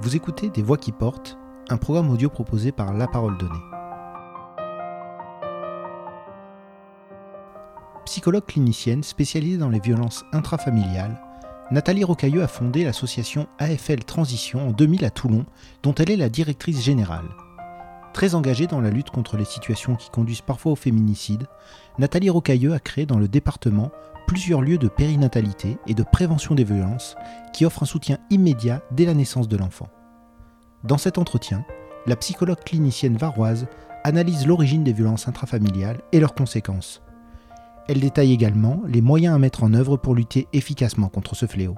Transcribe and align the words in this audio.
Vous 0.00 0.14
écoutez 0.14 0.48
Des 0.48 0.62
Voix 0.62 0.76
qui 0.76 0.92
portent, 0.92 1.36
un 1.68 1.76
programme 1.76 2.10
audio 2.10 2.30
proposé 2.30 2.70
par 2.70 2.94
La 2.94 3.08
Parole 3.08 3.36
Donnée. 3.36 3.58
Psychologue 8.04 8.46
clinicienne 8.46 9.02
spécialisée 9.02 9.58
dans 9.58 9.68
les 9.68 9.80
violences 9.80 10.24
intrafamiliales, 10.32 11.20
Nathalie 11.72 12.04
Rocailleux 12.04 12.44
a 12.44 12.46
fondé 12.46 12.84
l'association 12.84 13.48
AFL 13.58 14.04
Transition 14.04 14.68
en 14.68 14.70
2000 14.70 15.04
à 15.04 15.10
Toulon, 15.10 15.46
dont 15.82 15.94
elle 15.96 16.12
est 16.12 16.16
la 16.16 16.28
directrice 16.28 16.80
générale. 16.80 17.28
Très 18.14 18.36
engagée 18.36 18.68
dans 18.68 18.80
la 18.80 18.90
lutte 18.90 19.10
contre 19.10 19.36
les 19.36 19.44
situations 19.44 19.96
qui 19.96 20.10
conduisent 20.10 20.42
parfois 20.42 20.72
au 20.72 20.76
féminicide, 20.76 21.48
Nathalie 21.98 22.30
Rocailleux 22.30 22.72
a 22.72 22.78
créé 22.78 23.04
dans 23.04 23.18
le 23.18 23.26
département 23.26 23.90
plusieurs 24.28 24.60
lieux 24.60 24.78
de 24.78 24.88
périnatalité 24.88 25.78
et 25.86 25.94
de 25.94 26.02
prévention 26.02 26.54
des 26.54 26.62
violences 26.62 27.16
qui 27.54 27.64
offrent 27.64 27.82
un 27.82 27.86
soutien 27.86 28.18
immédiat 28.28 28.82
dès 28.92 29.06
la 29.06 29.14
naissance 29.14 29.48
de 29.48 29.56
l'enfant. 29.56 29.88
Dans 30.84 30.98
cet 30.98 31.16
entretien, 31.16 31.64
la 32.06 32.14
psychologue 32.14 32.62
clinicienne 32.62 33.16
varoise 33.16 33.66
analyse 34.04 34.46
l'origine 34.46 34.84
des 34.84 34.92
violences 34.92 35.28
intrafamiliales 35.28 36.02
et 36.12 36.20
leurs 36.20 36.34
conséquences. 36.34 37.02
Elle 37.88 38.00
détaille 38.00 38.32
également 38.32 38.82
les 38.86 39.00
moyens 39.00 39.34
à 39.34 39.38
mettre 39.38 39.64
en 39.64 39.72
œuvre 39.72 39.96
pour 39.96 40.14
lutter 40.14 40.46
efficacement 40.52 41.08
contre 41.08 41.34
ce 41.34 41.46
fléau. 41.46 41.74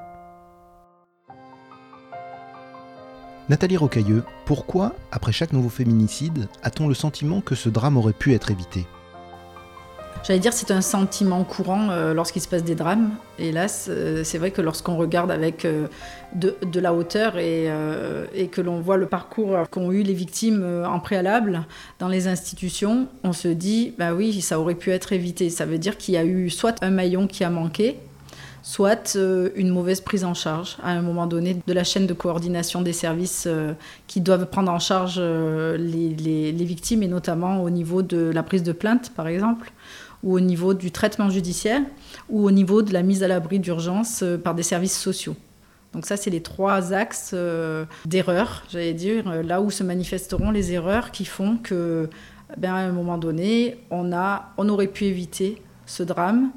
Nathalie 3.48 3.76
Rocailleux, 3.76 4.24
pourquoi, 4.44 4.94
après 5.12 5.32
chaque 5.32 5.52
nouveau 5.52 5.68
féminicide, 5.68 6.48
a-t-on 6.64 6.88
le 6.88 6.94
sentiment 6.94 7.40
que 7.40 7.54
ce 7.54 7.68
drame 7.68 7.96
aurait 7.96 8.12
pu 8.12 8.34
être 8.34 8.50
évité? 8.50 8.86
J'allais 10.22 10.38
dire 10.38 10.52
c'est 10.52 10.70
un 10.70 10.82
sentiment 10.82 11.42
courant 11.44 11.88
euh, 11.90 12.12
lorsqu'il 12.12 12.42
se 12.42 12.48
passe 12.48 12.62
des 12.62 12.74
drames. 12.74 13.12
Hélas, 13.38 13.86
euh, 13.88 14.22
c'est 14.22 14.36
vrai 14.36 14.50
que 14.50 14.60
lorsqu'on 14.60 14.96
regarde 14.96 15.30
avec 15.30 15.64
euh, 15.64 15.86
de, 16.34 16.54
la 16.78 16.92
hauteur 16.92 17.38
et, 17.38 17.68
et 18.34 18.48
que 18.48 18.60
l'on 18.60 18.80
voit 18.80 18.98
le 18.98 19.06
parcours 19.06 19.56
qu'ont 19.70 19.90
eu 19.92 20.02
les 20.02 20.12
victimes 20.12 20.84
en 20.86 21.00
préalable 21.00 21.62
dans 21.98 22.08
les 22.08 22.28
institutions, 22.28 23.08
on 23.24 23.32
se 23.32 23.48
dit, 23.48 23.94
bah 23.98 24.12
oui, 24.14 24.40
ça 24.40 24.60
aurait 24.60 24.74
pu 24.74 24.90
être 24.90 25.12
évité. 25.12 25.50
Ça 25.50 25.64
veut 25.64 25.78
dire 25.78 25.96
qu'il 25.96 26.14
y 26.14 26.16
a 26.16 26.24
eu 26.24 26.50
soit 26.50 26.82
un 26.82 26.90
maillon 26.90 27.26
qui 27.26 27.42
a 27.42 27.50
manqué, 27.50 27.96
soit 28.62 29.16
une 29.56 29.70
mauvaise 29.70 30.00
prise 30.00 30.24
en 30.24 30.34
charge 30.34 30.76
à 30.82 30.90
un 30.90 31.02
moment 31.02 31.26
donné 31.26 31.56
de 31.66 31.72
la 31.72 31.82
chaîne 31.82 32.06
de 32.06 32.14
coordination 32.14 32.82
des 32.82 32.92
services 32.92 33.48
qui 34.06 34.20
doivent 34.20 34.46
prendre 34.46 34.70
en 34.70 34.78
charge 34.78 35.18
les, 35.18 36.52
victimes 36.52 37.02
et 37.02 37.08
notamment 37.08 37.62
au 37.62 37.70
niveau 37.70 38.02
de 38.02 38.30
la 38.30 38.42
prise 38.42 38.62
de 38.62 38.72
plainte 38.72 39.10
par 39.16 39.26
exemple 39.26 39.72
ou 40.22 40.34
au 40.34 40.40
niveau 40.40 40.74
du 40.74 40.90
traitement 40.90 41.30
judiciaire, 41.30 41.82
ou 42.28 42.46
au 42.46 42.50
niveau 42.50 42.82
de 42.82 42.92
la 42.92 43.02
mise 43.02 43.22
à 43.22 43.28
l'abri 43.28 43.58
d'urgence 43.58 44.22
euh, 44.22 44.36
par 44.36 44.54
des 44.54 44.62
services 44.62 44.98
sociaux. 44.98 45.36
Donc 45.92 46.06
ça, 46.06 46.16
c'est 46.16 46.30
les 46.30 46.42
trois 46.42 46.92
axes 46.92 47.32
euh, 47.34 47.84
d'erreur, 48.04 48.64
j'allais 48.70 48.94
dire, 48.94 49.28
euh, 49.28 49.42
là 49.42 49.60
où 49.60 49.70
se 49.70 49.82
manifesteront 49.82 50.50
les 50.50 50.72
erreurs 50.72 51.10
qui 51.10 51.24
font 51.24 51.56
que, 51.56 52.08
ben, 52.56 52.72
à 52.72 52.78
un 52.78 52.92
moment 52.92 53.18
donné, 53.18 53.78
on, 53.90 54.12
a, 54.12 54.52
on 54.56 54.68
aurait 54.68 54.86
pu 54.86 55.04
éviter 55.04 55.60
ce 55.86 56.02
drame 56.02 56.50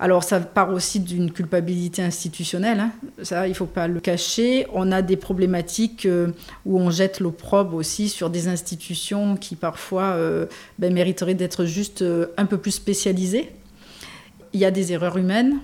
alors 0.00 0.22
ça 0.22 0.38
part 0.38 0.70
aussi 0.70 1.00
d'une 1.00 1.32
culpabilité 1.32 2.02
institutionnelle, 2.02 2.78
hein. 2.78 2.92
ça 3.22 3.46
il 3.48 3.50
ne 3.50 3.54
faut 3.54 3.66
pas 3.66 3.88
le 3.88 3.98
cacher. 3.98 4.66
On 4.72 4.92
a 4.92 5.02
des 5.02 5.16
problématiques 5.16 6.06
euh, 6.06 6.28
où 6.64 6.78
on 6.78 6.90
jette 6.90 7.18
l'opprobre 7.18 7.74
aussi 7.74 8.08
sur 8.08 8.30
des 8.30 8.46
institutions 8.46 9.36
qui 9.36 9.56
parfois 9.56 10.04
euh, 10.04 10.46
ben, 10.78 10.92
mériteraient 10.92 11.34
d'être 11.34 11.64
juste 11.64 12.02
euh, 12.02 12.26
un 12.36 12.46
peu 12.46 12.58
plus 12.58 12.70
spécialisées. 12.70 13.50
Il 14.52 14.60
y 14.60 14.64
a 14.64 14.70
des 14.70 14.92
erreurs 14.92 15.18
humaines 15.18 15.58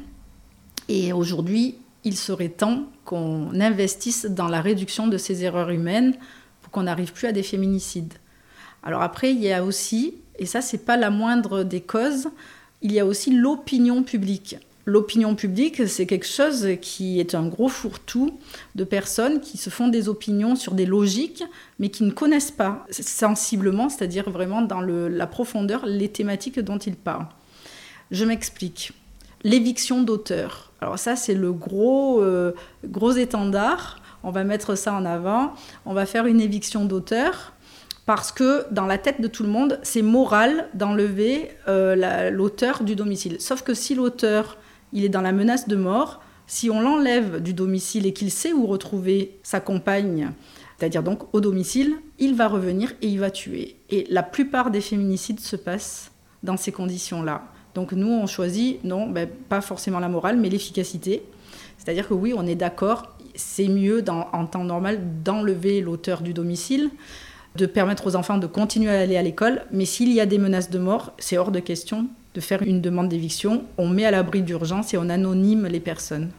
et 0.88 1.12
aujourd'hui 1.12 1.76
il 2.02 2.16
serait 2.16 2.48
temps 2.48 2.86
qu'on 3.04 3.60
investisse 3.60 4.26
dans 4.26 4.48
la 4.48 4.60
réduction 4.60 5.06
de 5.06 5.16
ces 5.16 5.44
erreurs 5.44 5.70
humaines 5.70 6.14
pour 6.60 6.72
qu'on 6.72 6.82
n'arrive 6.82 7.12
plus 7.12 7.28
à 7.28 7.32
des 7.32 7.44
féminicides. 7.44 8.14
Alors 8.82 9.02
après 9.02 9.30
il 9.30 9.40
y 9.40 9.52
a 9.52 9.62
aussi, 9.62 10.16
et 10.40 10.44
ça 10.44 10.60
c'est 10.60 10.84
pas 10.84 10.96
la 10.96 11.10
moindre 11.10 11.62
des 11.62 11.80
causes, 11.80 12.28
il 12.84 12.92
y 12.92 13.00
a 13.00 13.06
aussi 13.06 13.34
l'opinion 13.34 14.04
publique. 14.04 14.58
L'opinion 14.84 15.34
publique, 15.34 15.88
c'est 15.88 16.04
quelque 16.04 16.26
chose 16.26 16.68
qui 16.82 17.18
est 17.18 17.34
un 17.34 17.48
gros 17.48 17.68
fourre-tout 17.68 18.38
de 18.74 18.84
personnes 18.84 19.40
qui 19.40 19.56
se 19.56 19.70
font 19.70 19.88
des 19.88 20.10
opinions 20.10 20.54
sur 20.54 20.74
des 20.74 20.84
logiques, 20.84 21.42
mais 21.78 21.88
qui 21.88 22.04
ne 22.04 22.10
connaissent 22.10 22.50
pas 22.50 22.86
sensiblement, 22.90 23.88
c'est-à-dire 23.88 24.28
vraiment 24.28 24.60
dans 24.60 24.82
la 24.82 25.26
profondeur, 25.26 25.86
les 25.86 26.10
thématiques 26.10 26.60
dont 26.60 26.76
ils 26.76 26.96
parlent. 26.96 27.26
Je 28.10 28.26
m'explique. 28.26 28.92
L'éviction 29.42 30.02
d'auteur. 30.02 30.70
Alors 30.82 30.98
ça, 30.98 31.16
c'est 31.16 31.34
le 31.34 31.52
gros, 31.52 32.20
euh, 32.20 32.52
gros 32.84 33.12
étendard. 33.12 34.00
On 34.22 34.30
va 34.30 34.44
mettre 34.44 34.74
ça 34.74 34.92
en 34.92 35.06
avant. 35.06 35.54
On 35.86 35.94
va 35.94 36.04
faire 36.04 36.26
une 36.26 36.40
éviction 36.42 36.84
d'auteur 36.84 37.53
parce 38.06 38.32
que 38.32 38.66
dans 38.70 38.86
la 38.86 38.98
tête 38.98 39.20
de 39.20 39.28
tout 39.28 39.42
le 39.42 39.48
monde, 39.48 39.80
c'est 39.82 40.02
moral 40.02 40.68
d'enlever 40.74 41.50
euh, 41.68 42.30
l'auteur 42.30 42.84
du 42.84 42.96
domicile. 42.96 43.40
Sauf 43.40 43.62
que 43.62 43.72
si 43.72 43.94
l'auteur, 43.94 44.58
il 44.92 45.04
est 45.04 45.08
dans 45.08 45.22
la 45.22 45.32
menace 45.32 45.68
de 45.68 45.76
mort, 45.76 46.20
si 46.46 46.68
on 46.68 46.80
l'enlève 46.80 47.42
du 47.42 47.54
domicile 47.54 48.06
et 48.06 48.12
qu'il 48.12 48.30
sait 48.30 48.52
où 48.52 48.66
retrouver 48.66 49.38
sa 49.42 49.60
compagne, 49.60 50.30
c'est-à-dire 50.78 51.02
donc 51.02 51.32
au 51.32 51.40
domicile, 51.40 51.94
il 52.18 52.34
va 52.34 52.48
revenir 52.48 52.92
et 53.00 53.08
il 53.08 53.18
va 53.20 53.30
tuer. 53.30 53.76
Et 53.88 54.06
la 54.10 54.22
plupart 54.22 54.70
des 54.70 54.82
féminicides 54.82 55.40
se 55.40 55.56
passent 55.56 56.12
dans 56.42 56.58
ces 56.58 56.72
conditions-là. 56.72 57.44
Donc 57.74 57.92
nous, 57.92 58.08
on 58.08 58.26
choisit, 58.26 58.84
non, 58.84 59.08
ben, 59.08 59.28
pas 59.48 59.62
forcément 59.62 59.98
la 59.98 60.08
morale, 60.08 60.36
mais 60.36 60.50
l'efficacité. 60.50 61.22
C'est-à-dire 61.78 62.06
que 62.06 62.14
oui, 62.14 62.34
on 62.36 62.46
est 62.46 62.54
d'accord, 62.54 63.16
c'est 63.34 63.68
mieux 63.68 64.04
en 64.08 64.46
temps 64.46 64.64
normal 64.64 65.00
d'enlever 65.24 65.80
l'auteur 65.80 66.20
du 66.20 66.34
domicile 66.34 66.90
de 67.56 67.66
permettre 67.66 68.06
aux 68.06 68.16
enfants 68.16 68.38
de 68.38 68.46
continuer 68.46 68.90
à 68.90 69.00
aller 69.00 69.16
à 69.16 69.22
l'école. 69.22 69.62
Mais 69.70 69.84
s'il 69.84 70.12
y 70.12 70.20
a 70.20 70.26
des 70.26 70.38
menaces 70.38 70.70
de 70.70 70.78
mort, 70.78 71.12
c'est 71.18 71.38
hors 71.38 71.52
de 71.52 71.60
question 71.60 72.08
de 72.34 72.40
faire 72.40 72.62
une 72.62 72.80
demande 72.80 73.08
d'éviction. 73.08 73.64
On 73.78 73.88
met 73.88 74.04
à 74.04 74.10
l'abri 74.10 74.42
d'urgence 74.42 74.92
et 74.92 74.98
on 74.98 75.08
anonyme 75.08 75.66
les 75.66 75.80
personnes. 75.80 76.30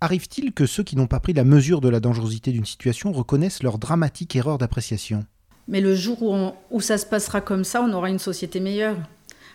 Arrive-t-il 0.00 0.52
que 0.52 0.66
ceux 0.66 0.82
qui 0.82 0.96
n'ont 0.96 1.06
pas 1.06 1.20
pris 1.20 1.32
la 1.32 1.44
mesure 1.44 1.80
de 1.80 1.88
la 1.88 2.00
dangerosité 2.00 2.50
d'une 2.50 2.64
situation 2.64 3.12
reconnaissent 3.12 3.62
leur 3.62 3.78
dramatique 3.78 4.34
erreur 4.34 4.58
d'appréciation? 4.58 5.24
Mais 5.68 5.80
le 5.80 5.94
jour 5.94 6.22
où, 6.22 6.50
où 6.70 6.80
ça 6.80 6.98
se 6.98 7.06
passera 7.06 7.40
comme 7.40 7.62
ça, 7.62 7.82
on 7.82 7.92
aura 7.92 8.10
une 8.10 8.18
société 8.18 8.58
meilleure. 8.58 8.96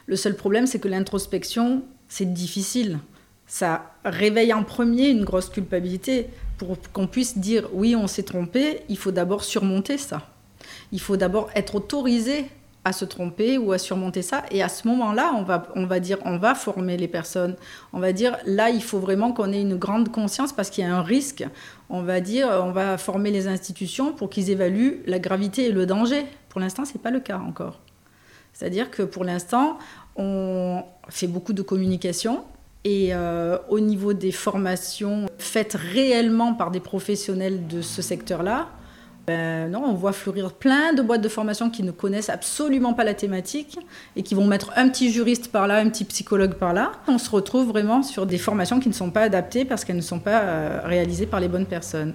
Le 0.05 0.15
seul 0.15 0.35
problème, 0.35 0.67
c'est 0.67 0.79
que 0.79 0.87
l'introspection, 0.87 1.83
c'est 2.07 2.31
difficile. 2.33 2.99
Ça 3.45 3.93
réveille 4.05 4.53
en 4.53 4.63
premier 4.63 5.09
une 5.09 5.25
grosse 5.25 5.49
culpabilité. 5.49 6.27
Pour 6.57 6.77
qu'on 6.93 7.07
puisse 7.07 7.37
dire 7.37 7.67
oui, 7.73 7.95
on 7.95 8.07
s'est 8.07 8.23
trompé, 8.23 8.81
il 8.89 8.97
faut 8.97 9.11
d'abord 9.11 9.43
surmonter 9.43 9.97
ça 9.97 10.29
il 10.91 10.99
faut 10.99 11.17
d'abord 11.17 11.49
être 11.55 11.75
autorisé 11.75 12.45
à 12.87 12.93
se 12.93 13.03
tromper 13.03 13.57
ou 13.57 13.73
à 13.73 13.77
surmonter 13.77 14.21
ça. 14.21 14.43
Et 14.49 14.63
à 14.63 14.69
ce 14.69 14.87
moment-là, 14.87 15.33
on 15.35 15.43
va, 15.43 15.67
on 15.75 15.85
va 15.85 15.99
dire, 15.99 16.17
on 16.23 16.37
va 16.37 16.55
former 16.55 16.95
les 16.95 17.09
personnes. 17.09 17.55
On 17.91 17.99
va 17.99 18.13
dire, 18.13 18.37
là, 18.45 18.69
il 18.69 18.81
faut 18.81 18.99
vraiment 18.99 19.33
qu'on 19.33 19.51
ait 19.51 19.61
une 19.61 19.75
grande 19.75 20.09
conscience 20.09 20.53
parce 20.53 20.69
qu'il 20.69 20.85
y 20.85 20.87
a 20.87 20.95
un 20.95 21.03
risque. 21.03 21.45
On 21.89 22.01
va 22.01 22.21
dire, 22.21 22.47
on 22.63 22.71
va 22.71 22.97
former 22.97 23.31
les 23.31 23.47
institutions 23.47 24.13
pour 24.13 24.29
qu'ils 24.29 24.49
évaluent 24.51 25.01
la 25.05 25.19
gravité 25.19 25.65
et 25.65 25.71
le 25.71 25.85
danger. 25.85 26.25
Pour 26.47 26.61
l'instant, 26.61 26.85
ce 26.85 26.93
n'est 26.93 27.01
pas 27.01 27.11
le 27.11 27.19
cas 27.19 27.39
encore. 27.39 27.79
C'est-à-dire 28.53 28.89
que 28.89 29.03
pour 29.03 29.25
l'instant, 29.25 29.77
on 30.15 30.83
fait 31.09 31.27
beaucoup 31.27 31.53
de 31.53 31.61
communication. 31.61 32.45
Et 32.85 33.09
euh, 33.11 33.57
au 33.67 33.81
niveau 33.81 34.13
des 34.13 34.31
formations 34.31 35.25
faites 35.37 35.73
réellement 35.73 36.53
par 36.53 36.71
des 36.71 36.79
professionnels 36.79 37.67
de 37.67 37.81
ce 37.81 38.01
secteur-là, 38.01 38.69
ben 39.27 39.69
non, 39.69 39.83
on 39.83 39.93
voit 39.93 40.13
fleurir 40.13 40.53
plein 40.53 40.93
de 40.93 41.01
boîtes 41.01 41.21
de 41.21 41.27
formation 41.27 41.69
qui 41.69 41.83
ne 41.83 41.91
connaissent 41.91 42.29
absolument 42.29 42.93
pas 42.93 43.03
la 43.03 43.13
thématique 43.13 43.77
et 44.15 44.23
qui 44.23 44.35
vont 44.35 44.47
mettre 44.47 44.71
un 44.77 44.87
petit 44.87 45.11
juriste 45.11 45.51
par 45.51 45.67
là, 45.67 45.79
un 45.79 45.89
petit 45.89 46.05
psychologue 46.05 46.53
par 46.53 46.73
là. 46.73 46.93
On 47.09 47.17
se 47.17 47.29
retrouve 47.29 47.67
vraiment 47.67 48.03
sur 48.03 48.25
des 48.25 48.37
formations 48.37 48.79
qui 48.79 48.87
ne 48.87 48.93
sont 48.93 49.11
pas 49.11 49.23
adaptées 49.23 49.65
parce 49.65 49.83
qu'elles 49.83 49.97
ne 49.97 50.01
sont 50.01 50.19
pas 50.21 50.43
euh, 50.43 50.79
réalisées 50.81 51.25
par 51.25 51.41
les 51.41 51.49
bonnes 51.49 51.65
personnes. 51.65 52.13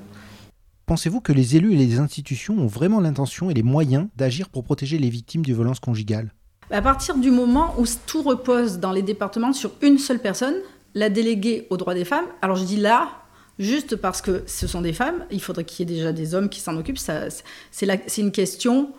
Pensez-vous 0.86 1.20
que 1.20 1.32
les 1.32 1.54
élus 1.54 1.74
et 1.74 1.76
les 1.76 1.98
institutions 1.98 2.54
ont 2.54 2.66
vraiment 2.66 3.00
l'intention 3.00 3.50
et 3.50 3.54
les 3.54 3.62
moyens 3.62 4.08
d'agir 4.16 4.48
pour 4.48 4.64
protéger 4.64 4.96
les 4.96 5.10
victimes 5.10 5.44
de 5.44 5.52
violences 5.52 5.80
conjugales? 5.80 6.32
À 6.70 6.80
partir 6.80 7.18
du 7.18 7.30
moment 7.30 7.74
où 7.78 7.84
tout 8.06 8.22
repose 8.22 8.78
dans 8.78 8.92
les 8.92 9.02
départements 9.02 9.52
sur 9.52 9.72
une 9.82 9.98
seule 9.98 10.18
personne, 10.18 10.54
la 10.94 11.10
déléguée 11.10 11.66
aux 11.68 11.76
droits 11.76 11.94
des 11.94 12.06
femmes, 12.06 12.24
alors 12.40 12.56
je 12.56 12.64
dis 12.64 12.78
là, 12.78 13.21
juste 13.62 13.96
parce 13.96 14.20
que 14.22 14.42
ce 14.46 14.66
sont 14.66 14.80
des 14.80 14.92
femmes, 14.92 15.24
il 15.30 15.40
faudrait 15.40 15.64
qu'il 15.64 15.88
y 15.88 15.92
ait 15.92 15.96
déjà 15.96 16.12
des 16.12 16.34
hommes 16.34 16.48
qui 16.48 16.60
s'en 16.60 16.76
occupent. 16.76 16.98
C'est 16.98 18.18
une 18.18 18.32
question 18.32 18.90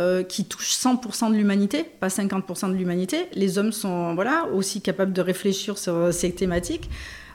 euh, 0.00 0.22
qui 0.22 0.44
touche 0.44 0.72
100% 0.72 1.30
de 1.30 1.36
l'humanité, 1.36 1.84
pas 1.84 2.08
50% 2.08 2.70
de 2.70 2.76
l'humanité. 2.76 3.28
Les 3.34 3.58
hommes 3.58 3.72
sont 3.72 4.14
voilà, 4.14 4.46
aussi 4.54 4.80
capables 4.80 5.12
de 5.12 5.20
réfléchir 5.20 5.78
sur 5.78 6.12
ces 6.12 6.32
thématiques. 6.32 6.90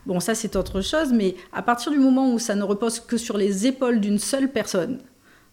Bon, 0.05 0.19
ça 0.19 0.33
c'est 0.33 0.55
autre 0.55 0.81
chose, 0.81 1.13
mais 1.13 1.35
à 1.53 1.61
partir 1.61 1.91
du 1.91 1.99
moment 1.99 2.33
où 2.33 2.39
ça 2.39 2.55
ne 2.55 2.63
repose 2.63 2.99
que 2.99 3.17
sur 3.17 3.37
les 3.37 3.67
épaules 3.67 3.99
d'une 3.99 4.17
seule 4.17 4.51
personne, 4.51 4.99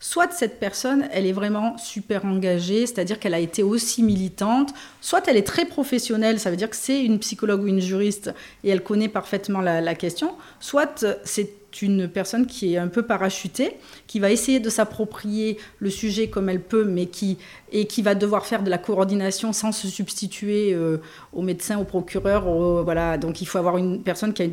soit 0.01 0.33
cette 0.33 0.61
personne, 0.61 1.09
elle 1.13 1.27
est 1.27 1.33
vraiment 1.33 1.77
super 1.77 2.25
engagée, 2.25 2.87
c'est-à-dire 2.87 3.19
qu'elle 3.19 3.35
a 3.35 3.41
été 3.41 3.63
aussi 3.63 4.03
militante, 4.03 4.73
soit 5.01 5.27
elle 5.27 5.37
est 5.37 5.47
très 5.47 5.65
professionnelle, 5.65 6.39
ça 6.39 6.51
veut 6.51 6.57
dire 6.57 6.71
que 6.71 6.77
c'est 6.77 7.05
une 7.05 7.19
psychologue 7.19 7.65
ou 7.65 7.67
une 7.67 7.81
juriste 7.81 8.33
et 8.63 8.71
elle 8.71 8.83
connaît 8.83 9.09
parfaitement 9.09 9.61
la, 9.61 9.95
question, 9.95 10.35
soit 10.61 11.05
c'est 11.25 11.51
une 11.83 12.09
personne 12.09 12.47
qui 12.47 12.75
est 12.75 12.79
un 12.79 12.87
peu 12.87 13.03
parachutée, 13.03 13.77
qui 14.07 14.21
va 14.21 14.31
essayer 14.31 14.61
de 14.61 14.71
s'approprier 14.71 15.59
le 15.81 15.91
sujet 15.91 16.29
comme 16.29 16.49
elle 16.49 16.63
peut, 16.63 16.85
mais 16.85 17.07
qui, 17.07 17.37
et 17.73 17.87
qui 17.87 18.03
va 18.03 18.15
devoir 18.15 18.47
faire 18.47 18.63
de 18.63 18.71
la 18.71 18.79
coordination 18.79 19.53
sans 19.53 19.73
se 19.73 19.89
substituer 19.89 20.73
euh, 20.73 20.99
aux 21.33 21.43
médecins, 21.43 21.79
aux 21.79 21.85
procureurs. 21.85 22.45
voilà. 22.85 23.19
Donc 23.19 23.43
il 23.43 23.47
faut 23.47 23.59
avoir 23.59 23.77
une 23.77 24.03
personne 24.03 24.33
qui 24.33 24.43
a 24.45 24.47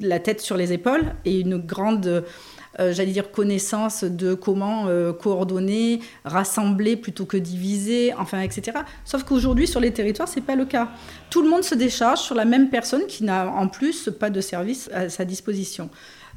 la 0.00 0.18
tête 0.20 0.40
sur 0.40 0.56
les 0.56 0.72
épaules 0.72 1.14
et 1.24 1.40
une 1.40 1.58
grande 1.58 2.06
euh, 2.06 2.20
j'allais 2.92 3.12
dire, 3.12 3.30
connaissance 3.30 4.04
de 4.04 4.34
comment 4.34 4.86
euh, 4.86 5.12
coordonner, 5.12 6.00
rassembler 6.24 6.96
plutôt 6.96 7.24
que 7.24 7.36
diviser, 7.36 8.12
enfin, 8.14 8.40
etc. 8.40 8.78
Sauf 9.04 9.24
qu'aujourd'hui, 9.24 9.66
sur 9.66 9.80
les 9.80 9.92
territoires, 9.92 10.28
ce 10.28 10.36
n'est 10.36 10.44
pas 10.44 10.56
le 10.56 10.64
cas. 10.64 10.90
Tout 11.30 11.42
le 11.42 11.48
monde 11.48 11.64
se 11.64 11.74
décharge 11.74 12.20
sur 12.20 12.34
la 12.34 12.44
même 12.44 12.68
personne 12.70 13.06
qui 13.06 13.24
n'a 13.24 13.50
en 13.50 13.68
plus 13.68 14.10
pas 14.18 14.30
de 14.30 14.40
service 14.40 14.90
à 14.92 15.08
sa 15.08 15.24
disposition. 15.24 15.90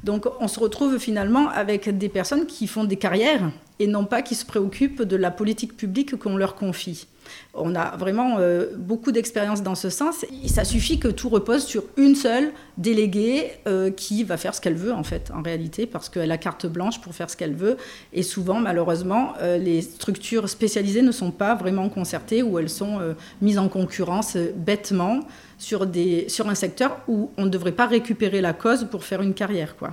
Donc 0.04 0.26
on 0.40 0.48
se 0.48 0.58
retrouve 0.58 0.98
finalement 0.98 1.48
avec 1.50 1.96
des 1.96 2.08
personnes 2.08 2.46
qui 2.46 2.66
font 2.66 2.84
des 2.84 2.96
carrières 2.96 3.50
et 3.78 3.86
non 3.86 4.04
pas 4.04 4.22
qui 4.22 4.34
se 4.34 4.46
préoccupent 4.46 5.02
de 5.02 5.16
la 5.16 5.30
politique 5.30 5.76
publique 5.76 6.16
qu'on 6.16 6.36
leur 6.36 6.54
confie. 6.54 7.06
On 7.54 7.74
a 7.74 7.96
vraiment 7.96 8.36
euh, 8.38 8.66
beaucoup 8.76 9.12
d'expérience 9.12 9.62
dans 9.62 9.74
ce 9.74 9.90
sens. 9.90 10.24
Ça 10.46 10.64
suffit 10.64 10.98
que 10.98 11.08
tout 11.08 11.28
repose 11.28 11.64
sur 11.64 11.82
une 11.96 12.14
seule 12.14 12.52
déléguée 12.78 13.50
euh, 13.66 13.90
qui 13.90 14.22
va 14.22 14.36
faire 14.36 14.54
ce 14.54 14.60
qu'elle 14.60 14.74
veut 14.74 14.92
en 14.92 15.02
fait, 15.02 15.30
en 15.34 15.42
réalité, 15.42 15.86
parce 15.86 16.08
qu'elle 16.08 16.30
a 16.30 16.38
carte 16.38 16.66
blanche 16.66 17.00
pour 17.00 17.14
faire 17.14 17.28
ce 17.28 17.36
qu'elle 17.36 17.54
veut. 17.54 17.76
Et 18.12 18.22
souvent, 18.22 18.60
malheureusement, 18.60 19.34
euh, 19.40 19.58
les 19.58 19.82
structures 19.82 20.48
spécialisées 20.48 21.02
ne 21.02 21.12
sont 21.12 21.32
pas 21.32 21.54
vraiment 21.54 21.88
concertées 21.88 22.42
ou 22.42 22.58
elles 22.58 22.70
sont 22.70 23.00
mises 23.42 23.58
en 23.58 23.68
concurrence 23.68 24.36
bêtement 24.36 25.20
sur, 25.58 25.86
des, 25.86 26.28
sur 26.28 26.48
un 26.48 26.54
secteur 26.54 27.00
où 27.08 27.30
on 27.36 27.44
ne 27.44 27.50
devrait 27.50 27.72
pas 27.72 27.86
récupérer 27.86 28.40
la 28.40 28.52
cause 28.52 28.86
pour 28.90 29.04
faire 29.04 29.22
une 29.22 29.34
carrière. 29.34 29.76
Quoi. 29.76 29.92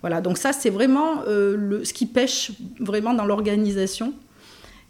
Voilà, 0.00 0.20
donc 0.20 0.38
ça, 0.38 0.52
c'est 0.52 0.70
vraiment 0.70 1.22
ce 1.24 1.92
qui 1.92 2.06
pêche 2.06 2.52
vraiment 2.80 3.14
dans 3.14 3.24
l'organisation 3.24 4.14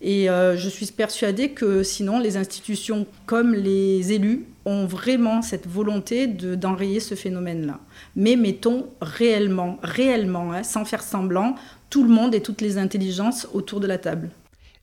et 0.06 0.29
euh, 0.29 0.55
je 0.55 0.69
suis 0.69 0.85
persuadée 0.87 1.53
que 1.53 1.83
sinon, 1.83 2.19
les 2.19 2.37
institutions 2.37 3.06
comme 3.25 3.55
les 3.55 4.12
élus 4.12 4.45
ont 4.67 4.85
vraiment 4.85 5.41
cette 5.41 5.67
volonté 5.67 6.27
d'enrayer 6.27 7.01
ce 7.01 7.15
phénomène-là. 7.15 7.81
Mais 8.15 8.37
mettons 8.37 8.87
réellement, 9.01 9.79
réellement, 9.83 10.53
hein, 10.53 10.62
sans 10.62 10.85
faire 10.85 11.03
semblant, 11.03 11.55
tout 11.89 12.03
le 12.03 12.11
monde 12.11 12.35
et 12.35 12.43
toutes 12.43 12.61
les 12.61 12.77
intelligences 12.77 13.49
autour 13.55 13.81
de 13.81 13.87
la 13.87 13.97
table. 13.97 14.29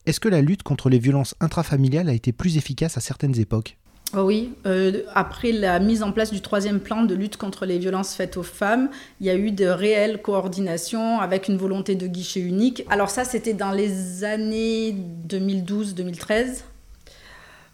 Est-ce 0.06 0.18
que 0.18 0.28
la 0.28 0.42
lutte 0.42 0.64
contre 0.64 0.90
les 0.90 0.98
violences 0.98 1.36
intrafamiliales 1.38 2.08
a 2.08 2.14
été 2.14 2.32
plus 2.32 2.56
efficace 2.56 2.96
à 2.96 3.00
certaines 3.00 3.38
époques? 3.38 3.76
Oui, 4.14 4.52
euh, 4.66 5.02
après 5.14 5.52
la 5.52 5.78
mise 5.78 6.02
en 6.02 6.12
place 6.12 6.30
du 6.30 6.40
troisième 6.40 6.80
plan 6.80 7.02
de 7.02 7.14
lutte 7.14 7.36
contre 7.36 7.64
les 7.64 7.78
violences 7.78 8.14
faites 8.14 8.36
aux 8.36 8.42
femmes, 8.42 8.90
il 9.20 9.26
y 9.26 9.30
a 9.30 9.34
eu 9.34 9.52
de 9.52 9.66
réelles 9.66 10.20
coordinations 10.20 11.20
avec 11.20 11.48
une 11.48 11.56
volonté 11.56 11.94
de 11.94 12.06
guichet 12.06 12.40
unique. 12.40 12.84
Alors 12.90 13.10
ça, 13.10 13.24
c'était 13.24 13.54
dans 13.54 13.70
les 13.70 14.24
années 14.24 14.92
2012, 14.92 15.94
2013, 15.94 16.64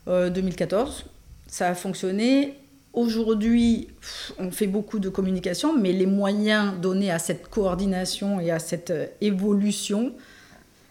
2014. 0.06 1.05
Ça 1.49 1.69
a 1.69 1.75
fonctionné. 1.75 2.55
Aujourd'hui, 2.93 3.88
on 4.38 4.50
fait 4.50 4.67
beaucoup 4.67 4.99
de 4.99 5.08
communication, 5.08 5.76
mais 5.76 5.93
les 5.93 6.06
moyens 6.06 6.73
donnés 6.81 7.11
à 7.11 7.19
cette 7.19 7.49
coordination 7.49 8.40
et 8.40 8.50
à 8.50 8.58
cette 8.58 8.90
euh, 8.90 9.06
évolution 9.20 10.12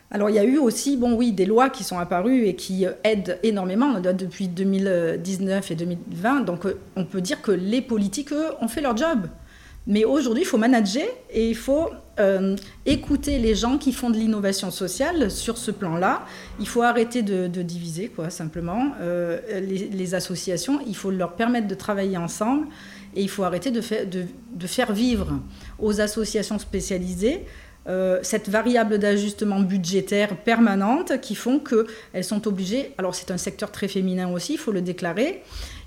alors 0.10 0.30
il 0.30 0.36
y 0.36 0.40
a 0.40 0.44
eu 0.44 0.58
aussi, 0.58 0.96
bon 0.96 1.14
oui, 1.14 1.34
des 1.34 1.46
lois 1.46 1.70
qui 1.70 1.84
sont 1.84 2.00
apparues 2.00 2.46
et 2.46 2.56
qui 2.56 2.86
euh, 2.86 2.92
aident 3.04 3.40
énormément 3.44 4.00
depuis 4.00 4.48
2019 4.48 5.72
et 5.72 5.76
2020. 5.76 6.42
Donc 6.42 6.66
euh, 6.66 6.80
on 6.96 7.04
peut 7.04 7.22
dire 7.22 7.42
que 7.42 7.52
les 7.52 7.82
politiques, 7.82 8.32
eux, 8.32 8.52
ont 8.62 8.70
fait 8.70 8.82
leur 8.82 8.96
job. 8.96 9.28
Mais 9.90 10.04
aujourd'hui, 10.04 10.44
il 10.44 10.46
faut 10.46 10.58
manager 10.58 11.08
et 11.32 11.50
il 11.50 11.56
faut 11.56 11.90
euh, 12.20 12.58
écouter 12.86 13.40
les 13.40 13.56
gens 13.56 13.78
qui 13.78 13.94
font 13.94 14.10
de 14.10 14.18
l'innovation 14.18 14.70
sociale 14.70 15.32
sur 15.32 15.58
ce 15.58 15.72
plan-là. 15.72 16.26
Il 16.60 16.68
faut 16.68 16.82
arrêter 16.82 17.22
de, 17.22 17.48
diviser, 17.48 18.10
quoi, 18.10 18.30
simplement. 18.30 18.92
les, 19.00 20.14
associations, 20.14 20.82
il 20.86 20.96
faut 20.96 21.10
leur 21.10 21.36
permettre 21.36 21.68
de 21.68 21.76
travailler 21.76 22.18
ensemble 22.18 22.68
et 23.16 23.22
il 23.22 23.30
faut 23.30 23.44
arrêter 23.44 23.72
de 23.72 24.68
faire 24.68 24.92
vivre 24.92 25.40
aux 25.80 26.02
associations 26.02 26.60
spécialisées 26.60 27.46
euh, 27.88 28.20
cette 28.22 28.50
variable 28.50 29.00
d'ajustement 29.00 29.60
budgétaire 29.62 30.36
permanente 30.38 31.22
qui 31.22 31.36
font 31.36 31.60
qu'elles 31.60 32.24
sont 32.24 32.48
obligées, 32.48 32.94
alors 32.98 33.16
c'est 33.16 33.32
un 33.32 33.38
secteur 33.38 33.72
très 33.72 33.88
féminin 33.88 34.30
aussi, 34.32 34.54
il 34.54 34.60
faut 34.60 34.72
le 34.72 34.82
déclarer, 34.82 35.42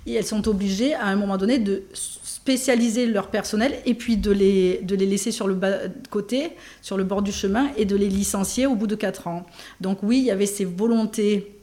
et 0.07 0.13
elles 0.13 0.25
sont 0.25 0.47
obligées 0.47 0.95
à 0.95 1.05
un 1.05 1.15
moment 1.15 1.37
donné 1.37 1.59
de 1.59 1.83
spécialiser 1.93 3.05
leur 3.05 3.27
personnel 3.27 3.75
et 3.85 3.93
puis 3.93 4.17
de 4.17 4.31
les, 4.31 4.79
de 4.81 4.95
les 4.95 5.05
laisser 5.05 5.31
sur 5.31 5.47
le 5.47 5.53
bas 5.53 5.77
côté, 6.09 6.53
sur 6.81 6.97
le 6.97 7.03
bord 7.03 7.21
du 7.21 7.31
chemin 7.31 7.69
et 7.77 7.85
de 7.85 7.95
les 7.95 8.09
licencier 8.09 8.65
au 8.65 8.73
bout 8.73 8.87
de 8.87 8.95
4 8.95 9.27
ans. 9.27 9.45
Donc 9.79 9.99
oui, 10.01 10.17
il 10.17 10.25
y 10.25 10.31
avait 10.31 10.47
ces 10.47 10.65
volontés 10.65 11.60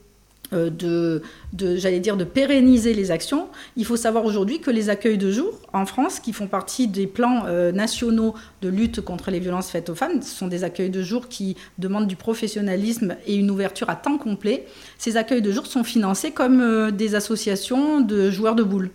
de, 0.51 1.21
de 1.53 1.75
j'allais 1.75 1.99
dire, 1.99 2.17
de 2.17 2.23
pérenniser 2.23 2.93
les 2.93 3.11
actions. 3.11 3.47
Il 3.77 3.85
faut 3.85 3.97
savoir 3.97 4.25
aujourd'hui 4.25 4.59
que 4.59 4.71
les 4.71 4.89
accueils 4.89 5.17
de 5.17 5.31
jour 5.31 5.59
en 5.73 5.85
France, 5.85 6.19
qui 6.19 6.33
font 6.33 6.47
partie 6.47 6.87
des 6.87 7.07
plans 7.07 7.43
euh, 7.45 7.71
nationaux 7.71 8.33
de 8.61 8.69
lutte 8.69 9.01
contre 9.01 9.31
les 9.31 9.39
violences 9.39 9.69
faites 9.69 9.89
aux 9.89 9.95
femmes, 9.95 10.21
ce 10.21 10.35
sont 10.35 10.47
des 10.47 10.63
accueils 10.63 10.89
de 10.89 11.01
jour 11.01 11.27
qui 11.27 11.55
demandent 11.77 12.07
du 12.07 12.15
professionnalisme 12.15 13.15
et 13.27 13.35
une 13.35 13.51
ouverture 13.51 13.89
à 13.89 13.95
temps 13.95 14.17
complet. 14.17 14.65
Ces 14.97 15.17
accueils 15.17 15.41
de 15.41 15.51
jour 15.51 15.67
sont 15.67 15.83
financés 15.83 16.31
comme 16.31 16.61
euh, 16.61 16.91
des 16.91 17.15
associations 17.15 18.01
de 18.01 18.31
joueurs 18.31 18.55
de 18.55 18.63
boules, 18.63 18.91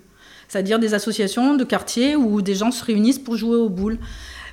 c'est-à-dire 0.48 0.78
des 0.78 0.94
associations 0.94 1.54
de 1.54 1.64
quartier 1.64 2.16
où 2.16 2.42
des 2.42 2.54
gens 2.54 2.70
se 2.70 2.84
réunissent 2.84 3.18
pour 3.18 3.36
jouer 3.36 3.56
aux 3.56 3.68
boules. 3.68 3.98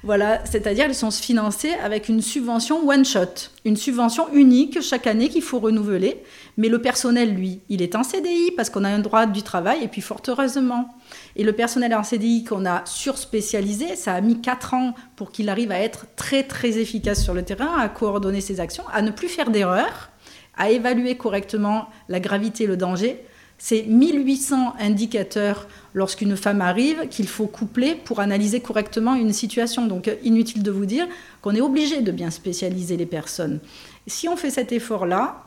Voilà, 0.03 0.43
c'est-à-dire 0.45 0.85
qu'ils 0.85 0.95
sont 0.95 1.11
financés 1.11 1.73
avec 1.83 2.09
une 2.09 2.23
subvention 2.23 2.89
one 2.89 3.05
shot, 3.05 3.49
une 3.65 3.77
subvention 3.77 4.33
unique 4.33 4.81
chaque 4.81 5.05
année 5.05 5.29
qu'il 5.29 5.43
faut 5.43 5.59
renouveler. 5.59 6.23
Mais 6.57 6.69
le 6.69 6.81
personnel, 6.81 7.35
lui, 7.35 7.59
il 7.69 7.83
est 7.83 7.95
en 7.95 8.01
CDI 8.01 8.51
parce 8.57 8.71
qu'on 8.71 8.83
a 8.83 8.89
un 8.89 8.97
droit 8.97 9.27
du 9.27 9.43
travail 9.43 9.83
et 9.83 9.87
puis 9.87 10.01
fort 10.01 10.21
heureusement. 10.27 10.89
Et 11.35 11.43
le 11.43 11.53
personnel 11.53 11.93
en 11.93 12.01
CDI 12.01 12.43
qu'on 12.43 12.65
a 12.65 12.83
surspécialisé, 12.85 13.95
ça 13.95 14.15
a 14.15 14.21
mis 14.21 14.41
4 14.41 14.73
ans 14.73 14.95
pour 15.15 15.31
qu'il 15.31 15.49
arrive 15.49 15.71
à 15.71 15.79
être 15.79 16.07
très 16.15 16.43
très 16.43 16.79
efficace 16.79 17.23
sur 17.23 17.35
le 17.35 17.43
terrain, 17.43 17.77
à 17.77 17.87
coordonner 17.87 18.41
ses 18.41 18.59
actions, 18.59 18.83
à 18.91 19.03
ne 19.03 19.11
plus 19.11 19.27
faire 19.27 19.51
d'erreurs, 19.51 20.09
à 20.57 20.71
évaluer 20.71 21.15
correctement 21.15 21.89
la 22.09 22.19
gravité 22.19 22.63
et 22.63 22.67
le 22.67 22.77
danger 22.77 23.23
c'est 23.63 23.83
1800 23.83 24.73
indicateurs 24.79 25.67
lorsqu'une 25.93 26.35
femme 26.37 26.61
arrive 26.61 27.07
qu'il 27.09 27.27
faut 27.27 27.47
coupler 27.47 27.95
pour 27.95 28.19
analyser 28.19 28.61
correctement 28.61 29.15
une 29.15 29.33
situation. 29.33 29.87
Donc 29.87 30.09
inutile 30.23 30.63
de 30.63 30.71
vous 30.71 30.85
dire 30.85 31.07
qu'on 31.41 31.55
est 31.55 31.61
obligé 31.61 32.01
de 32.01 32.11
bien 32.11 32.31
spécialiser 32.31 32.97
les 32.97 33.05
personnes. 33.05 33.59
Si 34.07 34.27
on 34.27 34.35
fait 34.35 34.49
cet 34.49 34.71
effort-là, 34.71 35.43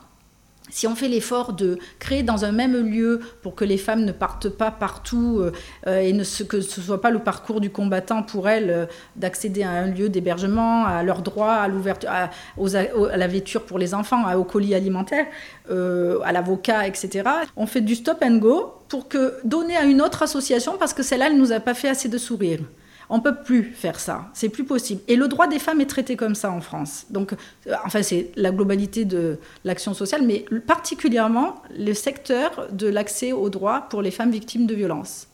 si 0.69 0.87
on 0.87 0.95
fait 0.95 1.07
l'effort 1.07 1.53
de 1.53 1.77
créer 1.99 2.23
dans 2.23 2.43
un 2.45 2.51
même 2.51 2.75
lieu 2.75 3.19
pour 3.41 3.55
que 3.55 3.65
les 3.65 3.77
femmes 3.77 4.03
ne 4.03 4.11
partent 4.11 4.49
pas 4.49 4.71
partout 4.71 5.39
euh, 5.39 5.51
euh, 5.87 5.99
et 5.99 6.11
ne, 6.11 6.23
que 6.43 6.61
ce 6.61 6.79
ne 6.79 6.85
soit 6.85 7.01
pas 7.01 7.11
le 7.11 7.19
parcours 7.19 7.61
du 7.61 7.69
combattant 7.69 8.23
pour 8.23 8.49
elles 8.49 8.69
euh, 8.69 8.85
d'accéder 9.15 9.63
à 9.63 9.71
un 9.71 9.87
lieu 9.87 10.09
d'hébergement, 10.09 10.85
à 10.85 11.03
leurs 11.03 11.21
droits, 11.21 11.53
à 11.53 11.69
à, 12.07 12.23
à, 12.25 13.17
la 13.17 13.27
vêture 13.27 13.63
pour 13.63 13.79
les 13.79 13.93
enfants, 13.93 14.33
au 14.35 14.43
colis 14.43 14.75
alimentaire, 14.75 15.25
à 15.69 16.31
l'avocat, 16.31 16.87
etc. 16.87 17.29
On 17.55 17.67
fait 17.67 17.81
du 17.81 17.95
stop 17.95 18.23
and 18.23 18.37
go 18.37 18.73
pour 18.87 19.07
que 19.07 19.35
donner 19.43 19.75
à 19.75 19.83
une 19.83 20.01
autre 20.01 20.23
association 20.23 20.77
parce 20.77 20.93
que 20.93 21.03
celle-là, 21.03 21.27
elle 21.27 21.37
nous 21.37 21.51
a 21.51 21.59
pas 21.59 21.73
fait 21.73 21.89
assez 21.89 22.09
de 22.09 22.17
sourire. 22.17 22.59
On 23.09 23.19
peut 23.19 23.35
plus 23.35 23.63
faire 23.63 23.99
ça, 23.99 24.29
c'est 24.33 24.49
plus 24.49 24.63
possible. 24.63 25.01
Et 25.07 25.15
le 25.15 25.27
droit 25.27 25.47
des 25.47 25.59
femmes 25.59 25.81
est 25.81 25.85
traité 25.85 26.15
comme 26.15 26.35
ça 26.35 26.51
en 26.51 26.61
France. 26.61 27.05
Donc, 27.09 27.33
euh, 27.33 27.73
enfin, 27.85 28.01
c'est 28.01 28.31
la 28.35 28.51
globalité 28.51 29.05
de 29.05 29.39
l'action 29.63 29.93
sociale, 29.93 30.23
mais 30.25 30.45
particulièrement 30.65 31.61
le 31.77 31.93
secteur 31.93 32.67
de 32.71 32.87
l'accès 32.87 33.31
aux 33.31 33.49
droits 33.49 33.81
pour 33.89 34.01
les 34.01 34.11
femmes 34.11 34.31
victimes 34.31 34.65
de 34.65 34.75
violences. 34.75 35.27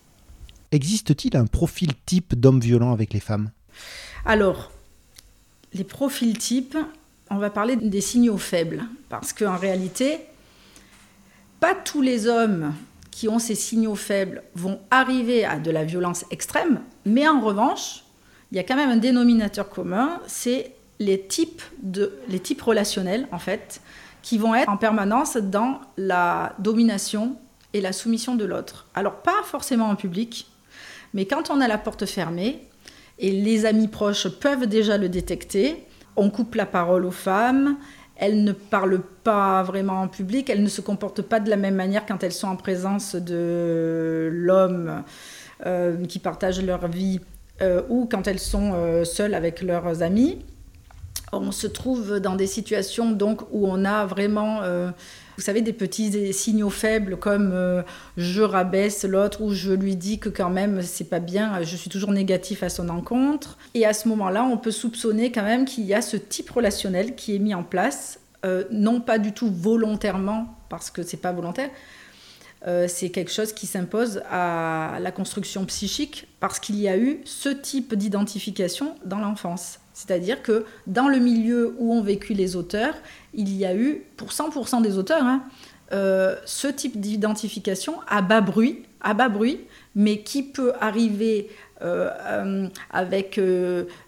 Existe-t-il 0.71 1.35
un 1.35 1.45
profil 1.45 1.91
type 2.05 2.35
d'homme 2.35 2.59
violent 2.59 2.93
avec 2.93 3.13
les 3.13 3.19
femmes? 3.19 3.51
Alors, 4.25 4.71
les 5.73 5.83
profils 5.83 6.37
types, 6.37 6.77
on 7.29 7.37
va 7.37 7.49
parler 7.49 7.75
des 7.75 8.01
signaux 8.01 8.37
faibles, 8.37 8.83
parce 9.09 9.33
qu'en 9.33 9.57
réalité, 9.57 10.19
pas 11.59 11.75
tous 11.75 12.01
les 12.01 12.27
hommes 12.27 12.73
qui 13.11 13.27
ont 13.27 13.39
ces 13.39 13.55
signaux 13.55 13.95
faibles 13.95 14.43
vont 14.55 14.79
arriver 14.89 15.45
à 15.45 15.59
de 15.59 15.71
la 15.71 15.83
violence 15.83 16.25
extrême, 16.31 16.81
mais 17.05 17.27
en 17.27 17.39
revanche, 17.41 18.03
il 18.51 18.57
y 18.57 18.59
a 18.59 18.63
quand 18.63 18.75
même 18.75 18.89
un 18.89 18.97
dénominateur 18.97 19.69
commun, 19.69 20.19
c'est 20.27 20.73
les 20.99 21.21
types, 21.21 21.61
les 22.27 22.39
types 22.39 22.61
relationnels, 22.61 23.27
en 23.31 23.39
fait, 23.39 23.81
qui 24.21 24.37
vont 24.37 24.53
être 24.53 24.69
en 24.69 24.77
permanence 24.77 25.37
dans 25.37 25.81
la 25.97 26.53
domination 26.59 27.37
et 27.73 27.81
la 27.81 27.93
soumission 27.93 28.35
de 28.35 28.45
l'autre. 28.45 28.87
Alors, 28.93 29.15
pas 29.21 29.41
forcément 29.43 29.89
en 29.89 29.95
public, 29.95 30.47
mais 31.13 31.25
quand 31.25 31.49
on 31.49 31.59
a 31.59 31.67
la 31.67 31.77
porte 31.77 32.05
fermée, 32.05 32.67
et 33.19 33.31
les 33.31 33.65
amis 33.65 33.87
proches 33.87 34.27
peuvent 34.27 34.67
déjà 34.67 34.97
le 34.97 35.09
détecter, 35.09 35.85
on 36.15 36.29
coupe 36.29 36.55
la 36.55 36.65
parole 36.65 37.05
aux 37.05 37.11
femmes, 37.11 37.77
elles 38.15 38.43
ne 38.43 38.51
parlent 38.51 39.01
pas 39.23 39.63
vraiment 39.63 40.01
en 40.01 40.07
public, 40.07 40.49
elles 40.49 40.63
ne 40.63 40.69
se 40.69 40.81
comportent 40.81 41.23
pas 41.23 41.39
de 41.39 41.49
la 41.49 41.57
même 41.57 41.75
manière 41.75 42.05
quand 42.05 42.23
elles 42.23 42.31
sont 42.31 42.47
en 42.47 42.55
présence 42.55 43.15
de 43.15 44.29
l'homme 44.31 45.03
euh, 45.65 46.05
qui 46.05 46.19
partage 46.19 46.61
leur 46.61 46.87
vie 46.87 47.19
ou 47.89 48.07
quand 48.11 48.25
elles 48.25 48.39
sont 48.39 48.73
seules 49.05 49.35
avec 49.35 49.61
leurs 49.61 50.01
amis. 50.01 50.39
On 51.31 51.51
se 51.51 51.67
trouve 51.67 52.19
dans 52.19 52.33
des 52.33 52.47
situations 52.47 53.11
donc 53.11 53.43
où 53.51 53.67
on 53.67 53.85
a 53.85 54.07
vraiment 54.07 54.63
vous 55.41 55.45
savez, 55.45 55.61
des 55.61 55.73
petits 55.73 56.33
signaux 56.33 56.69
faibles 56.69 57.17
comme 57.17 57.49
euh, 57.51 57.81
je 58.15 58.43
rabaisse 58.43 59.05
l'autre 59.05 59.41
ou 59.41 59.53
je 59.53 59.71
lui 59.71 59.95
dis 59.95 60.19
que 60.19 60.29
quand 60.29 60.51
même 60.51 60.83
c'est 60.83 61.09
pas 61.09 61.19
bien, 61.19 61.63
je 61.63 61.75
suis 61.75 61.89
toujours 61.89 62.11
négatif 62.11 62.61
à 62.61 62.69
son 62.69 62.89
encontre. 62.89 63.57
Et 63.73 63.83
à 63.83 63.93
ce 63.93 64.07
moment-là, 64.09 64.43
on 64.43 64.57
peut 64.57 64.69
soupçonner 64.69 65.31
quand 65.31 65.41
même 65.41 65.65
qu'il 65.65 65.85
y 65.85 65.95
a 65.95 66.03
ce 66.03 66.15
type 66.15 66.51
relationnel 66.51 67.15
qui 67.15 67.35
est 67.35 67.39
mis 67.39 67.55
en 67.55 67.63
place, 67.63 68.19
euh, 68.45 68.65
non 68.69 69.01
pas 69.01 69.17
du 69.17 69.31
tout 69.31 69.51
volontairement, 69.51 70.55
parce 70.69 70.91
que 70.91 71.01
c'est 71.01 71.17
pas 71.17 71.31
volontaire, 71.31 71.71
euh, 72.67 72.85
c'est 72.87 73.09
quelque 73.09 73.31
chose 73.31 73.53
qui 73.53 73.65
s'impose 73.65 74.21
à 74.29 74.97
la 75.01 75.11
construction 75.11 75.65
psychique 75.65 76.27
parce 76.39 76.59
qu'il 76.59 76.75
y 76.79 76.87
a 76.87 76.97
eu 76.97 77.21
ce 77.25 77.49
type 77.49 77.95
d'identification 77.95 78.95
dans 79.03 79.19
l'enfance. 79.19 79.79
C'est-à-dire 79.93 80.41
que 80.41 80.65
dans 80.87 81.07
le 81.07 81.17
milieu 81.17 81.75
où 81.79 81.93
ont 81.93 82.01
vécu 82.01 82.33
les 82.33 82.55
auteurs, 82.55 82.93
il 83.33 83.55
y 83.55 83.65
a 83.65 83.75
eu, 83.75 84.03
pour 84.15 84.29
100% 84.29 84.81
des 84.81 84.97
auteurs, 84.97 85.23
hein, 85.23 85.43
euh, 85.91 86.35
ce 86.45 86.67
type 86.67 86.99
d'identification 86.99 87.95
à 88.07 88.21
bas 88.21 88.41
bruit, 88.41 88.83
à 89.01 89.13
bas 89.13 89.29
bruit, 89.29 89.59
mais 89.95 90.21
qui 90.21 90.43
peut 90.43 90.73
arriver 90.79 91.49
euh, 91.81 92.09
euh, 92.25 92.67
avec 92.89 93.39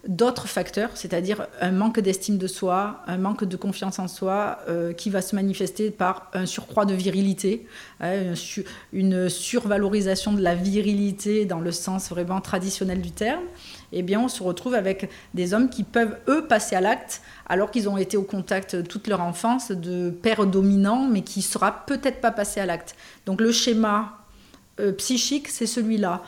d'autres 0.06 0.48
facteurs, 0.48 0.90
c'est-à-dire 0.94 1.46
un 1.60 1.72
manque 1.72 2.00
d'estime 2.00 2.38
de 2.38 2.46
soi, 2.46 3.02
un 3.06 3.18
manque 3.18 3.44
de 3.44 3.56
confiance 3.56 3.98
en 3.98 4.08
soi, 4.08 4.58
qui 4.96 5.10
va 5.10 5.22
se 5.22 5.34
manifester 5.34 5.90
par 5.90 6.30
un 6.34 6.46
surcroît 6.46 6.84
de 6.84 6.94
virilité, 6.94 7.66
hein, 8.00 8.34
une 8.92 9.28
survalorisation 9.28 10.32
de 10.32 10.40
la 10.40 10.54
virilité 10.54 11.44
dans 11.44 11.60
le 11.60 11.72
sens 11.72 12.10
vraiment 12.10 12.40
traditionnel 12.40 13.00
du 13.00 13.10
terme 13.10 13.42
eh 13.96 14.02
bien, 14.02 14.20
on 14.20 14.28
se 14.28 14.42
retrouve 14.42 14.74
avec 14.74 15.08
des 15.34 15.54
hommes 15.54 15.70
qui 15.70 15.84
peuvent, 15.84 16.16
eux, 16.28 16.46
passer 16.46 16.74
à 16.74 16.80
l'acte, 16.80 17.22
alors 17.46 17.70
qu'ils 17.70 17.88
ont 17.88 17.96
été 17.96 18.16
au 18.16 18.22
contact 18.22 18.86
toute 18.88 19.06
leur 19.06 19.20
enfance 19.20 19.70
de 19.70 20.10
pères 20.10 20.46
dominants, 20.46 21.06
mais 21.08 21.22
qui 21.22 21.38
ne 21.38 21.44
sera 21.44 21.86
peut-être 21.86 22.20
pas 22.20 22.32
passé 22.32 22.60
à 22.60 22.66
l'acte. 22.66 22.96
Donc, 23.24 23.40
le 23.40 23.52
schéma 23.52 24.18
euh, 24.80 24.90
psychique, 24.92 25.46
c'est 25.48 25.66
celui-là. 25.66 26.22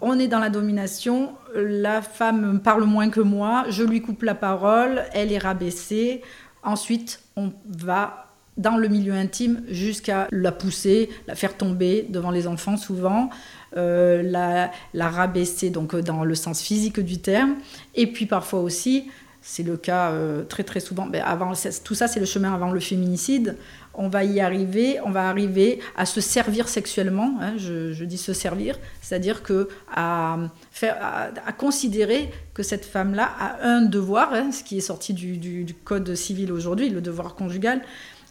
On 0.00 0.18
est 0.18 0.28
dans 0.28 0.38
la 0.38 0.50
domination, 0.50 1.32
la 1.54 2.02
femme 2.02 2.60
parle 2.62 2.84
moins 2.84 3.10
que 3.10 3.20
moi, 3.20 3.64
je 3.68 3.82
lui 3.82 4.00
coupe 4.00 4.22
la 4.22 4.34
parole, 4.34 5.02
elle 5.12 5.32
est 5.32 5.38
rabaissée. 5.38 6.22
Ensuite, 6.62 7.22
on 7.36 7.52
va 7.66 8.28
dans 8.56 8.76
le 8.76 8.88
milieu 8.88 9.12
intime 9.12 9.62
jusqu'à 9.68 10.26
la 10.30 10.52
pousser, 10.52 11.08
la 11.26 11.34
faire 11.34 11.56
tomber 11.56 12.06
devant 12.10 12.30
les 12.30 12.46
enfants 12.46 12.76
souvent. 12.76 13.30
Euh, 13.76 14.22
la, 14.22 14.70
rabaisser 15.10 15.70
donc 15.70 15.94
dans 15.94 16.24
le 16.24 16.34
sens 16.34 16.62
physique 16.62 17.00
du 17.00 17.18
terme. 17.18 17.56
Et 17.94 18.06
puis 18.06 18.26
parfois 18.26 18.60
aussi, 18.60 19.10
c'est 19.42 19.62
le 19.62 19.76
cas 19.76 20.10
euh, 20.10 20.42
très 20.44 20.64
très 20.64 20.80
souvent, 20.80 21.06
mais 21.06 21.20
avant, 21.20 21.52
tout 21.84 21.94
ça 21.94 22.08
c'est 22.08 22.20
le 22.20 22.26
chemin 22.26 22.52
avant 22.52 22.70
le 22.70 22.80
féminicide, 22.80 23.56
on 23.98 24.08
va 24.08 24.24
y 24.24 24.40
arriver, 24.40 24.98
on 25.04 25.10
va 25.10 25.28
arriver 25.28 25.80
à 25.96 26.06
se 26.06 26.20
servir 26.20 26.68
sexuellement, 26.68 27.34
hein, 27.40 27.54
je, 27.58 28.04
dis 28.04 28.16
se 28.16 28.32
servir, 28.32 28.78
c'est-à-dire 29.02 29.42
que 29.42 29.68
à, 29.94 30.38
considérer 31.58 32.30
que 32.54 32.62
cette 32.62 32.86
femme-là 32.86 33.28
a 33.38 33.66
un 33.66 33.82
devoir, 33.82 34.32
hein, 34.32 34.52
ce 34.52 34.64
qui 34.64 34.78
est 34.78 34.82
sorti 34.82 35.12
du, 35.12 35.74
code 35.84 36.14
civil 36.14 36.52
aujourd'hui, 36.52 36.88
le 36.88 37.00
devoir 37.00 37.34
conjugal, 37.34 37.82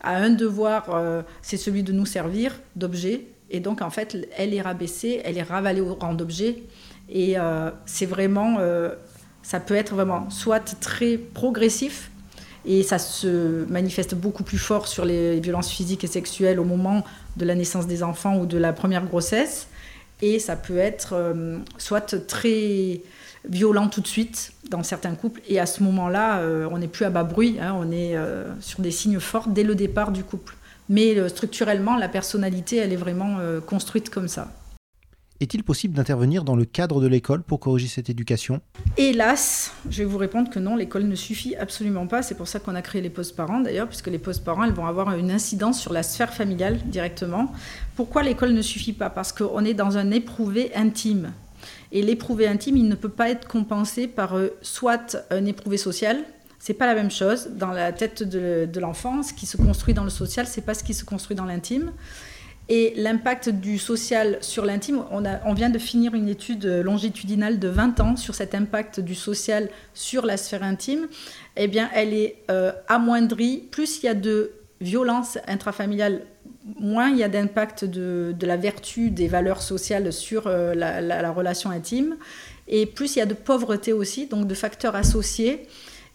a 0.01 0.15
un 0.15 0.29
devoir, 0.29 1.23
c'est 1.41 1.57
celui 1.57 1.83
de 1.83 1.91
nous 1.91 2.05
servir 2.05 2.53
d'objet, 2.75 3.25
et 3.49 3.59
donc, 3.59 3.81
en 3.81 3.89
fait, 3.89 4.17
elle 4.35 4.53
est 4.53 4.61
rabaissée, 4.61 5.21
elle 5.23 5.37
est 5.37 5.43
ravalée 5.43 5.81
au 5.81 5.93
rang 5.95 6.13
d'objet. 6.13 6.63
Et 7.09 7.39
euh, 7.39 7.71
c'est 7.85 8.05
vraiment, 8.05 8.57
euh, 8.59 8.95
ça 9.41 9.59
peut 9.59 9.75
être 9.75 9.95
vraiment 9.95 10.29
soit 10.29 10.79
très 10.79 11.17
progressif, 11.17 12.11
et 12.67 12.83
ça 12.83 12.99
se 12.99 13.65
manifeste 13.65 14.13
beaucoup 14.13 14.43
plus 14.43 14.57
fort 14.57 14.87
sur 14.87 15.05
les 15.05 15.39
violences 15.39 15.69
physiques 15.69 16.03
et 16.03 16.07
sexuelles 16.07 16.59
au 16.59 16.63
moment 16.63 17.03
de 17.37 17.45
la 17.45 17.55
naissance 17.55 17.87
des 17.87 18.03
enfants 18.03 18.37
ou 18.37 18.45
de 18.45 18.57
la 18.57 18.73
première 18.73 19.05
grossesse. 19.05 19.67
Et 20.21 20.39
ça 20.39 20.55
peut 20.55 20.77
être 20.77 21.13
euh, 21.13 21.59
soit 21.77 22.27
très 22.27 23.01
violent 23.47 23.87
tout 23.87 24.01
de 24.01 24.07
suite 24.07 24.51
dans 24.69 24.83
certains 24.83 25.15
couples. 25.15 25.41
Et 25.47 25.59
à 25.59 25.65
ce 25.65 25.81
moment-là, 25.83 26.41
on 26.69 26.77
n'est 26.79 26.89
plus 26.89 27.05
à 27.05 27.09
bas 27.09 27.23
bruit, 27.23 27.57
hein, 27.61 27.73
on 27.79 27.91
est 27.91 28.17
sur 28.59 28.81
des 28.81 28.91
signes 28.91 29.21
forts 29.21 29.47
dès 29.47 29.63
le 29.63 29.73
départ 29.73 30.11
du 30.11 30.25
couple. 30.25 30.57
Mais 30.89 31.17
euh, 31.17 31.27
structurellement, 31.27 31.97
la 31.97 32.07
personnalité, 32.07 32.77
elle 32.77 32.93
est 32.93 32.97
vraiment 32.97 33.37
euh, 33.39 33.59
construite 33.59 34.09
comme 34.09 34.27
ça. 34.27 34.49
Est-il 35.39 35.63
possible 35.63 35.93
d'intervenir 35.93 36.43
dans 36.43 36.55
le 36.55 36.65
cadre 36.65 36.99
de 36.99 37.05
l'école 37.05 37.43
pour 37.43 37.59
corriger 37.59 37.87
cette 37.87 38.09
éducation? 38.09 38.59
Hélas, 38.97 39.71
je 39.89 39.99
vais 39.99 40.05
vous 40.05 40.17
répondre 40.17 40.49
que 40.49 40.57
non, 40.57 40.75
l'école 40.75 41.03
ne 41.03 41.13
suffit 41.13 41.55
absolument 41.55 42.07
pas. 42.07 42.23
C'est 42.23 42.33
pour 42.33 42.47
ça 42.47 42.59
qu'on 42.59 42.73
a 42.73 42.81
créé 42.81 43.01
les 43.01 43.11
postes 43.11 43.35
parents 43.35 43.59
d'ailleurs, 43.59 43.87
puisque 43.87 44.07
les 44.07 44.17
postes 44.17 44.43
parents, 44.43 44.63
elles 44.63 44.73
vont 44.73 44.87
avoir 44.87 45.13
une 45.15 45.29
incidence 45.29 45.79
sur 45.79 45.93
la 45.93 46.01
sphère 46.01 46.33
familiale 46.33 46.79
directement. 46.87 47.51
Pourquoi 47.95 48.23
l'école 48.23 48.53
ne 48.53 48.63
suffit 48.63 48.93
pas? 48.93 49.11
Parce 49.11 49.31
qu'on 49.31 49.63
est 49.63 49.75
dans 49.75 49.97
un 49.97 50.09
éprouvé 50.09 50.71
intime. 50.73 51.33
Et 51.91 52.01
l'éprouvé 52.01 52.47
intime, 52.47 52.75
il 52.75 52.87
ne 52.89 52.95
peut 52.95 53.09
pas 53.09 53.29
être 53.29 53.47
compensé 53.47 54.07
par 54.07 54.35
euh, 54.35 54.57
soit 54.61 55.17
un 55.29 55.45
éprouvé 55.45 55.77
social, 55.77 56.23
c'est 56.59 56.73
pas 56.73 56.87
la 56.87 56.95
même 56.95 57.11
chose 57.11 57.51
dans 57.55 57.71
la 57.71 57.93
tête 57.93 58.23
de, 58.23 58.79
l'enfant. 58.79 59.23
Ce 59.23 59.31
qui 59.31 59.45
se 59.45 59.57
construit 59.57 59.93
dans 59.93 60.03
le 60.03 60.09
social, 60.09 60.47
c'est 60.47 60.61
pas 60.61 60.73
ce 60.73 60.83
qui 60.83 60.93
se 60.93 61.05
construit 61.05 61.35
dans 61.35 61.45
l'intime. 61.45 61.91
Et 62.69 62.93
l'impact 62.97 63.49
du 63.49 63.77
social 63.77 64.37
sur 64.41 64.65
l'intime, 64.65 65.03
on, 65.11 65.23
on, 65.45 65.53
vient 65.53 65.69
de 65.69 65.79
finir 65.79 66.13
une 66.15 66.27
étude 66.27 66.65
longitudinale 66.65 67.59
de 67.59 67.69
20 67.69 67.99
ans 68.01 68.15
sur 68.17 68.35
cet 68.35 68.53
impact 68.53 68.99
du 68.99 69.15
social 69.15 69.69
sur 69.93 70.25
la 70.25 70.35
sphère 70.35 70.63
intime. 70.63 71.07
Eh 71.55 71.67
bien, 71.67 71.89
elle 71.93 72.13
est 72.13 72.43
euh, 72.51 72.73
amoindrie. 72.89 73.63
Plus 73.71 74.03
il 74.03 74.07
y 74.07 74.09
a 74.09 74.13
de 74.13 74.51
violence 74.81 75.37
intrafamiliale, 75.47 76.21
moins 76.79 77.09
il 77.09 77.17
y 77.17 77.23
a 77.23 77.29
d'impact 77.29 77.85
de, 77.85 78.35
la 78.41 78.57
vertu 78.57 79.11
des 79.11 79.27
valeurs 79.27 79.61
sociales 79.61 80.11
sur 80.11 80.47
euh, 80.47 80.73
la, 80.75 81.31
relation 81.31 81.69
intime. 81.69 82.17
Et 82.67 82.85
plus 82.85 83.15
il 83.15 83.19
y 83.19 83.21
a 83.21 83.25
de 83.25 83.33
pauvreté 83.33 83.93
aussi, 83.93 84.27
donc 84.27 84.45
de 84.45 84.53
facteurs 84.53 84.95
associés 84.95 85.67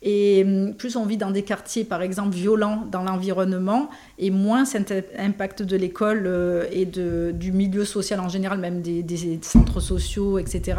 et 0.02 0.42
hum, 0.44 0.74
plus 0.74 0.96
on 0.96 1.06
vit 1.06 1.16
dans 1.16 1.30
des 1.30 1.42
quartiers, 1.42 1.84
par 1.84 2.02
exemple, 2.02 2.34
violents 2.34 2.86
dans 2.90 3.04
l'environnement, 3.04 3.88
et 4.18 4.30
moins 4.30 4.64
cet 4.64 4.92
impact 5.16 5.62
de 5.62 5.76
l'école 5.76 6.24
euh, 6.26 6.66
et 6.72 6.86
de, 6.86 7.30
du 7.32 7.52
milieu 7.52 7.84
social 7.84 8.18
en 8.18 8.28
général, 8.28 8.58
même 8.58 8.82
des, 8.82 9.38
centres 9.42 9.80
sociaux, 9.80 10.38
etc., 10.38 10.78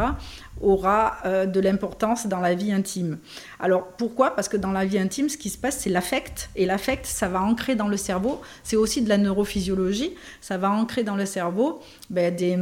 aura 0.61 1.17
euh, 1.25 1.45
de 1.45 1.59
l'importance 1.59 2.27
dans 2.27 2.39
la 2.39 2.53
vie 2.53 2.73
intime. 2.73 3.17
Alors 3.59 3.87
pourquoi? 3.97 4.35
Parce 4.35 4.49
que 4.49 4.57
dans 4.57 4.71
la 4.71 4.85
vie 4.85 4.99
intime, 4.99 5.29
ce 5.29 5.37
qui 5.37 5.49
se 5.49 5.57
passe, 5.57 5.79
c'est 5.79 5.89
l'affect. 5.89 6.49
Et 6.57 6.65
l'affect, 6.65 7.05
ça 7.05 7.29
va 7.29 7.41
ancrer 7.41 7.75
dans 7.75 7.87
le 7.87 7.97
cerveau. 7.97 8.41
C'est 8.63 8.75
aussi 8.75 9.01
de 9.01 9.09
la 9.09 9.17
neurophysiologie. 9.17 10.13
Ça 10.41 10.57
va 10.57 10.69
ancrer 10.69 11.03
dans 11.03 11.15
le 11.15 11.25
cerveau 11.25 11.81
ben, 12.09 12.33
des, 12.35 12.59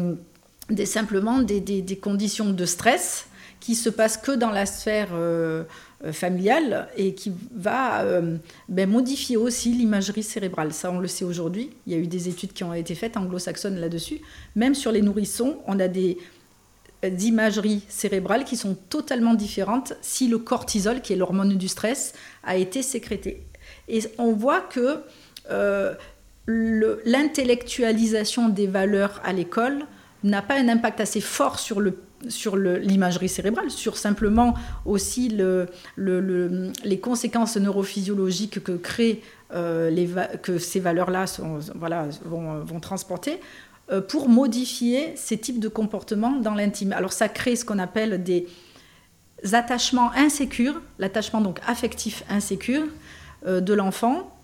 des, 0.70 0.86
simplement 0.86 1.40
des, 1.40 1.60
des, 1.60 1.98
conditions 1.98 2.52
de 2.52 2.66
stress 2.66 3.28
qui 3.60 3.76
se 3.76 3.90
passent 3.90 4.18
que 4.18 4.32
dans 4.32 4.52
la 4.52 4.68
sphère... 4.68 5.10
Euh, 5.14 5.64
familiale 6.12 6.88
et 6.98 7.14
qui 7.14 7.32
va 7.54 8.02
euh, 8.02 8.38
ben, 8.70 8.90
modifier 8.90 9.38
aussi 9.38 9.72
l'imagerie 9.72 10.24
cérébrale. 10.24 10.74
Ça, 10.74 10.92
on 10.92 11.00
le 11.00 11.08
sait 11.08 11.26
aujourd'hui. 11.26 11.70
Il 11.86 11.94
y 11.94 11.96
a 11.96 12.00
eu 12.00 12.08
des 12.08 12.28
études 12.28 12.54
qui 12.54 12.64
ont 12.64 12.74
été 12.74 12.96
faites 12.96 13.18
anglo-saxonnes 13.18 13.80
là-dessus. 13.80 14.20
Même 14.56 14.74
sur 14.74 14.92
les 14.92 15.02
nourrissons, 15.02 15.58
on 15.68 15.80
a 15.80 15.88
des 15.88 16.18
euh, 17.06 17.10
imageries 17.10 17.84
cérébrales 17.88 18.46
qui 18.46 18.58
sont 18.58 18.76
totalement 18.90 19.36
différentes 19.36 19.94
si 20.02 20.28
le 20.28 20.40
cortisol, 20.40 21.02
qui 21.02 21.14
est 21.14 21.18
l'hormone 21.18 21.58
du 21.58 21.68
stress, 21.68 22.14
a 22.44 22.58
été 22.58 22.82
sécrété. 22.82 23.46
Et 23.88 24.02
on 24.18 24.34
voit 24.34 24.62
que 24.62 25.02
l'intellectualisation 26.48 28.50
des 28.50 28.68
valeurs 28.68 29.22
à 29.24 29.34
l'école 29.34 29.86
n'a 30.24 30.42
pas 30.42 30.56
un 30.56 30.70
impact 30.70 31.02
assez 31.02 31.22
fort 31.22 31.60
sur 31.60 31.80
le 31.80 31.98
sur 32.30 32.56
l'imagerie 32.58 33.30
cérébrale, 33.30 33.70
sur 33.70 33.98
simplement 33.98 34.54
aussi 34.86 35.30
le, 35.30 35.68
les 35.98 37.00
conséquences 37.00 37.58
neurophysiologiques 37.58 38.64
que 38.64 38.74
créent 38.74 39.22
euh, 39.54 40.26
que 40.42 40.58
ces 40.58 40.80
valeurs-là 40.80 41.26
vont, 42.24 42.80
transporter 42.80 43.40
euh, 43.92 44.00
pour 44.00 44.30
modifier 44.30 45.14
ces 45.18 45.38
types 45.38 45.60
de 45.60 45.68
comportements 45.68 46.38
dans 46.40 46.54
l'intime. 46.54 46.94
Alors 46.94 47.12
ça 47.12 47.28
crée 47.28 47.58
ce 47.58 47.66
qu'on 47.66 47.80
appelle 47.80 48.24
des 48.24 48.48
attachements 49.52 50.12
insécures, 50.14 50.82
l'attachement 51.00 51.42
donc 51.42 51.60
affectif 51.68 52.24
insécure 52.30 52.86
euh, 53.46 53.60
de 53.60 53.74
l'enfant 53.74 54.41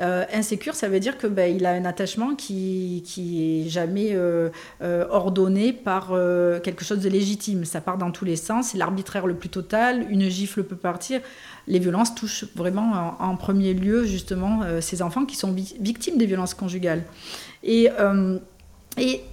euh, 0.00 0.24
insécure, 0.32 0.74
ça 0.74 0.88
veut 0.88 0.98
dire 0.98 1.18
que 1.18 1.26
ben, 1.26 1.54
il 1.54 1.66
a 1.66 1.70
un 1.70 1.84
attachement 1.84 2.34
qui 2.34 3.02
qui 3.06 3.62
est 3.62 3.68
jamais 3.68 4.10
euh, 4.12 4.50
euh, 4.82 5.06
ordonné 5.08 5.72
par 5.72 6.08
quelque 6.62 6.84
chose 6.84 7.00
de 7.00 7.08
légitime. 7.08 7.64
Ça 7.64 7.80
part 7.80 7.98
dans 7.98 8.10
tous 8.10 8.24
les 8.24 8.36
sens. 8.36 8.68
C'est 8.68 8.78
l'arbitraire 8.78 9.26
le 9.26 9.34
plus 9.34 9.48
total. 9.48 10.06
Une 10.10 10.28
gifle 10.28 10.64
peut 10.64 10.76
partir. 10.76 11.20
Les 11.66 11.78
violences 11.78 12.14
touchent 12.14 12.44
vraiment 12.54 13.16
en, 13.18 13.36
premier 13.36 13.72
lieu 13.72 14.04
justement 14.04 14.60
ces 14.80 15.00
enfants 15.00 15.24
qui 15.24 15.36
sont 15.36 15.52
victimes 15.52 16.18
des 16.18 16.26
violences 16.26 16.54
conjugales. 16.54 17.04
Et, 17.62 17.88
et 18.98 19.24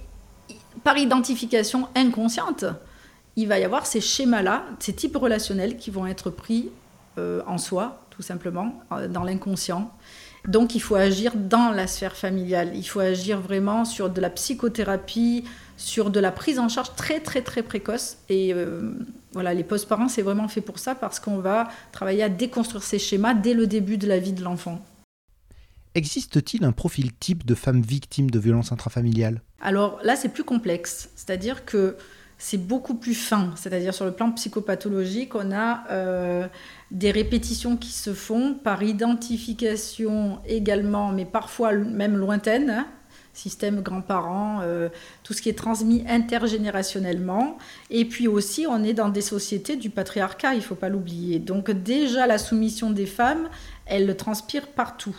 par 0.82 0.96
identification 0.96 1.88
inconsciente, 1.94 2.64
il 3.36 3.48
va 3.48 3.58
y 3.58 3.64
avoir 3.64 3.86
ces 3.86 4.00
schémas-là, 4.00 4.64
ces 4.78 4.94
types 4.94 5.16
relationnels 5.16 5.76
qui 5.76 5.90
vont 5.90 6.06
être 6.06 6.30
pris 6.30 6.70
euh, 7.18 7.42
en 7.46 7.58
soi, 7.58 8.06
tout 8.10 8.22
simplement, 8.22 8.82
euh, 8.92 9.08
dans 9.08 9.22
l'inconscient. 9.22 9.90
Donc 10.48 10.74
il 10.74 10.80
faut 10.80 10.96
agir 10.96 11.34
dans 11.36 11.70
la 11.70 11.86
sphère 11.86 12.16
familiale, 12.16 12.72
il 12.74 12.82
faut 12.82 13.00
agir 13.00 13.40
vraiment 13.40 13.84
sur 13.84 14.10
de 14.10 14.20
la 14.20 14.28
psychothérapie, 14.28 15.44
sur 15.76 16.10
de 16.10 16.20
la 16.20 16.32
prise 16.32 16.58
en 16.58 16.68
charge 16.68 16.94
très 16.96 17.20
très 17.20 17.42
très 17.42 17.62
précoce. 17.62 18.16
Et 18.28 18.52
euh, 18.52 18.92
voilà, 19.32 19.54
les 19.54 19.64
post-parents, 19.64 20.08
c'est 20.08 20.22
vraiment 20.22 20.48
fait 20.48 20.60
pour 20.60 20.78
ça, 20.78 20.94
parce 20.94 21.20
qu'on 21.20 21.38
va 21.38 21.68
travailler 21.92 22.24
à 22.24 22.28
déconstruire 22.28 22.82
ces 22.82 22.98
schémas 22.98 23.34
dès 23.34 23.54
le 23.54 23.66
début 23.66 23.98
de 23.98 24.06
la 24.06 24.18
vie 24.18 24.32
de 24.32 24.42
l'enfant. 24.42 24.84
Existe-t-il 25.94 26.64
un 26.64 26.72
profil 26.72 27.12
type 27.14 27.44
de 27.44 27.54
femme 27.54 27.82
victime 27.82 28.30
de 28.30 28.38
violences 28.38 28.72
intrafamiliales? 28.72 29.42
Alors 29.60 30.00
là, 30.02 30.16
c'est 30.16 30.30
plus 30.30 30.44
complexe. 30.44 31.10
C'est-à-dire 31.16 31.64
que 31.64 31.96
c'est 32.44 32.58
beaucoup 32.58 32.94
plus 32.94 33.14
fin. 33.14 33.52
C'est-à-dire 33.54 33.94
sur 33.94 34.04
le 34.04 34.10
plan 34.10 34.32
psychopathologique, 34.32 35.36
on 35.36 35.52
a 35.52 35.84
euh, 35.92 36.48
des 36.90 37.12
répétitions 37.12 37.76
qui 37.76 37.92
se 37.92 38.12
font 38.14 38.54
par 38.54 38.82
identification 38.82 40.40
également, 40.44 41.12
mais 41.12 41.24
parfois 41.24 41.72
même 41.72 42.16
lointaine. 42.16 42.68
Hein. 42.68 42.86
système 43.32 43.80
grands-parents, 43.80 44.58
euh, 44.62 44.88
tout 45.22 45.34
ce 45.34 45.40
qui 45.40 45.50
est 45.50 45.56
transmis 45.56 46.04
intergénérationnellement. 46.08 47.58
Et 47.90 48.06
puis 48.06 48.26
aussi, 48.26 48.66
on 48.68 48.82
est 48.82 48.92
dans 48.92 49.08
des 49.08 49.20
sociétés 49.20 49.76
du 49.76 49.88
patriarcat, 49.88 50.54
il 50.54 50.58
ne 50.58 50.62
faut 50.62 50.74
pas 50.74 50.88
l'oublier. 50.88 51.38
Donc 51.38 51.70
déjà, 51.70 52.26
la 52.26 52.38
soumission 52.38 52.90
des 52.90 53.06
femmes, 53.06 53.48
elle 53.86 54.04
le 54.04 54.16
transpire 54.16 54.66
partout. 54.66 55.16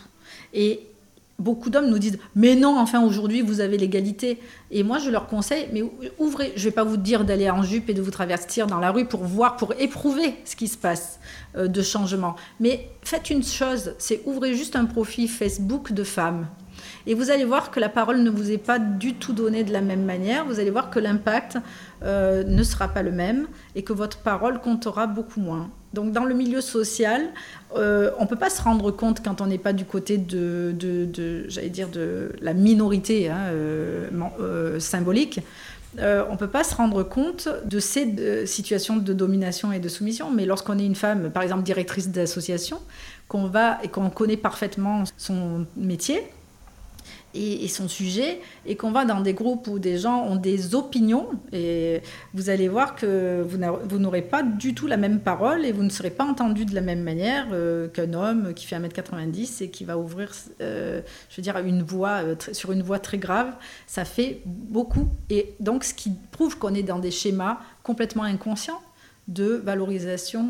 Et 0.53 0.92
beaucoup 1.39 1.69
d'hommes 1.69 1.89
nous 1.89 1.99
disent 1.99 2.19
mais 2.35 2.55
non 2.55 2.79
enfin 2.79 3.01
aujourd'hui 3.01 3.41
vous 3.41 3.59
avez 3.59 3.77
l'égalité 3.77 4.39
et 4.71 4.83
moi 4.83 4.99
je 4.99 5.09
leur 5.09 5.27
conseille 5.27 5.67
mais 5.73 5.83
ouvrez 6.19 6.53
je 6.55 6.63
vais 6.65 6.71
pas 6.71 6.83
vous 6.83 6.97
dire 6.97 7.25
d'aller 7.25 7.49
en 7.49 7.63
jupe 7.63 7.89
et 7.89 7.93
de 7.93 8.01
vous 8.01 8.11
traverser 8.11 8.63
dans 8.67 8.79
la 8.79 8.91
rue 8.91 9.05
pour 9.05 9.23
voir 9.23 9.57
pour 9.57 9.73
éprouver 9.79 10.35
ce 10.45 10.55
qui 10.55 10.67
se 10.67 10.77
passe 10.77 11.19
euh, 11.57 11.67
de 11.67 11.81
changement 11.81 12.35
mais 12.59 12.89
faites 13.01 13.29
une 13.29 13.43
chose 13.43 13.93
c'est 13.97 14.21
ouvrez 14.25 14.53
juste 14.55 14.75
un 14.75 14.85
profil 14.85 15.27
Facebook 15.27 15.91
de 15.91 16.03
femmes 16.03 16.47
et 17.05 17.13
vous 17.13 17.31
allez 17.31 17.45
voir 17.45 17.71
que 17.71 17.79
la 17.79 17.89
parole 17.89 18.21
ne 18.21 18.29
vous 18.29 18.51
est 18.51 18.57
pas 18.57 18.79
du 18.79 19.15
tout 19.15 19.33
donnée 19.33 19.63
de 19.63 19.71
la 19.71 19.81
même 19.81 20.03
manière. 20.03 20.45
Vous 20.45 20.59
allez 20.59 20.71
voir 20.71 20.89
que 20.89 20.99
l'impact 20.99 21.57
euh, 22.03 22.43
ne 22.43 22.63
sera 22.63 22.87
pas 22.87 23.03
le 23.03 23.11
même 23.11 23.47
et 23.75 23.83
que 23.83 23.93
votre 23.93 24.19
parole 24.19 24.59
comptera 24.59 25.07
beaucoup 25.07 25.39
moins. 25.39 25.69
Donc 25.93 26.11
dans 26.11 26.25
le 26.25 26.33
milieu 26.33 26.61
social, 26.61 27.29
euh, 27.75 28.11
on 28.17 28.23
ne 28.23 28.27
peut 28.27 28.35
pas 28.35 28.49
se 28.49 28.61
rendre 28.61 28.91
compte 28.91 29.23
quand 29.23 29.41
on 29.41 29.47
n'est 29.47 29.57
pas 29.57 29.73
du 29.73 29.85
côté 29.85 30.17
de, 30.17 30.75
la 32.41 32.53
minorité 32.53 33.29
hein, 33.29 33.37
euh, 33.51 34.79
symbolique. 34.79 35.39
on 35.97 36.31
ne 36.31 36.37
peut 36.37 36.47
pas 36.47 36.63
se 36.63 36.75
rendre 36.75 37.03
compte 37.03 37.47
de 37.65 37.79
ces 37.79 38.45
situations 38.47 38.97
de 38.97 39.13
domination 39.13 39.71
et 39.71 39.79
de 39.79 39.89
soumission, 39.89 40.31
mais 40.31 40.45
lorsqu'on 40.45 40.79
est 40.79 40.85
une 40.85 40.95
femme, 40.95 41.29
par 41.29 41.43
exemple 41.43 41.63
directrice 41.63 42.09
d'association, 42.09 42.79
qu'on 43.27 43.47
va 43.47 43.77
et 43.83 43.87
qu'on 43.87 44.09
connaît 44.09 44.37
parfaitement 44.37 45.03
son 45.17 45.65
métier, 45.77 46.21
et, 47.33 47.67
son 47.67 47.87
sujet, 47.87 48.39
et 48.65 48.75
qu'on 48.75 48.91
va 48.91 49.05
dans 49.05 49.21
des 49.21 49.33
groupes 49.33 49.67
où 49.67 49.79
des 49.79 49.97
gens 49.97 50.23
ont 50.25 50.35
des 50.35 50.75
opinions, 50.75 51.29
et 51.51 52.01
vous 52.33 52.49
allez 52.49 52.67
voir 52.67 52.95
que 52.95 53.43
vous 53.43 53.99
n'aurez 53.99 54.21
pas 54.21 54.43
du 54.43 54.73
tout 54.73 54.87
la 54.87 54.97
même 54.97 55.19
parole 55.19 55.65
et 55.65 55.71
vous 55.71 55.83
ne 55.83 55.89
serez 55.89 56.09
pas 56.09 56.23
entendu 56.23 56.65
de 56.65 56.75
la 56.75 56.81
même 56.81 57.01
manière 57.01 57.47
euh, 57.51 57.87
qu'un 57.87 58.13
homme 58.13 58.53
qui 58.53 58.65
fait 58.65 58.77
1m90 58.77 59.63
et 59.63 59.69
qui 59.69 59.83
va 59.83 59.97
ouvrir, 59.97 60.31
euh, 60.61 61.01
je 61.29 61.37
veux 61.37 61.43
dire, 61.43 61.57
une 61.57 61.81
voix, 61.81 62.23
euh, 62.23 62.35
sur 62.51 62.71
une 62.71 62.83
voix 62.83 62.99
très 62.99 63.17
grave. 63.17 63.53
Ça 63.87 64.05
fait 64.05 64.41
beaucoup. 64.45 65.07
Et 65.29 65.53
donc, 65.59 65.83
ce 65.83 65.93
qui 65.93 66.11
prouve 66.31 66.57
qu'on 66.57 66.73
est 66.73 66.83
dans 66.83 66.99
des 66.99 67.11
schémas 67.11 67.59
complètement 67.83 68.23
inconscients 68.23 68.81
de 69.27 69.61
valorisation 69.63 70.49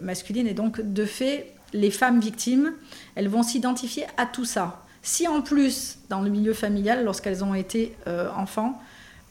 masculine. 0.00 0.46
Et 0.46 0.54
donc, 0.54 0.80
de 0.80 1.04
fait, 1.04 1.54
les 1.72 1.90
femmes 1.90 2.20
victimes, 2.20 2.72
elles 3.14 3.28
vont 3.28 3.42
s'identifier 3.42 4.04
à 4.16 4.26
tout 4.26 4.44
ça. 4.44 4.81
Si 5.02 5.26
en 5.26 5.42
plus, 5.42 5.98
dans 6.08 6.20
le 6.20 6.30
milieu 6.30 6.54
familial, 6.54 7.04
lorsqu'elles 7.04 7.42
ont 7.42 7.54
été 7.54 7.94
euh, 8.06 8.30
enfants, 8.36 8.80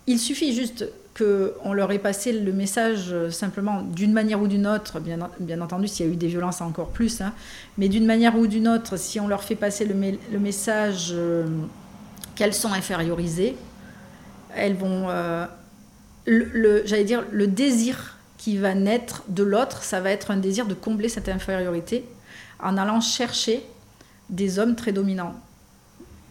il 0.06 0.20
suffit 0.20 0.54
juste 0.54 0.86
qu'on 1.18 1.74
leur 1.74 1.92
ait 1.94 2.00
passé 2.00 2.34
le 2.34 2.52
message 2.52 3.08
euh, 3.12 3.32
simplement 3.32 3.82
d'une 3.82 4.12
manière 4.12 4.42
ou 4.42 4.48
d'une 4.48 4.68
autre, 4.68 5.00
bien, 5.00 5.62
entendu 5.62 5.88
s'il 5.88 6.06
y 6.06 6.10
a 6.10 6.12
eu 6.12 6.18
des 6.18 6.28
violences 6.28 6.60
encore 6.60 6.90
plus, 6.90 7.22
hein, 7.22 7.34
mais 7.78 7.88
d'une 7.88 8.06
manière 8.06 8.38
ou 8.38 8.48
d'une 8.48 8.68
autre, 8.68 8.98
si 8.98 9.20
on 9.22 9.30
leur 9.30 9.44
fait 9.44 9.56
passer 9.56 9.86
le, 9.86 10.40
message 10.40 11.12
euh, 11.14 11.48
qu'elles 12.36 12.54
sont 12.54 12.74
infériorisées, 12.74 13.56
elles 14.56 14.76
vont... 14.76 15.08
J'allais 16.28 17.04
dire, 17.04 17.24
le 17.32 17.48
désir 17.48 18.18
qui 18.38 18.58
va 18.58 18.76
naître 18.76 19.24
de 19.28 19.44
l'autre, 19.44 19.84
ça 19.84 20.02
va 20.02 20.12
être 20.12 20.32
un 20.32 20.38
désir 20.38 20.68
de 20.68 20.74
combler 20.74 21.10
cette 21.10 21.30
infériorité 21.30 22.06
en 22.62 22.78
allant 22.78 23.02
chercher 23.02 23.64
des 24.30 24.60
hommes 24.60 24.76
très 24.76 24.92
dominants 24.92 25.36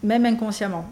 même 0.03 0.27
inconsciemment. 0.27 0.91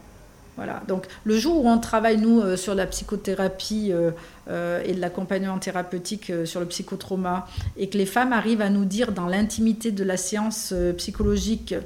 Voilà. 0.59 0.83
Donc 0.89 1.07
le 1.23 1.39
jour 1.39 1.65
où 1.65 1.69
on 1.69 1.79
travaille, 1.79 2.17
nous, 2.19 2.41
euh, 2.41 2.57
sur 2.57 2.75
la 2.75 2.85
psychothérapie 2.87 3.93
euh, 3.93 4.11
euh, 4.51 4.83
et 4.85 4.93
de 4.93 5.01
l'accompagnement 5.01 5.57
thérapeutique 5.61 6.33
sur 6.45 6.59
le 6.59 6.67
psychotrauma, 6.67 7.47
et 7.77 7.89
que 7.89 7.97
les 7.97 8.07
femmes 8.07 8.33
arrivent 8.33 8.61
à 8.61 8.69
nous 8.69 8.85
dire 8.85 9.13
dans 9.13 9.29
l'intimité 9.29 9.93
de 9.93 10.03
la 10.03 10.17
séance 10.17 10.75
psychologique, 10.97 11.77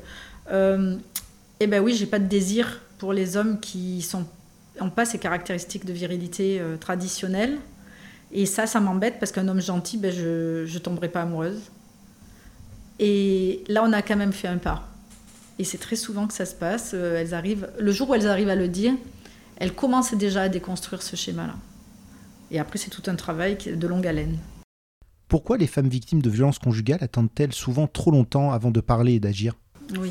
eh 0.50 1.66
ben 1.66 1.80
oui, 1.82 1.94
j'ai 1.94 2.06
pas 2.06 2.18
de 2.18 2.24
désir 2.24 2.80
pour 2.96 3.12
les 3.12 3.36
hommes 3.36 3.60
qui 3.60 4.06
n'ont 4.80 4.90
pas 4.90 5.04
ces 5.04 5.18
caractéristiques 5.18 5.84
de 5.84 5.92
virilité 5.92 6.62
traditionnelles. 6.80 7.58
Et 8.32 8.46
ça, 8.46 8.66
ça 8.66 8.80
m'embête 8.80 9.18
parce 9.20 9.32
qu'un 9.32 9.46
homme 9.48 9.60
gentil, 9.60 9.98
ben, 9.98 10.10
je 10.10 10.64
ne 10.72 10.78
tomberai 10.78 11.08
pas 11.08 11.22
amoureuse. 11.22 11.60
Et 12.98 13.64
là, 13.68 13.82
on 13.84 13.92
a 13.92 14.00
quand 14.00 14.16
même 14.16 14.32
fait 14.32 14.48
un 14.48 14.56
pas. 14.56 14.91
Et 15.62 15.64
c'est 15.64 15.78
très 15.78 15.94
souvent 15.94 16.26
que 16.26 16.34
ça 16.34 16.44
se 16.44 16.56
passe. 16.56 16.90
Euh, 16.92 17.20
elles 17.20 17.34
arrivent, 17.34 17.70
le 17.78 17.92
jour 17.92 18.10
où 18.10 18.14
elles 18.16 18.26
arrivent 18.26 18.48
à 18.48 18.56
le 18.56 18.66
dire, 18.66 18.94
elles 19.58 19.72
commencent 19.72 20.12
déjà 20.12 20.42
à 20.42 20.48
déconstruire 20.48 21.04
ce 21.04 21.14
schéma-là. 21.14 21.54
Et 22.50 22.58
après, 22.58 22.80
c'est 22.80 22.90
tout 22.90 23.04
un 23.06 23.14
travail 23.14 23.56
de 23.64 23.86
longue 23.86 24.04
haleine. 24.04 24.38
Pourquoi 25.28 25.58
les 25.58 25.68
femmes 25.68 25.88
victimes 25.88 26.20
de 26.20 26.28
violences 26.28 26.58
conjugales 26.58 26.98
attendent-elles 27.00 27.52
souvent 27.52 27.86
trop 27.86 28.10
longtemps 28.10 28.50
avant 28.50 28.72
de 28.72 28.80
parler 28.80 29.12
et 29.12 29.20
d'agir? 29.20 29.54
Oui. 29.96 30.10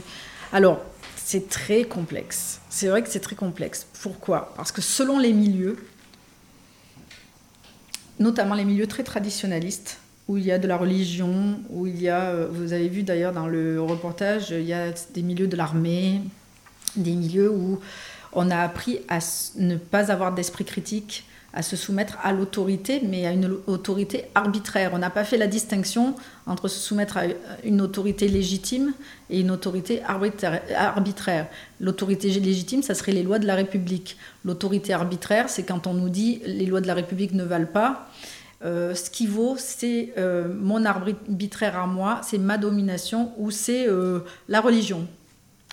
Alors, 0.54 0.80
c'est 1.18 1.50
très 1.50 1.84
complexe. 1.84 2.62
C'est 2.70 2.88
vrai 2.88 3.04
que 3.04 3.10
c'est 3.10 3.20
très 3.20 3.36
complexe. 3.36 3.86
Pourquoi? 4.02 4.54
Parce 4.56 4.72
que 4.72 4.82
selon 4.82 5.20
les 5.20 5.34
milieux, 5.34 5.86
notamment 8.20 8.56
les 8.56 8.64
milieux 8.64 8.88
très 8.88 9.04
traditionnalistes, 9.04 10.00
où 10.32 10.38
il 10.38 10.46
y 10.46 10.52
a 10.54 10.58
de 10.58 10.68
la 10.68 10.78
religion, 10.78 11.60
où 11.70 11.88
il 11.88 12.02
y 12.02 12.08
a, 12.08 12.22
euh, 12.30 12.48
vous 12.50 12.72
avez 12.72 12.88
vu 12.88 13.04
d'ailleurs 13.04 13.34
dans 13.34 13.48
le 13.48 13.82
reportage, 13.82 14.52
il 14.52 14.64
y 14.64 14.72
a 14.72 14.86
des 15.14 15.24
milieux 15.24 15.48
de 15.48 15.58
l'armée, 15.58 16.22
des 16.96 17.12
milieux 17.12 17.52
où 17.52 17.82
on 18.32 18.50
a 18.50 18.60
appris 18.60 19.00
à 19.10 19.20
ne 19.58 19.76
pas 19.76 20.10
avoir 20.10 20.34
d'esprit 20.34 20.64
critique, 20.64 21.26
à 21.54 21.64
se 21.64 21.76
soumettre 21.76 22.18
à 22.24 22.32
l'autorité, 22.32 23.02
mais 23.06 23.26
à 23.26 23.34
une 23.34 23.58
autorité 23.68 24.24
arbitraire. 24.34 24.92
On 24.94 25.00
n'a 25.00 25.10
pas 25.10 25.26
fait 25.26 25.36
la 25.36 25.48
distinction 25.48 26.16
entre 26.48 26.70
se 26.70 26.80
soumettre 26.80 27.18
à 27.18 27.24
une 27.66 27.82
autorité 27.82 28.30
légitime 28.30 28.94
et 29.30 29.42
une 29.42 29.52
autorité 29.52 30.02
arbitraire. 30.06 31.48
L'autorité 31.82 32.30
légitime, 32.30 32.84
ça 32.84 32.96
serait 32.96 33.12
les 33.12 33.24
lois 33.24 33.38
de 33.38 33.48
la 33.48 33.56
République. 33.56 34.16
L'autorité 34.46 34.94
arbitraire, 34.94 35.50
c'est 35.50 35.64
quand 35.64 35.88
on 35.88 35.94
nous 35.94 36.08
dit 36.08 36.42
les 36.46 36.68
lois 36.68 36.80
de 36.80 36.88
la 36.88 36.94
République 36.94 37.34
ne 37.34 37.44
valent 37.44 37.66
pas 37.66 38.08
euh, 38.64 38.94
ce 38.94 39.10
qui 39.10 39.26
vaut, 39.26 39.56
c'est 39.58 40.14
euh, 40.18 40.54
mon 40.54 40.86
arbitraire 40.86 41.80
à 41.80 41.88
moi, 41.88 42.22
c'est 42.24 42.38
ma 42.38 42.58
domination 42.58 43.34
ou 43.38 43.50
c'est 43.50 43.88
euh, 43.88 44.20
la 44.48 44.62
religion. 44.62 45.08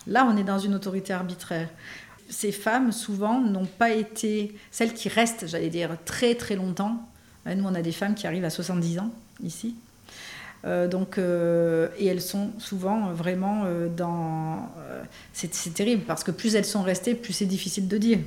Là, 0.06 0.26
on 0.30 0.36
est 0.38 0.44
dans 0.44 0.58
une 0.58 0.74
autorité 0.74 1.12
arbitraire. 1.12 1.68
Ces 2.30 2.52
femmes, 2.52 2.92
souvent, 2.92 3.40
n'ont 3.40 3.66
pas 3.66 3.90
été 3.90 4.54
celles 4.70 4.94
qui 4.94 5.10
restent, 5.10 5.46
j'allais 5.46 5.68
dire, 5.68 5.96
très 6.06 6.34
très 6.34 6.56
longtemps. 6.56 7.06
Nous, 7.46 7.64
on 7.64 7.74
a 7.74 7.82
des 7.82 7.92
femmes 7.92 8.14
qui 8.14 8.26
arrivent 8.26 8.44
à 8.44 8.50
70 8.50 8.98
ans 8.98 9.10
ici. 9.42 9.74
donc, 10.64 11.16
et 11.16 12.06
elles 12.06 12.20
sont 12.20 12.50
souvent 12.58 13.12
vraiment 13.12 13.64
dans. 13.96 14.70
c'est 15.32 15.72
terrible 15.72 16.02
parce 16.06 16.22
que 16.22 16.30
plus 16.30 16.54
elles 16.54 16.66
sont 16.66 16.82
restées, 16.82 17.14
plus 17.14 17.32
c'est 17.32 17.46
difficile 17.46 17.88
de 17.88 17.96
dire. 17.96 18.18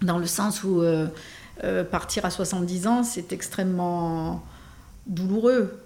Dans 0.00 0.18
le 0.18 0.26
sens 0.26 0.64
où 0.64 0.82
euh, 1.64 1.84
partir 1.84 2.24
à 2.24 2.30
70 2.30 2.86
ans, 2.86 3.02
c'est 3.02 3.32
extrêmement 3.32 4.42
douloureux. 5.06 5.82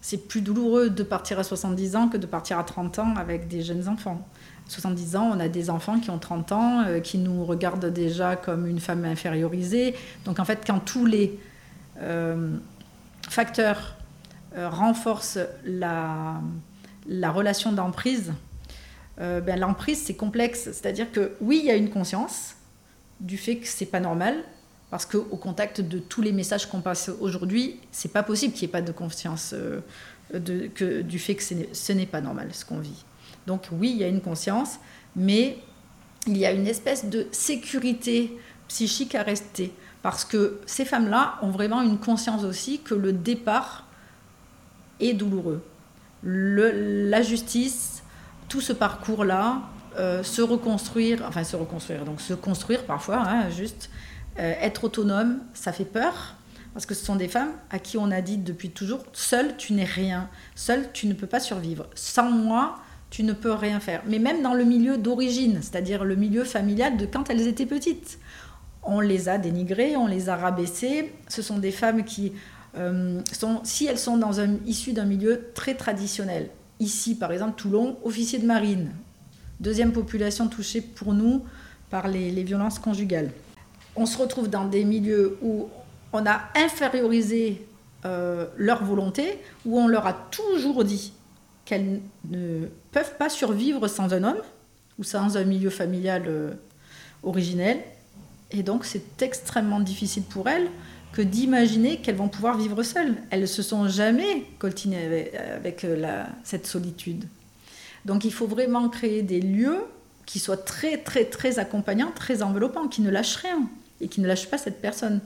C'est 0.00 0.28
plus 0.28 0.40
douloureux 0.40 0.90
de 0.90 1.02
partir 1.02 1.38
à 1.38 1.44
70 1.44 1.96
ans 1.96 2.08
que 2.08 2.16
de 2.16 2.26
partir 2.26 2.58
à 2.58 2.64
30 2.64 2.98
ans 2.98 3.14
avec 3.16 3.48
des 3.48 3.62
jeunes 3.62 3.88
enfants. 3.88 4.26
À 4.66 4.70
70 4.70 5.16
ans, 5.16 5.30
on 5.34 5.40
a 5.40 5.48
des 5.48 5.68
enfants 5.68 6.00
qui 6.00 6.10
ont 6.10 6.18
30 6.18 6.52
ans, 6.52 6.84
euh, 6.86 7.00
qui 7.00 7.18
nous 7.18 7.44
regardent 7.44 7.92
déjà 7.92 8.36
comme 8.36 8.66
une 8.66 8.80
femme 8.80 9.04
infériorisée. 9.04 9.94
Donc 10.24 10.38
en 10.38 10.44
fait, 10.44 10.62
quand 10.66 10.80
tous 10.80 11.06
les 11.06 11.38
euh, 12.00 12.56
facteurs 13.28 13.96
renforcent 14.56 15.40
la, 15.64 16.40
la 17.08 17.32
relation 17.32 17.72
d'emprise, 17.72 18.32
ben, 19.18 19.58
l'emprise, 19.58 20.00
c'est 20.00 20.14
complexe. 20.14 20.70
C'est-à-dire 20.72 21.10
que 21.10 21.32
oui, 21.40 21.58
il 21.60 21.66
y 21.66 21.72
a 21.72 21.74
une 21.74 21.90
conscience 21.90 22.54
du 23.18 23.36
fait 23.36 23.56
que 23.56 23.66
c'est 23.66 23.86
pas 23.86 23.98
normal, 23.98 24.36
Parce 24.90 25.06
qu'au 25.06 25.22
contact 25.22 25.80
de 25.80 25.98
tous 25.98 26.22
les 26.22 26.32
messages 26.32 26.66
qu'on 26.66 26.80
passe 26.80 27.10
aujourd'hui, 27.20 27.80
c'est 27.90 28.12
pas 28.12 28.22
possible 28.22 28.54
qu'il 28.54 28.66
n'y 28.66 28.70
ait 28.70 28.72
pas 28.72 28.82
de 28.82 28.92
conscience 28.92 29.54
euh, 29.54 29.80
du 30.38 31.18
fait 31.18 31.34
que 31.34 31.42
ce 31.42 31.92
n'est 31.92 32.06
pas 32.06 32.20
normal 32.20 32.48
ce 32.52 32.64
qu'on 32.64 32.78
vit. 32.78 33.04
Donc 33.46 33.68
oui, 33.72 33.90
il 33.90 33.98
y 33.98 34.04
a 34.04 34.08
une 34.08 34.20
conscience, 34.20 34.78
mais 35.16 35.58
il 36.26 36.36
y 36.36 36.46
a 36.46 36.52
une 36.52 36.66
espèce 36.66 37.06
de 37.06 37.26
sécurité 37.32 38.36
psychique 38.68 39.14
à 39.14 39.22
rester. 39.22 39.72
Parce 40.02 40.24
que 40.24 40.60
ces 40.66 40.84
femmes-là 40.84 41.38
ont 41.42 41.50
vraiment 41.50 41.82
une 41.82 41.98
conscience 41.98 42.44
aussi 42.44 42.80
que 42.80 42.94
le 42.94 43.12
départ 43.12 43.86
est 45.00 45.14
douloureux. 45.14 45.62
La 46.22 47.22
justice, 47.22 48.02
tout 48.48 48.60
ce 48.60 48.72
parcours-là, 48.72 49.62
euh, 49.96 50.22
se 50.22 50.42
reconstruire, 50.42 51.24
enfin 51.26 51.44
se 51.44 51.56
reconstruire, 51.56 52.04
donc 52.04 52.20
se 52.20 52.34
construire 52.34 52.84
parfois, 52.84 53.22
hein, 53.26 53.50
juste 53.50 53.90
euh, 54.38 54.54
être 54.60 54.84
autonome, 54.84 55.40
ça 55.54 55.72
fait 55.72 55.84
peur. 55.84 56.36
Parce 56.72 56.86
que 56.86 56.94
ce 56.94 57.04
sont 57.04 57.14
des 57.14 57.28
femmes 57.28 57.52
à 57.70 57.78
qui 57.78 57.98
on 57.98 58.10
a 58.10 58.20
dit 58.20 58.36
depuis 58.36 58.70
toujours, 58.70 59.04
seule 59.12 59.56
tu 59.56 59.74
n'es 59.74 59.84
rien, 59.84 60.28
seule 60.56 60.90
tu 60.92 61.06
ne 61.06 61.14
peux 61.14 61.28
pas 61.28 61.38
survivre. 61.38 61.86
Sans 61.94 62.30
moi, 62.30 62.78
tu 63.10 63.22
ne 63.22 63.32
peux 63.32 63.52
rien 63.52 63.78
faire. 63.78 64.02
Mais 64.08 64.18
même 64.18 64.42
dans 64.42 64.54
le 64.54 64.64
milieu 64.64 64.98
d'origine, 64.98 65.60
c'est-à-dire 65.62 66.02
le 66.02 66.16
milieu 66.16 66.42
familial 66.42 66.96
de 66.96 67.06
quand 67.06 67.30
elles 67.30 67.46
étaient 67.46 67.64
petites, 67.64 68.18
on 68.82 68.98
les 68.98 69.28
a 69.28 69.38
dénigrées, 69.38 69.96
on 69.96 70.08
les 70.08 70.28
a 70.28 70.36
rabaissées. 70.36 71.12
Ce 71.28 71.42
sont 71.42 71.58
des 71.58 71.70
femmes 71.70 72.04
qui 72.04 72.32
euh, 72.76 73.20
sont, 73.30 73.60
si 73.62 73.86
elles 73.86 73.98
sont 73.98 74.16
dans 74.16 74.40
un, 74.40 74.56
issues 74.66 74.92
d'un 74.92 75.04
milieu 75.04 75.50
très 75.54 75.74
traditionnel, 75.74 76.50
ici 76.80 77.14
par 77.14 77.30
exemple 77.30 77.54
Toulon, 77.56 77.96
officier 78.02 78.40
de 78.40 78.46
marine, 78.46 78.90
deuxième 79.60 79.92
population 79.92 80.48
touchée 80.48 80.80
pour 80.80 81.14
nous 81.14 81.44
par 81.90 82.08
les, 82.08 82.42
violences 82.42 82.80
conjugales. 82.80 83.30
On 83.96 84.06
se 84.06 84.18
retrouve 84.18 84.48
dans 84.48 84.64
des 84.64 84.84
milieux 84.84 85.38
où 85.42 85.68
on 86.12 86.26
a 86.26 86.42
infériorisé 86.54 87.66
euh, 88.04 88.46
leur 88.56 88.84
volonté, 88.84 89.38
où 89.64 89.78
on 89.78 89.88
leur 89.88 90.06
a 90.06 90.12
toujours 90.12 90.84
dit 90.84 91.12
qu'elles 91.64 92.00
ne 92.28 92.66
peuvent 92.92 93.16
pas 93.16 93.28
survivre 93.28 93.88
sans 93.88 94.12
un 94.12 94.24
homme 94.24 94.42
ou 94.98 95.04
sans 95.04 95.36
un 95.36 95.44
milieu 95.44 95.70
familial 95.70 96.24
euh, 96.26 96.52
originel. 97.22 97.80
Et 98.50 98.62
donc 98.62 98.84
c'est 98.84 99.22
extrêmement 99.22 99.80
difficile 99.80 100.22
pour 100.22 100.48
elles 100.48 100.68
que 101.12 101.22
d'imaginer 101.22 101.98
qu'elles 101.98 102.16
vont 102.16 102.28
pouvoir 102.28 102.58
vivre 102.58 102.82
seules. 102.82 103.14
Elles 103.30 103.42
ne 103.42 103.46
se 103.46 103.62
sont 103.62 103.88
jamais 103.88 104.44
coltinées 104.58 105.30
avec, 105.54 105.84
euh, 105.84 106.24
cette 106.42 106.66
solitude. 106.66 107.24
Donc 108.04 108.24
il 108.24 108.32
faut 108.32 108.46
vraiment 108.46 108.88
créer 108.88 109.22
des 109.22 109.40
lieux 109.40 109.80
qui 110.26 110.40
soient 110.40 110.56
très 110.56 110.98
très 110.98 111.24
très 111.24 111.58
accompagnants, 111.58 112.12
très 112.14 112.42
enveloppants, 112.42 112.88
qui 112.88 113.00
ne 113.00 113.10
lâchent 113.10 113.36
rien 113.36 113.68
et 114.00 114.08
qui 114.08 114.20
ne 114.20 114.26
lâchent 114.26 114.48
pas 114.48 114.58
cette 114.58 114.80
personne. 114.80 115.20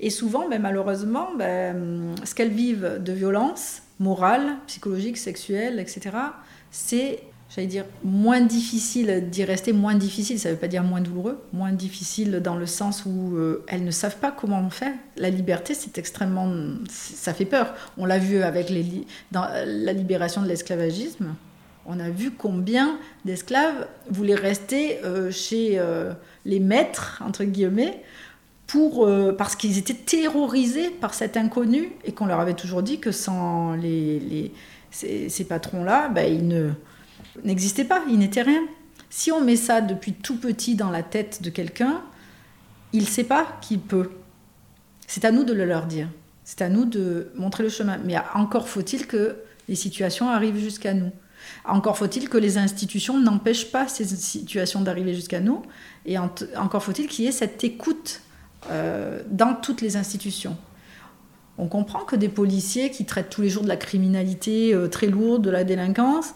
Et 0.00 0.10
souvent, 0.10 0.48
ben, 0.48 0.60
malheureusement, 0.60 1.30
ben, 1.36 2.14
ce 2.24 2.34
qu'elles 2.34 2.52
vivent 2.52 3.00
de 3.02 3.12
violence 3.12 3.82
morale, 3.98 4.56
psychologique, 4.66 5.16
sexuelle, 5.16 5.80
etc., 5.80 6.16
c'est, 6.70 7.20
j'allais 7.50 7.66
dire, 7.66 7.84
moins 8.04 8.40
difficile 8.40 9.28
d'y 9.28 9.42
rester, 9.44 9.72
moins 9.72 9.96
difficile, 9.96 10.38
ça 10.38 10.50
ne 10.50 10.54
veut 10.54 10.60
pas 10.60 10.68
dire 10.68 10.84
moins 10.84 11.00
douloureux, 11.00 11.42
moins 11.52 11.72
difficile 11.72 12.40
dans 12.40 12.54
le 12.54 12.66
sens 12.66 13.04
où 13.06 13.36
euh, 13.36 13.64
elles 13.66 13.84
ne 13.84 13.90
savent 13.90 14.18
pas 14.18 14.30
comment 14.30 14.60
on 14.60 14.70
fait. 14.70 14.94
La 15.16 15.30
liberté, 15.30 15.74
c'est 15.74 15.98
extrêmement... 15.98 16.52
ça 16.88 17.34
fait 17.34 17.46
peur. 17.46 17.74
On 17.96 18.06
l'a 18.06 18.18
vu 18.18 18.42
avec 18.42 18.72
dans 19.32 19.48
la 19.66 19.92
libération 19.92 20.42
de 20.42 20.46
l'esclavagisme. 20.46 21.34
On 21.90 22.00
a 22.00 22.10
vu 22.10 22.32
combien 22.32 22.98
d'esclaves 23.24 23.88
voulaient 24.10 24.34
rester 24.34 24.98
euh, 25.04 25.30
chez 25.30 25.78
euh, 25.78 26.12
les 26.44 26.60
maîtres, 26.60 27.22
entre 27.24 27.44
guillemets, 27.44 28.02
pour, 28.66 29.06
euh, 29.06 29.32
parce 29.32 29.56
qu'ils 29.56 29.78
étaient 29.78 29.94
terrorisés 29.94 30.90
par 30.90 31.14
cet 31.14 31.38
inconnu 31.38 31.90
et 32.04 32.12
qu'on 32.12 32.26
leur 32.26 32.40
avait 32.40 32.52
toujours 32.52 32.82
dit 32.82 33.00
que 33.00 33.10
sans 33.10 33.74
ces, 34.90 35.44
patrons-là, 35.48 36.10
ben, 36.10 36.30
ils 36.30 36.46
ne, 36.46 36.72
n'existaient 37.42 37.86
pas, 37.86 38.02
ils 38.06 38.18
n'étaient 38.18 38.42
rien. 38.42 38.60
Si 39.08 39.32
on 39.32 39.40
met 39.40 39.56
ça 39.56 39.80
depuis 39.80 40.12
tout 40.12 40.36
petit 40.36 40.74
dans 40.74 40.90
la 40.90 41.02
tête 41.02 41.40
de 41.40 41.48
quelqu'un, 41.48 42.02
il 42.92 43.00
ne 43.00 43.06
sait 43.06 43.24
pas 43.24 43.46
qu'il 43.62 43.80
peut. 43.80 44.10
C'est 45.06 45.24
à 45.24 45.32
nous 45.32 45.44
de 45.44 45.54
le 45.54 45.64
leur 45.64 45.86
dire. 45.86 46.08
C'est 46.44 46.60
à 46.60 46.68
nous 46.68 46.84
de 46.84 47.30
montrer 47.34 47.62
le 47.62 47.70
chemin. 47.70 47.96
Mais 48.04 48.16
encore 48.34 48.68
faut-il 48.68 49.06
que 49.06 49.36
les 49.70 49.74
situations 49.74 50.28
arrivent 50.28 50.58
jusqu'à 50.58 50.92
nous. 50.92 51.12
Encore 51.64 51.98
faut-il 51.98 52.28
que 52.28 52.38
les 52.38 52.58
institutions 52.58 53.18
n'empêchent 53.20 53.70
pas 53.70 53.88
ces 53.88 54.04
situations 54.04 54.80
d'arriver 54.80 55.14
jusqu'à 55.14 55.40
nous. 55.40 55.62
Et 56.06 56.16
encore 56.18 56.82
faut-il 56.82 57.06
qu'il 57.06 57.24
y 57.24 57.28
ait 57.28 57.32
cette 57.32 57.62
écoute 57.64 58.22
euh, 58.70 59.20
dans 59.30 59.54
toutes 59.54 59.80
les 59.80 59.96
institutions. 59.96 60.56
On 61.58 61.68
comprend 61.68 62.00
que 62.00 62.16
des 62.16 62.28
policiers 62.28 62.90
qui 62.90 63.04
traitent 63.04 63.30
tous 63.30 63.40
les 63.40 63.48
jours 63.48 63.62
de 63.62 63.68
la 63.68 63.76
criminalité 63.76 64.74
euh, 64.74 64.88
très 64.88 65.06
lourde, 65.06 65.42
de 65.42 65.50
la 65.50 65.64
délinquance, 65.64 66.34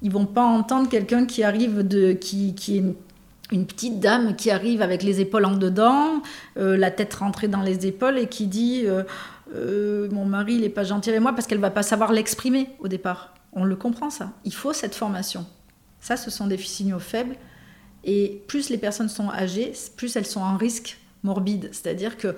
ils 0.00 0.10
vont 0.10 0.24
pas 0.24 0.44
entendre 0.44 0.88
quelqu'un 0.88 1.26
qui 1.26 1.42
arrive 1.42 1.86
de 1.86 2.12
qui, 2.12 2.54
est 2.68 2.84
une 3.52 3.66
petite 3.66 3.98
dame 4.00 4.36
qui 4.36 4.50
arrive 4.50 4.82
avec 4.82 5.02
les 5.02 5.20
épaules 5.20 5.44
en 5.44 5.56
dedans, 5.56 6.22
euh, 6.58 6.76
la 6.76 6.90
tête 6.90 7.14
rentrée 7.14 7.48
dans 7.48 7.62
les 7.62 7.86
épaules 7.86 8.18
et 8.18 8.28
qui 8.28 8.46
dit 8.46 8.86
mon 9.52 10.24
mari 10.24 10.54
il 10.54 10.60
n'est 10.62 10.68
pas 10.68 10.84
gentil 10.84 11.10
avec 11.10 11.22
moi 11.22 11.32
parce 11.32 11.46
qu'elle 11.46 11.58
va 11.58 11.70
pas 11.70 11.82
savoir 11.82 12.12
l'exprimer 12.12 12.70
au 12.78 12.88
départ. 12.88 13.33
On 13.54 13.64
le 13.64 13.76
comprend 13.76 14.10
ça. 14.10 14.32
Il 14.44 14.54
faut 14.54 14.72
cette 14.72 14.94
formation. 14.94 15.46
Ça, 16.00 16.16
ce 16.16 16.30
sont 16.30 16.46
des 16.46 16.58
signaux 16.58 16.98
faibles. 16.98 17.36
Et 18.04 18.42
plus 18.48 18.68
les 18.68 18.76
personnes 18.78 19.08
sont 19.08 19.30
âgées, 19.30 19.72
plus 19.96 20.14
elles 20.16 20.26
sont 20.26 20.42
en 20.42 20.56
risque 20.56 20.98
morbide. 21.22 21.70
C'est-à-dire 21.72 22.18
que 22.18 22.36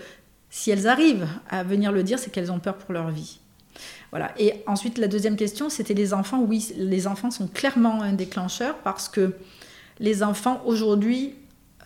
si 0.51 0.71
elles 0.71 0.87
arrivent 0.87 1.27
à 1.51 1.65
venir 1.65 1.91
le 1.91 2.03
dire, 2.03 2.19
c'est 2.19 2.31
qu'elles 2.31 2.53
ont 2.53 2.61
peur 2.61 2.77
pour 2.77 2.93
leur 2.93 3.11
vie. 3.11 3.41
Voilà. 4.11 4.33
Et 4.39 4.63
ensuite, 4.67 4.99
la 4.99 5.09
deuxième 5.09 5.37
question, 5.37 5.69
c'était 5.69 5.95
les 5.95 6.15
enfants. 6.15 6.41
Oui, 6.41 6.73
les 6.77 7.07
enfants 7.07 7.31
sont 7.31 7.49
clairement 7.49 8.03
un 8.03 8.13
déclencheur 8.13 8.77
parce 8.79 9.09
que 9.09 9.35
les 9.99 10.23
enfants, 10.23 10.63
aujourd'hui, 10.65 11.35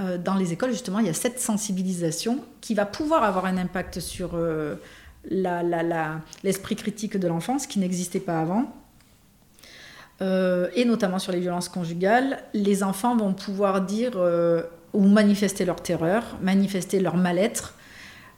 euh, 0.01 0.19
dans 0.19 0.35
les 0.35 0.53
écoles, 0.53 0.71
justement, 0.71 0.99
il 0.99 1.07
y 1.07 1.11
a 1.11 1.15
cette 1.15 1.41
sensibilisation 1.41 2.45
qui 2.61 2.75
va 2.75 2.87
pouvoir 2.87 3.25
avoir 3.25 3.47
un 3.47 3.57
impact 3.57 4.01
sur 4.01 4.33
euh, 4.35 4.77
l'esprit 5.25 6.77
critique 6.77 7.17
de 7.17 7.29
l'enfance 7.29 7.67
qui 7.67 7.79
n'existait 7.79 8.21
pas 8.21 8.41
avant. 8.41 8.73
Euh, 10.23 10.69
et 10.75 10.85
notamment 10.85 11.19
sur 11.19 11.33
les 11.33 11.41
violences 11.41 11.69
conjugales, 11.69 12.43
les 12.53 12.83
enfants 12.83 13.17
vont 13.17 13.33
pouvoir 13.33 13.81
dire 13.81 14.19
ou 14.93 15.07
manifester 15.07 15.65
leur 15.65 15.83
terreur, 15.83 16.39
manifester 16.43 17.01
leur 17.01 17.17
mal-être. 17.17 17.75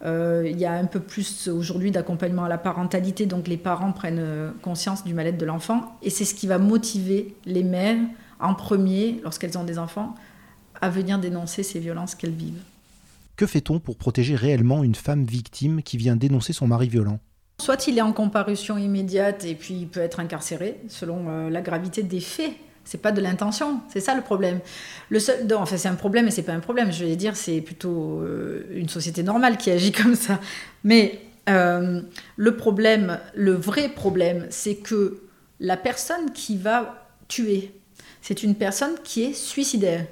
Euh, 0.04 0.48
il 0.50 0.58
y 0.58 0.64
a 0.64 0.72
un 0.72 0.86
peu 0.86 1.00
plus 1.00 1.48
aujourd'hui 1.48 1.92
d'accompagnement 1.92 2.44
à 2.44 2.48
la 2.48 2.58
parentalité, 2.58 3.26
donc 3.26 3.46
les 3.46 3.56
parents 3.56 3.92
prennent 3.92 4.18
euh, 4.18 4.50
conscience 4.60 5.04
du 5.04 5.14
mal-être 5.14 5.38
de 5.38 5.46
l'enfant, 5.46 5.96
et 6.02 6.10
c'est 6.10 6.24
ce 6.24 6.34
qui 6.34 6.48
va 6.48 6.58
motiver 6.58 7.36
les 7.44 7.62
mères 7.62 8.00
en 8.40 8.54
premier, 8.54 9.20
lorsqu'elles 9.22 9.56
ont 9.56 9.64
des 9.64 9.78
enfants, 9.78 10.16
à 10.80 10.90
venir 10.90 11.20
dénoncer 11.20 11.62
ces 11.62 11.78
violences 11.78 12.16
qu'elles 12.16 12.32
vivent. 12.32 12.62
Que 13.36 13.46
fait-on 13.46 13.78
pour 13.78 13.96
protéger 13.96 14.34
réellement 14.34 14.82
une 14.82 14.96
femme 14.96 15.24
victime 15.24 15.82
qui 15.82 15.96
vient 15.96 16.16
dénoncer 16.16 16.52
son 16.52 16.66
mari 16.66 16.88
violent? 16.88 17.20
Soit 17.58 17.86
il 17.86 17.98
est 17.98 18.02
en 18.02 18.12
comparution 18.12 18.76
immédiate 18.76 19.44
et 19.44 19.54
puis 19.54 19.74
il 19.74 19.88
peut 19.88 20.00
être 20.00 20.20
incarcéré 20.20 20.80
selon 20.88 21.28
euh, 21.28 21.50
la 21.50 21.60
gravité 21.60 22.02
des 22.02 22.20
faits 22.20 22.52
c'est 22.84 22.98
pas 22.98 23.12
de 23.12 23.20
l'intention, 23.20 23.80
c'est 23.92 24.00
ça 24.00 24.14
le 24.14 24.22
problème. 24.22 24.60
Le 25.08 25.20
seul, 25.20 25.46
enfin 25.54 25.76
c'est 25.76 25.88
un 25.88 25.94
problème 25.94 26.28
et 26.28 26.30
c'est 26.30 26.42
pas 26.42 26.52
un 26.52 26.60
problème. 26.60 26.92
Je 26.92 27.04
vais 27.04 27.16
dire 27.16 27.36
c'est 27.36 27.60
plutôt 27.60 28.20
euh, 28.20 28.66
une 28.72 28.88
société 28.88 29.22
normale 29.22 29.56
qui 29.56 29.70
agit 29.70 29.92
comme 30.02 30.14
ça. 30.14 30.40
Mais 30.84 31.20
euh, 31.48 32.02
le 32.36 32.56
problème, 32.56 33.18
le 33.34 33.52
vrai 33.52 33.88
problème, 33.88 34.46
c'est 34.50 34.76
que 34.76 35.22
la 35.60 35.76
personne 35.76 36.32
qui 36.32 36.56
va 36.56 37.08
tuer, 37.28 37.72
c'est 38.20 38.42
une 38.42 38.54
personne 38.54 38.94
qui 39.04 39.24
est 39.24 39.32
suicidaire. 39.32 40.06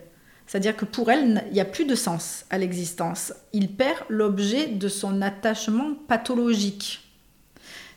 C'est-à-dire 0.47 0.77
que 0.77 0.85
pour 0.85 1.11
elle, 1.11 1.45
il 1.49 1.53
n'y 1.53 1.61
a 1.61 1.65
plus 1.65 1.85
de 1.85 1.95
sens 1.95 2.45
à 2.51 2.59
l'existence. 2.59 3.33
Il 3.53 3.73
perd 3.73 3.99
l'objet 4.09 4.67
de 4.67 4.89
son 4.89 5.23
attachement 5.23 5.95
pathologique. 6.09 7.10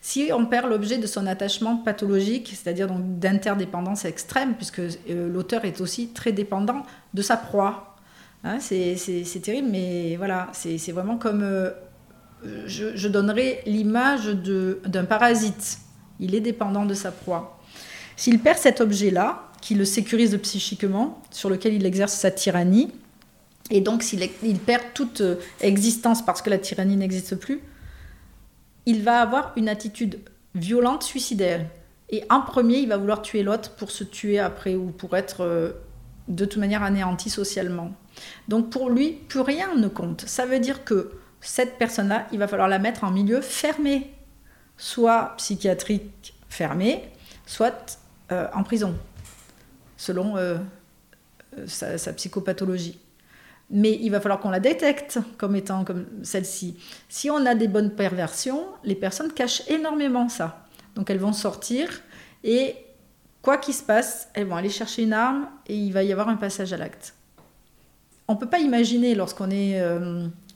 Si 0.06 0.32
on 0.34 0.46
perd 0.46 0.70
l'objet 0.70 0.98
de 0.98 1.08
son 1.08 1.26
attachement 1.28 1.78
pathologique, 1.78 2.50
c'est-à-dire 2.50 2.90
d'interdépendance 2.90 4.04
extrême, 4.04 4.54
puisque 4.54 4.80
euh, 4.80 5.30
l'auteur 5.32 5.64
est 5.64 5.80
aussi 5.80 6.10
très 6.10 6.34
dépendant 6.34 6.84
de 7.14 7.22
sa 7.22 7.38
proie. 7.38 7.96
Hein, 8.44 8.58
c'est 8.60 9.42
terrible, 9.42 9.70
mais 9.72 10.18
voilà, 10.18 10.50
c'est 10.52 10.92
vraiment 10.92 11.16
comme... 11.16 11.42
Euh, 11.42 11.70
je, 12.66 13.08
donnerais 13.08 13.64
l'image 13.66 14.26
d'un 14.26 15.06
parasite. 15.06 15.78
Il 16.20 16.36
est 16.36 16.42
dépendant 16.42 16.86
de 16.86 16.94
sa 16.94 17.14
proie. 17.14 17.58
S'il 18.18 18.40
perd 18.40 18.58
cet 18.58 18.82
objet-là, 18.82 19.52
qui 19.62 19.74
le 19.74 19.86
sécurise 19.86 20.38
psychiquement, 20.44 21.22
sur 21.32 21.50
lequel 21.50 21.76
il 21.76 21.86
exerce 21.86 22.14
sa 22.14 22.30
tyrannie, 22.30 22.92
et 23.72 23.80
donc 23.80 24.04
s'il 24.04 24.28
il 24.44 24.60
perd 24.60 24.84
toute 24.94 25.22
euh, 25.22 25.38
existence 25.62 26.22
parce 26.26 26.42
que 26.42 26.50
la 26.50 26.58
tyrannie 26.58 26.98
n'existe 26.98 27.38
plus, 27.38 27.62
il 28.86 29.04
va 29.04 29.22
avoir 29.22 29.54
une 29.56 29.70
attitude 29.70 30.20
violente, 30.56 31.04
suicidaire. 31.04 31.66
Et 32.10 32.24
en 32.30 32.42
premier, 32.42 32.78
il 32.80 32.90
va 32.90 32.98
vouloir 32.98 33.22
tuer 33.22 33.44
l'autre 33.44 33.72
pour 33.76 33.92
se 33.92 34.04
tuer 34.04 34.40
après 34.40 34.76
ou 34.76 34.92
pour 34.92 35.16
être 35.16 35.42
euh, 35.42 35.72
de 36.28 36.46
toute 36.46 36.60
manière 36.60 36.84
anéanti 36.84 37.30
socialement. 37.30 37.92
Donc 38.48 38.70
pour 38.70 38.90
lui, 38.90 39.12
plus 39.28 39.40
rien 39.40 39.76
ne 39.76 39.88
compte. 39.88 40.22
Ça 40.22 40.46
veut 40.46 40.60
dire 40.60 40.84
que 40.84 41.12
cette 41.42 41.78
personne-là, 41.78 42.28
il 42.32 42.40
va 42.40 42.48
falloir 42.48 42.68
la 42.68 42.80
mettre 42.80 43.04
en 43.04 43.12
milieu 43.12 43.42
fermé, 43.42 44.14
soit 44.78 45.34
psychiatrique 45.38 46.36
fermé, 46.50 47.04
soit 47.46 48.00
euh, 48.32 48.48
en 48.54 48.64
prison, 48.64 48.96
selon 49.98 50.38
euh, 50.38 50.58
sa, 51.68 52.14
psychopathologie. 52.14 53.00
Mais 53.70 53.98
il 54.02 54.10
va 54.10 54.20
falloir 54.20 54.40
qu'on 54.40 54.50
la 54.50 54.60
détecte 54.60 55.20
comme 55.38 55.56
étant 55.56 55.84
comme 55.84 56.06
celle-ci. 56.24 56.78
Si 57.10 57.30
on 57.30 57.46
a 57.46 57.56
des 57.56 57.68
bonnes 57.68 57.92
perversions, 57.92 58.66
les 58.84 58.96
personnes 58.96 59.32
cachent 59.32 59.64
énormément 59.68 60.30
ça. 60.30 60.68
Donc 60.96 61.10
elles 61.10 61.20
vont 61.20 61.34
sortir 61.34 61.90
et 62.44 62.76
quoi 63.42 63.58
qu'il 63.58 63.74
se 63.74 63.84
passe, 63.84 64.30
elles 64.34 64.46
vont 64.46 64.56
aller 64.56 64.70
chercher 64.70 65.04
une 65.04 65.14
arme 65.14 65.48
et 65.68 65.76
il 65.76 65.92
va 65.92 66.04
y 66.04 66.12
avoir 66.12 66.30
un 66.30 66.36
passage 66.36 66.72
à 66.74 66.78
l'acte. 66.78 67.16
On 68.28 68.36
ne 68.36 68.40
peut 68.40 68.50
pas 68.50 68.60
imaginer 68.60 69.16
lorsqu'on 69.16 69.50
est 69.50 69.82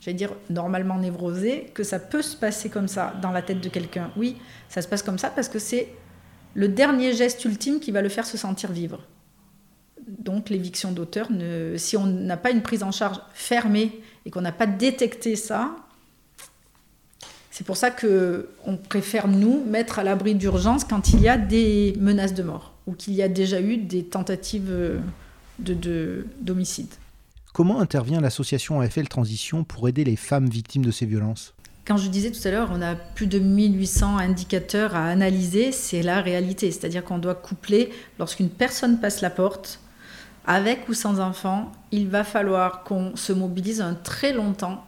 vais 0.08 0.13
dire, 0.13 0.34
normalement 0.50 0.98
névrosé, 0.98 1.70
que 1.74 1.84
ça 1.84 2.00
peut 2.00 2.22
se 2.22 2.36
passer 2.36 2.70
comme 2.70 2.88
ça 2.88 3.13
dans 3.22 3.32
la 3.32 3.41
tête 3.41 3.62
de 3.62 3.70
quelqu'un. 3.70 4.10
Oui, 4.17 4.38
ça 4.70 4.82
se 4.82 4.88
passe 4.88 5.04
comme 5.04 5.20
ça 5.20 5.30
parce 5.30 5.50
que 5.50 5.60
c'est 5.60 5.89
le 6.56 6.70
dernier 6.70 7.13
geste 7.13 7.43
ultime 7.46 7.80
qui 7.80 7.91
va 7.91 8.02
le 8.02 8.10
faire 8.10 8.26
se 8.26 8.38
sentir 8.38 8.72
vivre. 8.72 9.00
Donc 10.08 10.50
l'éviction 10.50 10.91
d'auteur, 10.91 11.28
si 11.76 11.98
on 11.98 12.06
n'a 12.06 12.38
pas 12.38 12.52
une 12.52 12.62
prise 12.62 12.84
en 12.84 12.91
charge 12.91 13.20
fermée 13.34 14.02
et 14.26 14.32
qu'on 14.32 14.41
n'a 14.41 14.52
pas 14.52 14.67
détecté 14.67 15.36
ça, 15.36 15.76
c'est 17.52 17.65
pour 17.65 17.76
ça 17.76 17.91
que 17.91 18.50
on 18.65 18.78
préfère 18.78 19.28
nous 19.28 19.63
mettre 19.65 20.00
à 20.00 20.04
l'abri 20.04 20.36
d'urgence 20.36 20.84
quand 20.84 21.10
il 21.10 21.22
y 21.22 21.28
a 21.28 21.38
des 21.38 21.96
menaces 22.00 22.34
de 22.34 22.43
mort 22.43 22.74
ou 22.86 22.93
qu'il 22.93 23.15
y 23.15 23.22
a 23.22 23.28
déjà 23.28 23.60
eu 23.60 23.78
des 23.78 24.04
tentatives 24.04 24.72
de 25.60 26.26
d'homicide. 26.39 26.93
Comment 27.54 27.80
intervient 27.80 28.22
l'association 28.22 28.80
AFL 28.82 29.08
Transition 29.08 29.63
pour 29.63 29.89
aider 29.89 30.04
les 30.04 30.15
femmes 30.15 30.48
victimes 30.48 30.86
de 30.86 30.91
ces 30.91 31.08
violences? 31.08 31.56
Quand 31.86 31.98
je 31.98 32.10
disais 32.10 32.32
tout 32.32 32.48
à 32.48 32.52
l'heure, 32.52 32.70
on 32.72 32.82
a 32.82 32.96
plus 32.96 33.28
de 33.28 33.39
1800 33.39 34.17
indicateurs 34.17 34.96
à 34.96 35.08
analyser, 35.08 35.72
c'est 35.72 36.04
la 36.04 36.22
réalité. 36.22 36.70
C'est-à-dire 36.70 37.04
qu'on 37.04 37.17
doit 37.17 37.34
coupler, 37.34 37.89
lorsqu'une 38.20 38.50
personne 38.50 39.00
passe 39.00 39.22
la 39.22 39.32
porte, 39.32 39.80
avec 40.47 40.88
ou 40.88 40.93
sans 40.93 41.19
enfant, 41.19 41.71
il 41.91 42.07
va 42.07 42.23
falloir 42.23 42.83
qu'on 42.83 43.15
se 43.15 43.33
mobilise 43.33 43.81
un 43.81 43.93
très 43.93 44.31
longtemps 44.33 44.83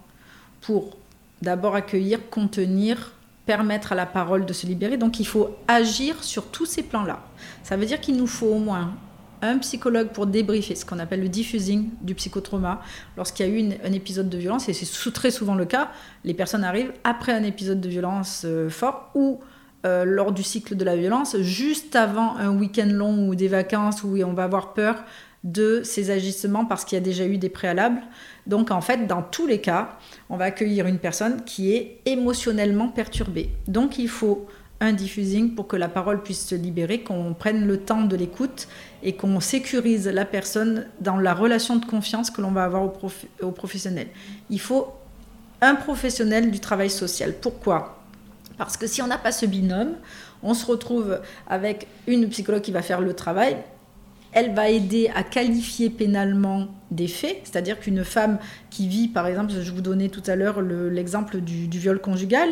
pour 0.62 0.98
d'abord 1.42 1.76
accueillir, 1.76 2.30
contenir, 2.30 3.12
permettre 3.46 3.92
à 3.92 3.96
la 3.96 4.06
parole 4.06 4.46
de 4.46 4.54
se 4.54 4.66
libérer. 4.66 4.98
Donc 4.98 5.20
il 5.20 5.28
faut 5.28 5.56
agir 5.68 6.24
sur 6.24 6.48
tous 6.48 6.66
ces 6.66 6.84
plans-là. 6.84 7.20
Ça 7.64 7.76
veut 7.76 7.86
dire 7.86 8.00
qu'il 8.00 8.16
nous 8.16 8.28
faut 8.28 8.48
au 8.48 8.60
moins 8.60 8.94
un 9.42 9.58
psychologue 9.58 10.10
pour 10.10 10.28
débriefer, 10.28 10.76
ce 10.76 10.86
qu'on 10.86 11.00
appelle 11.00 11.22
le 11.22 11.30
diffusing 11.30 11.90
du 12.02 12.16
psychotrauma. 12.16 12.82
Lorsqu'il 13.18 13.46
y 13.46 13.50
a 13.50 13.52
eu 13.52 13.74
un 13.84 13.94
épisode 13.94 14.30
de 14.30 14.38
violence, 14.38 14.68
et 14.70 14.74
c'est 14.74 15.12
très 15.12 15.32
souvent 15.32 15.56
le 15.56 15.66
cas, 15.66 15.92
les 16.24 16.34
personnes 16.34 16.64
arrivent 16.64 16.94
après 17.04 17.34
un 17.34 17.44
épisode 17.44 17.80
de 17.80 17.90
violence 17.90 18.44
euh, 18.46 18.70
fort 18.70 19.12
ou 19.16 19.40
euh, 19.86 20.04
lors 20.04 20.34
du 20.34 20.44
cycle 20.44 20.76
de 20.76 20.84
la 20.84 20.98
violence, 20.98 21.38
juste 21.38 21.96
avant 21.96 22.36
un 22.36 22.50
week-end 22.50 22.90
long 22.92 23.30
ou 23.30 23.36
des 23.36 23.48
vacances 23.48 24.04
où 24.04 24.18
on 24.22 24.34
va 24.34 24.44
avoir 24.44 24.74
peur 24.74 25.04
de 25.44 25.82
ces 25.84 26.12
agissements 26.12 26.66
parce 26.66 26.84
qu'il 26.84 26.98
y 26.98 27.02
a 27.02 27.04
déjà 27.04 27.26
eu 27.26 27.38
des 27.38 27.50
préalables. 27.50 28.02
Donc 28.48 28.72
en 28.72 28.82
fait, 28.82 29.08
dans 29.08 29.22
tous 29.22 29.48
les 29.48 29.62
cas, 29.62 29.98
on 30.30 30.38
va 30.38 30.46
accueillir 30.46 30.86
une 30.88 31.00
personne 31.00 31.44
qui 31.46 31.74
est 31.74 32.00
émotionnellement 32.06 32.90
perturbée. 32.90 33.50
Donc 33.68 33.98
il 33.98 34.10
faut 34.10 34.48
un 34.82 34.94
diffusing 34.94 35.56
pour 35.56 35.68
que 35.68 35.76
la 35.76 35.90
parole 35.90 36.24
puisse 36.24 36.46
se 36.46 36.56
libérer, 36.56 37.02
qu'on 37.02 37.34
prenne 37.34 37.68
le 37.68 37.78
temps 37.78 38.04
de 38.04 38.16
l'écoute 38.16 38.68
et 39.04 39.14
qu'on 39.16 39.40
sécurise 39.40 40.08
la 40.08 40.26
personne 40.26 40.86
dans 41.02 41.18
la 41.18 41.34
relation 41.34 41.76
de 41.76 41.86
confiance 41.86 42.32
que 42.32 42.42
l'on 42.42 42.52
va 42.52 42.64
avoir 42.64 42.84
au, 43.42 43.52
professionnel. 43.52 44.08
Il 44.50 44.60
faut 44.60 44.94
un 45.62 45.76
professionnel 45.76 46.52
du 46.52 46.60
travail 46.60 46.90
social. 46.90 47.34
Pourquoi? 47.42 48.02
Parce 48.58 48.78
que 48.78 48.88
si 48.88 49.02
on 49.02 49.08
n'a 49.08 49.18
pas 49.18 49.34
ce 49.34 49.46
binôme, 49.46 49.96
on 50.44 50.54
se 50.54 50.66
retrouve 50.66 51.20
avec 51.48 51.88
une 52.08 52.30
psychologue 52.30 52.62
qui 52.62 52.72
va 52.72 52.82
faire 52.82 53.02
le 53.02 53.14
travail, 53.14 53.58
elle 54.32 54.54
va 54.54 54.70
aider 54.70 55.10
à 55.16 55.24
qualifier 55.24 55.90
pénalement 55.90 56.68
des 56.92 57.08
faits, 57.08 57.42
c'est-à-dire 57.44 57.80
qu'une 57.80 58.04
femme 58.04 58.40
qui 58.70 58.88
vit, 58.88 59.08
par 59.08 59.28
exemple, 59.28 59.52
je 59.60 59.72
vous 59.72 59.82
donnais 59.82 60.10
tout 60.10 60.24
à 60.26 60.36
l'heure 60.36 60.62
l'exemple 60.62 61.40
du, 61.40 61.68
viol 61.68 62.00
conjugal, 62.00 62.50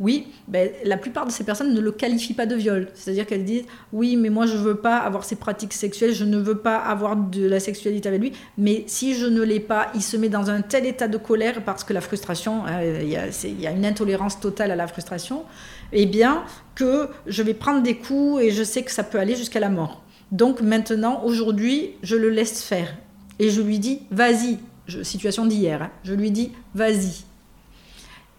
oui, 0.00 0.26
ben, 0.48 0.70
la 0.84 0.96
plupart 0.96 1.24
de 1.24 1.30
ces 1.30 1.44
personnes 1.44 1.72
ne 1.72 1.80
le 1.80 1.92
qualifient 1.92 2.34
pas 2.34 2.46
de 2.46 2.54
viol. 2.54 2.88
C'est-à-dire 2.94 3.26
qu'elles 3.26 3.44
disent 3.44 3.64
oui, 3.92 4.16
mais 4.16 4.28
moi 4.28 4.46
je 4.46 4.56
ne 4.56 4.62
veux 4.62 4.76
pas 4.76 4.98
avoir 4.98 5.24
ces 5.24 5.36
pratiques 5.36 5.72
sexuelles, 5.72 6.12
je 6.12 6.24
ne 6.24 6.36
veux 6.36 6.58
pas 6.58 6.76
avoir 6.76 7.16
de 7.16 7.46
la 7.46 7.60
sexualité 7.60 8.08
avec 8.08 8.20
lui, 8.20 8.32
mais 8.58 8.84
si 8.86 9.14
je 9.14 9.26
ne 9.26 9.42
l'ai 9.42 9.60
pas, 9.60 9.90
il 9.94 10.02
se 10.02 10.16
met 10.16 10.28
dans 10.28 10.50
un 10.50 10.62
tel 10.62 10.84
état 10.84 11.08
de 11.08 11.16
colère 11.16 11.64
parce 11.64 11.84
que 11.84 11.92
la 11.92 12.00
frustration, 12.00 12.64
euh, 12.66 13.00
il 13.02 13.60
y, 13.60 13.66
a 13.66 13.70
une 13.70 13.86
intolérance 13.86 14.40
totale 14.40 14.70
à 14.70 14.76
la 14.76 14.86
frustration, 14.86 15.44
eh 15.92 16.06
bien 16.06 16.42
que 16.74 17.08
je 17.26 17.42
vais 17.42 17.54
prendre 17.54 17.82
des 17.82 17.96
coups 17.96 18.42
et 18.42 18.50
je 18.50 18.62
sais 18.64 18.82
que 18.82 18.90
ça 18.90 19.04
peut 19.04 19.18
aller 19.18 19.36
jusqu'à 19.36 19.60
la 19.60 19.70
mort. 19.70 20.02
Donc 20.32 20.60
maintenant, 20.60 21.22
aujourd'hui, 21.24 21.92
je 22.02 22.16
le 22.16 22.30
laisse 22.30 22.62
faire. 22.62 22.96
Et 23.38 23.50
je 23.50 23.60
lui 23.60 23.78
dis, 23.78 24.02
vas-y, 24.10 24.58
situation 25.02 25.46
d'hier, 25.46 25.82
hein. 25.82 25.90
je 26.04 26.14
lui 26.14 26.30
dis, 26.30 26.52
vas-y. 26.74 27.24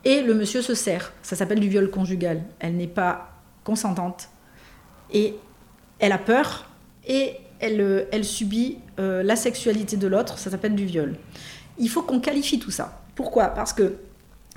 Et 0.06 0.21
le 0.21 0.34
monsieur 0.34 0.62
se 0.62 0.73
sert. 0.73 1.13
Ça 1.21 1.36
s'appelle 1.36 1.60
du 1.60 1.69
viol 1.69 1.89
conjugal. 1.89 2.43
Elle 2.60 2.78
n'est 2.78 2.88
pas 2.88 3.34
consentante. 3.63 4.30
Et 5.12 5.36
elle 6.00 6.12
a 6.12 6.17
peur 6.17 6.69
et 7.06 7.34
elle, 7.60 7.82
euh, 7.82 8.23
subit 8.23 8.78
euh, 9.00 9.23
la 9.23 9.36
sexualité 9.36 9.97
de 9.97 10.08
l'autre. 10.08 10.38
Ça 10.38 10.50
s'appelle 10.50 10.76
du 10.76 10.86
viol. 10.86 11.15
Il 11.78 11.89
faut 11.89 12.04
qu'on 12.04 12.19
qualifie 12.19 12.60
tout 12.60 12.71
ça. 12.71 13.02
Pourquoi? 13.15 13.47
Parce 13.47 13.73
que 13.73 13.97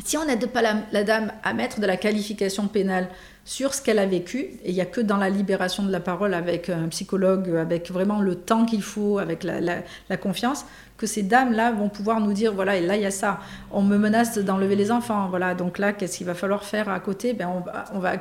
si 0.04 0.16
on 0.16 0.24
n'aide 0.24 0.46
pas 0.46 0.62
la, 0.62 1.04
dame 1.04 1.32
à 1.42 1.52
mettre 1.52 1.80
de 1.80 1.86
la 1.86 1.96
qualification 1.96 2.68
pénale 2.68 3.08
sur 3.44 3.74
ce 3.74 3.82
qu'elle 3.82 3.98
a 3.98 4.06
vécu, 4.06 4.38
et 4.38 4.68
il 4.70 4.74
n'y 4.74 4.80
a 4.80 4.86
que 4.86 5.00
dans 5.00 5.16
la 5.16 5.30
libération 5.30 5.82
de 5.82 5.90
la 5.90 6.00
parole 6.00 6.34
avec 6.34 6.68
un 6.68 6.88
psychologue, 6.88 7.48
avec 7.56 7.90
vraiment 7.90 8.20
le 8.20 8.34
temps 8.34 8.66
qu'il 8.66 8.82
faut, 8.82 9.18
avec 9.18 9.44
la, 9.44 10.16
confiance, 10.16 10.66
que 10.96 11.06
ces 11.06 11.22
dames-là 11.22 11.72
vont 11.72 11.88
pouvoir 11.88 12.20
nous 12.20 12.34
dire, 12.34 12.52
voilà, 12.52 12.76
et 12.76 12.82
là 12.82 12.96
il 12.96 13.02
y 13.02 13.06
a 13.06 13.10
ça, 13.10 13.40
on 13.70 13.82
me 13.82 13.96
menace 13.96 14.36
d'enlever 14.38 14.76
les 14.76 14.90
enfants, 14.90 15.28
voilà, 15.30 15.54
donc 15.54 15.78
là, 15.78 15.92
qu'est-ce 15.92 16.18
qu'il 16.18 16.26
va 16.26 16.34
falloir 16.34 16.64
faire 16.64 16.88
à 16.90 17.00
côté? 17.00 17.32
Ben, 17.32 17.48
on, 17.94 17.98
va, 17.98 18.12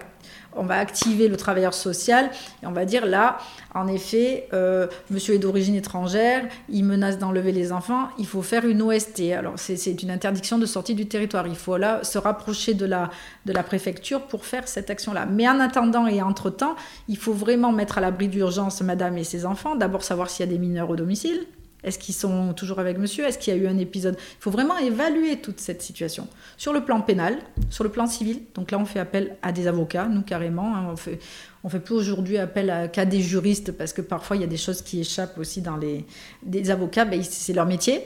on 0.56 0.64
va 0.64 0.76
activer 0.80 1.28
le 1.28 1.38
travailleur 1.38 1.74
social 1.74 2.30
et 2.64 2.66
on 2.66 2.72
va 2.72 2.86
dire 2.86 3.06
là, 3.06 3.38
en 3.76 3.88
effet, 3.88 4.48
euh, 4.54 4.88
monsieur 5.12 5.36
est 5.36 5.40
d'origine 5.40 5.76
étrangère, 5.76 6.46
il 6.70 6.84
menace 6.86 7.18
d'enlever 7.18 7.52
les 7.52 7.72
enfants, 7.72 8.10
il 8.18 8.26
faut 8.26 8.42
faire 8.42 8.66
une 8.66 8.82
OST. 8.82 9.32
Alors 9.38 9.54
c'est 9.58 10.02
une 10.02 10.12
interdiction 10.12 10.58
de 10.58 10.66
sortie 10.66 10.96
du 10.96 11.08
territoire. 11.08 11.46
Il 11.48 11.56
faut 11.56 11.78
là 11.78 12.04
se 12.04 12.18
rapprocher 12.18 12.74
de 12.74 12.86
la, 12.86 13.10
de 13.46 13.54
la 13.54 13.64
préfecture 13.64 14.22
pour 14.24 14.46
faire 14.46 14.68
cette 14.68 14.90
Mais 15.30 15.48
en 15.48 15.60
attendant 15.60 16.08
et 16.08 16.22
entre-temps, 16.22 16.76
il 17.08 17.17
faut 17.17 17.34
vraiment 17.34 17.72
mettre 17.72 17.98
à 17.98 18.02
l'abri 18.02 18.28
d'urgence 18.28 18.82
madame 18.82 19.17
et 19.17 19.24
ses 19.24 19.45
enfants. 19.45 19.76
D'abord 19.76 20.04
savoir 20.04 20.30
s'il 20.30 20.45
y 20.45 20.50
a 20.50 20.52
des 20.52 20.60
mineurs 20.60 20.89
au 20.89 20.95
domicile. 20.95 21.45
Est-ce 21.84 21.98
qu'ils 21.98 22.15
sont 22.15 22.54
toujours 22.54 22.80
avec 22.80 22.98
monsieur? 22.98 23.26
Est-ce 23.26 23.38
qu'il 23.38 23.54
y 23.54 23.58
a 23.58 23.60
eu 23.60 23.67
un 23.67 23.78
épisode? 23.78 24.17
Il 24.17 24.41
faut 24.41 24.52
vraiment 24.52 24.78
évaluer 24.78 25.38
toute 25.38 25.62
cette 25.62 25.82
situation. 25.82 26.28
Sur 26.58 26.74
le 26.74 26.82
plan 26.82 27.00
pénal, 27.00 27.38
sur 27.69 27.86
le 27.86 27.89
plan 27.89 28.06
civil, 28.06 28.41
donc 28.54 28.72
là 28.72 28.80
on 28.80 28.86
fait 28.86 29.00
appel 29.00 29.38
à 29.41 29.54
des 29.54 29.67
avocats, 29.67 30.08
nous 30.08 30.22
carrément. 30.22 30.76
Hein, 30.76 30.88
on 30.91 30.98
fait, 30.98 31.19
on 31.63 31.69
fait 31.69 31.80
plus 31.80 31.95
aujourd'hui 31.95 32.38
appel 32.38 32.89
qu'à 32.91 33.06
des 33.06 33.22
juristes 33.22 33.72
parce 33.72 33.93
que 33.93 34.02
parfois 34.02 34.36
il 34.36 34.41
y 34.41 34.45
a 34.45 34.48
des 34.48 34.58
choses 34.58 34.82
qui 34.82 35.00
échappent 35.00 35.38
aussi 35.38 35.62
dans 35.62 35.78
les 35.78 36.06
des 36.43 36.69
avocats. 36.69 37.06
Ben, 37.06 37.24
c'est 37.24 37.54
leur 37.54 37.65
métier. 37.65 38.02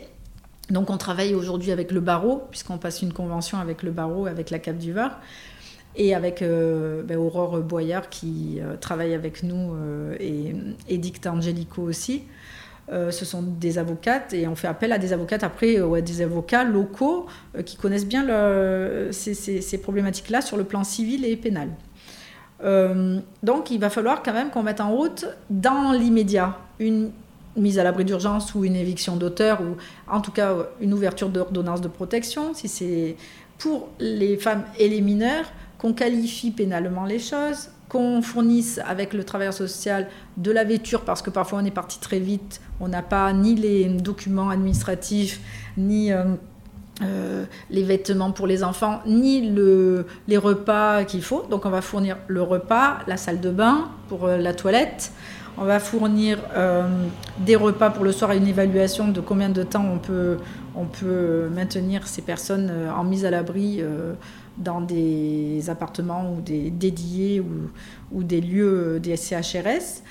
Donc 0.69 0.91
on 0.91 0.97
travaille 0.97 1.33
aujourd'hui 1.33 1.71
avec 1.71 1.91
le 1.91 1.99
barreau 1.99 2.43
puisqu'on 2.51 2.77
passe 2.77 3.01
une 3.01 3.11
convention 3.11 3.57
avec 3.57 3.81
le 3.81 3.89
barreau, 3.89 4.27
avec 4.27 4.51
la 4.51 4.59
Cap 4.59 4.77
du 4.77 4.93
Var 4.93 5.19
et 5.95 6.15
avec 6.15 6.41
euh, 6.41 7.03
ben, 7.03 7.17
Aurore 7.17 7.60
Boyard 7.60 8.10
qui 8.10 8.60
euh, 8.60 8.75
travaille 8.77 9.13
avec 9.13 9.43
nous 9.43 9.73
euh, 9.73 10.15
et 10.19 10.56
Edicte 10.89 11.27
Angelico 11.27 11.82
aussi. 11.82 12.23
Ce 12.89 13.23
sont 13.23 13.41
des 13.41 13.79
avocates 13.79 14.34
et 14.34 14.45
on 14.45 14.56
fait 14.56 14.67
appel 14.67 14.91
à 14.91 14.97
des 14.97 15.13
avocates 15.13 15.43
après 15.43 15.79
ou 15.79 15.95
à 15.95 16.01
des 16.01 16.21
avocats 16.21 16.65
locaux 16.65 17.27
qui 17.65 17.77
connaissent 17.77 18.06
bien 18.06 18.27
ces, 19.12 19.77
problématiques-là 19.82 20.41
sur 20.41 20.58
le 20.58 20.65
plan 20.65 20.84
civil 20.84 21.23
et 21.23 21.38
pénal. 21.38 21.69
Donc 23.41 23.71
il 23.71 23.79
va 23.79 23.89
falloir 23.89 24.21
quand 24.21 24.34
même 24.34 24.49
qu'on 24.49 24.63
mette 24.63 24.82
en 24.82 24.91
route 24.91 25.25
dans 25.49 25.93
l'immédiat 25.93 26.58
une 26.77 27.12
mise 27.56 27.79
à 27.79 27.86
l'abri 27.86 28.03
d'urgence 28.03 28.53
ou 28.53 28.65
une 28.65 28.75
éviction 28.75 29.15
d'auteur 29.15 29.62
ou 29.62 29.77
en 30.12 30.19
tout 30.19 30.32
cas 30.32 30.53
une 30.82 30.93
ouverture 30.93 31.29
d'ordonnance 31.29 31.79
de 31.79 31.88
protection 31.88 32.53
si 32.53 32.67
c'est 32.67 33.15
pour 33.60 33.89
les 33.99 34.36
femmes 34.36 34.65
et 34.77 34.89
les 34.89 34.99
mineurs 34.99 35.45
qu'on 35.83 35.91
qualifie 35.91 36.51
pénalement 36.51 37.03
les 37.03 37.19
choses 37.19 37.69
qu'on 37.89 38.21
fournisse 38.21 38.79
avec 38.87 39.13
le 39.13 39.23
travailleur 39.23 39.53
social 39.53 40.07
de 40.37 40.49
la 40.49 40.63
vêture, 40.63 41.01
parce 41.01 41.21
que 41.21 41.29
parfois 41.29 41.59
on 41.61 41.65
est 41.65 41.71
parti 41.71 41.99
très 41.99 42.19
vite, 42.19 42.61
on 42.79 42.87
n'a 42.87 43.03
pas 43.03 43.31
ni 43.33 43.53
les 43.53 43.85
documents 43.85 44.49
administratifs, 44.49 45.41
ni 45.77 46.11
euh, 46.11 46.23
euh, 47.03 47.43
les 47.69 47.83
vêtements 47.83 48.31
pour 48.31 48.47
les 48.47 48.63
enfants, 48.63 49.01
ni 49.05 49.51
le, 49.51 50.07
les 50.27 50.37
repas 50.37 51.03
qu'il 51.03 51.21
faut. 51.21 51.45
Donc 51.51 51.65
on 51.65 51.69
va 51.69 51.81
fournir 51.81 52.17
le 52.27 52.41
repas, 52.41 52.99
la 53.05 53.17
salle 53.17 53.41
de 53.41 53.51
bain 53.51 53.89
pour 54.07 54.25
euh, 54.25 54.37
la 54.37 54.53
toilette. 54.53 55.11
On 55.57 55.65
va 55.65 55.79
fournir 55.79 56.39
des 57.37 57.55
repas 57.55 57.91
pour 57.91 58.03
le 58.03 58.11
soir 58.11 58.31
et 58.31 58.37
une 58.37 58.47
évaluation 58.47 59.09
de 59.09 59.21
combien 59.21 59.49
de 59.49 59.61
temps 59.61 59.85
on 59.85 60.85
peut 60.85 61.49
maintenir 61.53 62.07
ces 62.07 62.23
personnes 62.23 62.71
en 62.89 63.03
mise 63.03 63.23
à 63.23 63.29
l'abri 63.29 63.83
dans 64.57 64.81
des 64.81 65.69
appartements 65.69 66.33
ou 66.33 66.41
des 66.41 66.69
dédiés 66.69 67.39
ou, 67.39 67.69
ou 68.11 68.23
des 68.23 68.41
lieux 68.41 68.99
des 68.99 69.15
CHRS. 69.15 70.03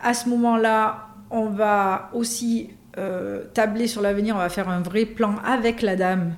À 0.00 0.14
ce 0.14 0.28
moment-là, 0.28 1.08
on 1.30 1.46
va 1.46 2.10
aussi 2.14 2.70
euh, 2.96 3.44
tabler 3.54 3.86
sur 3.86 4.02
l'avenir, 4.02 4.34
on 4.34 4.38
va 4.38 4.48
faire 4.48 4.68
un 4.68 4.80
vrai 4.80 5.04
plan 5.04 5.36
avec 5.44 5.82
la 5.82 5.96
dame 5.96 6.34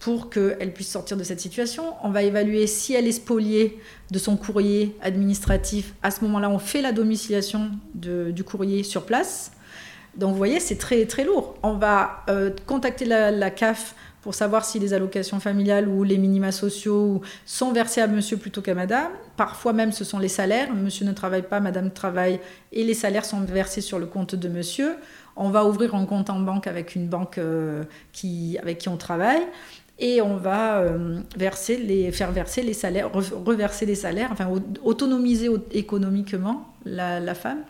pour 0.00 0.30
qu'elle 0.30 0.72
puisse 0.72 0.90
sortir 0.90 1.16
de 1.16 1.24
cette 1.24 1.40
situation. 1.40 1.82
On 2.02 2.10
va 2.10 2.22
évaluer 2.22 2.66
si 2.66 2.94
elle 2.94 3.06
est 3.06 3.12
spoliée 3.12 3.78
de 4.10 4.18
son 4.18 4.36
courrier 4.36 4.96
administratif. 5.02 5.94
À 6.02 6.10
ce 6.10 6.22
moment-là, 6.24 6.48
on 6.50 6.58
fait 6.58 6.82
la 6.82 6.92
domiciliation 6.92 7.72
du 7.94 8.44
courrier 8.44 8.84
sur 8.84 9.04
place. 9.04 9.50
Donc 10.16 10.30
vous 10.30 10.36
voyez, 10.36 10.60
c'est 10.60 10.76
très 10.78 11.04
très 11.06 11.24
lourd. 11.24 11.56
On 11.62 11.74
va 11.74 12.24
euh, 12.28 12.50
contacter 12.66 13.04
la, 13.04 13.50
CAF 13.50 13.94
pour 14.22 14.34
savoir 14.34 14.64
si 14.64 14.78
les 14.78 14.94
allocations 14.94 15.40
familiales 15.40 15.88
ou 15.88 16.02
les 16.04 16.18
minima 16.18 16.52
sociaux 16.52 17.22
sont 17.46 17.72
versés 17.72 18.00
à 18.00 18.06
monsieur 18.06 18.36
plutôt 18.36 18.62
qu'à 18.62 18.74
madame. 18.74 19.10
Parfois 19.36 19.72
même 19.72 19.92
ce 19.92 20.04
sont 20.04 20.18
les 20.18 20.28
salaires. 20.28 20.74
Monsieur 20.74 21.06
ne 21.06 21.12
travaille 21.12 21.42
pas, 21.42 21.60
madame 21.60 21.90
travaille 21.90 22.40
et 22.72 22.84
les 22.84 22.94
salaires 22.94 23.24
sont 23.24 23.40
versés 23.40 23.80
sur 23.80 23.98
le 23.98 24.06
compte 24.06 24.34
de 24.34 24.48
monsieur. 24.48 24.96
On 25.36 25.50
va 25.50 25.64
ouvrir 25.64 25.94
un 25.94 26.04
compte 26.04 26.30
en 26.30 26.40
banque 26.40 26.66
avec 26.66 26.96
une 26.96 27.06
banque 27.06 27.38
euh, 27.38 27.84
qui, 28.12 28.58
avec 28.60 28.78
qui 28.78 28.88
on 28.88 28.96
travaille 28.96 29.42
et 29.98 30.22
on 30.22 30.36
va 30.36 30.78
euh, 30.78 31.20
verser 31.36 31.76
les, 31.76 32.12
faire 32.12 32.32
verser 32.32 32.62
les 32.62 32.72
salaires, 32.72 33.10
reverser 33.12 33.86
les 33.86 33.94
salaires, 33.94 34.30
enfin 34.32 34.48
autonomiser 34.84 35.48
économiquement 35.72 36.72
la, 36.84 37.18
la, 37.20 37.34
femme. 37.34 37.62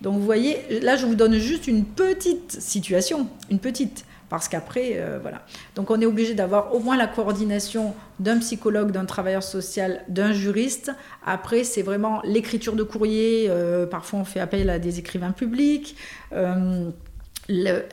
Donc 0.00 0.14
vous 0.14 0.24
voyez, 0.24 0.80
là 0.82 0.96
je 0.96 1.06
vous 1.06 1.14
donne 1.14 1.34
juste 1.38 1.66
une 1.66 1.84
petite 1.84 2.52
situation, 2.60 3.28
une 3.50 3.58
petite. 3.58 4.04
Parce 4.28 4.48
qu'après, 4.48 4.94
euh, 4.96 5.18
voilà. 5.22 5.42
Donc 5.76 5.90
on 5.90 6.00
est 6.00 6.06
obligé 6.06 6.34
d'avoir 6.34 6.74
au 6.74 6.80
moins 6.80 6.96
la 6.96 7.06
coordination 7.06 7.94
d'un 8.18 8.38
psychologue, 8.38 8.90
d'un 8.90 9.04
travailleur 9.04 9.42
social, 9.42 10.02
d'un 10.08 10.32
juriste. 10.32 10.90
Après, 11.24 11.62
c'est 11.62 11.82
vraiment 11.82 12.20
l'écriture 12.24 12.74
de 12.74 12.82
courrier. 12.82 13.46
Euh, 13.48 13.86
parfois, 13.86 14.20
on 14.20 14.24
fait 14.24 14.40
appel 14.40 14.68
à 14.68 14.78
des 14.80 14.98
écrivains 14.98 15.30
publics. 15.30 15.96
Euh, 16.32 16.90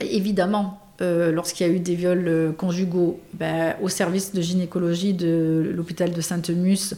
évidemment, 0.00 0.80
lorsqu'il 1.00 1.66
y 1.66 1.70
a 1.70 1.72
eu 1.72 1.78
des 1.78 1.94
viols 1.94 2.54
conjugaux, 2.58 3.20
ben, 3.34 3.76
au 3.80 3.88
service 3.88 4.32
de 4.32 4.40
gynécologie 4.40 5.12
de 5.12 5.72
l'hôpital 5.74 6.12
de 6.12 6.20
Sainte-Mus, 6.20 6.94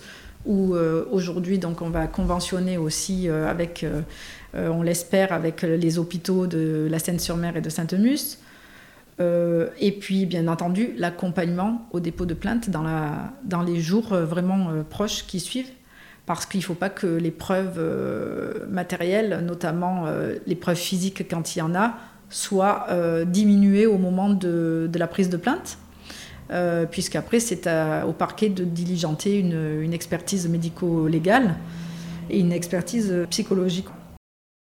où 0.46 0.74
aujourd'hui, 1.10 1.58
donc, 1.58 1.82
on 1.82 1.90
va 1.90 2.06
conventionner 2.06 2.78
aussi 2.78 3.28
avec, 3.28 3.84
on 4.54 4.80
l'espère, 4.82 5.32
avec 5.32 5.62
les 5.62 5.98
hôpitaux 5.98 6.46
de 6.46 6.88
la 6.90 6.98
Seine-sur-Mer 6.98 7.56
et 7.56 7.60
de 7.60 7.68
Sainte-Mus. 7.68 8.38
Euh, 9.20 9.68
et 9.80 9.92
puis, 9.92 10.26
bien 10.26 10.46
entendu, 10.48 10.92
l'accompagnement 10.96 11.86
au 11.92 12.00
dépôt 12.00 12.26
de 12.26 12.34
plainte 12.34 12.68
dans, 12.70 13.62
les 13.62 13.80
jours 13.80 14.12
euh, 14.12 14.24
vraiment 14.24 14.68
euh, 14.70 14.82
proches 14.82 15.26
qui 15.26 15.40
suivent. 15.40 15.70
Parce 16.26 16.44
qu'il 16.44 16.58
ne 16.58 16.64
faut 16.64 16.74
pas 16.74 16.90
que 16.90 17.06
les 17.06 17.30
preuves 17.30 17.80
matérielles, 18.68 19.44
notamment 19.46 20.06
les 20.44 20.56
preuves 20.56 20.76
physiques 20.76 21.24
quand 21.30 21.54
il 21.54 21.60
y 21.60 21.62
en 21.62 21.72
a, 21.76 21.94
soient 22.30 22.88
diminuées 23.28 23.86
au 23.86 23.96
moment 23.96 24.30
de, 24.30 24.90
la 24.92 25.06
prise 25.06 25.30
de 25.30 25.36
plainte. 25.36 25.78
Puisqu'après, 26.90 27.38
c'est 27.38 27.68
au 28.04 28.12
parquet 28.12 28.48
de 28.48 28.64
diligenter 28.64 29.38
une 29.38 29.92
expertise 29.92 30.48
médico-légale 30.48 31.54
et 32.28 32.40
une 32.40 32.50
expertise 32.50 33.14
psychologique. 33.30 33.86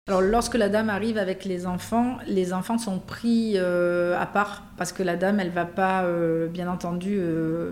Alors 0.09 0.21
lorsque 0.21 0.55
la 0.55 0.67
dame 0.67 0.89
arrive 0.89 1.17
avec 1.17 1.45
les 1.45 1.65
enfants, 1.65 2.17
les 2.27 2.51
enfants 2.51 2.77
sont 2.77 2.99
pris 2.99 3.53
euh, 3.55 4.19
à 4.19 4.25
part 4.25 4.63
parce 4.75 4.91
que 4.91 5.01
la 5.01 5.15
dame, 5.15 5.39
elle 5.39 5.49
va 5.49 5.63
pas, 5.63 6.03
euh, 6.03 6.47
bien 6.49 6.69
entendu, 6.69 7.15
euh, 7.17 7.71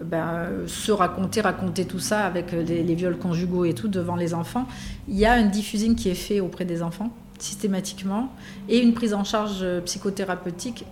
ben, 0.00 0.48
se 0.66 0.90
raconter, 0.90 1.42
raconter 1.42 1.84
tout 1.84 1.98
ça 1.98 2.24
avec 2.24 2.52
les, 2.52 2.94
viols 2.94 3.18
conjugaux 3.18 3.66
et 3.66 3.74
tout 3.74 3.88
devant 3.88 4.16
les 4.16 4.32
enfants. 4.32 4.66
Il 5.06 5.16
y 5.18 5.26
a 5.26 5.34
un 5.34 5.42
diffusing 5.42 5.96
qui 5.96 6.08
est 6.08 6.14
fait 6.14 6.40
auprès 6.40 6.64
des 6.64 6.82
enfants 6.82 7.10
systématiquement 7.38 8.32
et 8.70 8.78
une 8.80 8.94
prise 8.94 9.12
en 9.12 9.24
charge 9.24 9.62
psychothérapeutique 9.84 10.86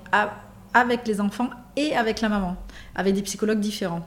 avec 0.75 1.09
les 1.09 1.19
enfants 1.23 1.49
et 1.77 1.97
avec 1.97 2.21
la 2.21 2.29
maman, 2.29 2.59
avec 2.95 3.15
des 3.15 3.23
psychologues 3.23 3.61
différents. 3.61 4.07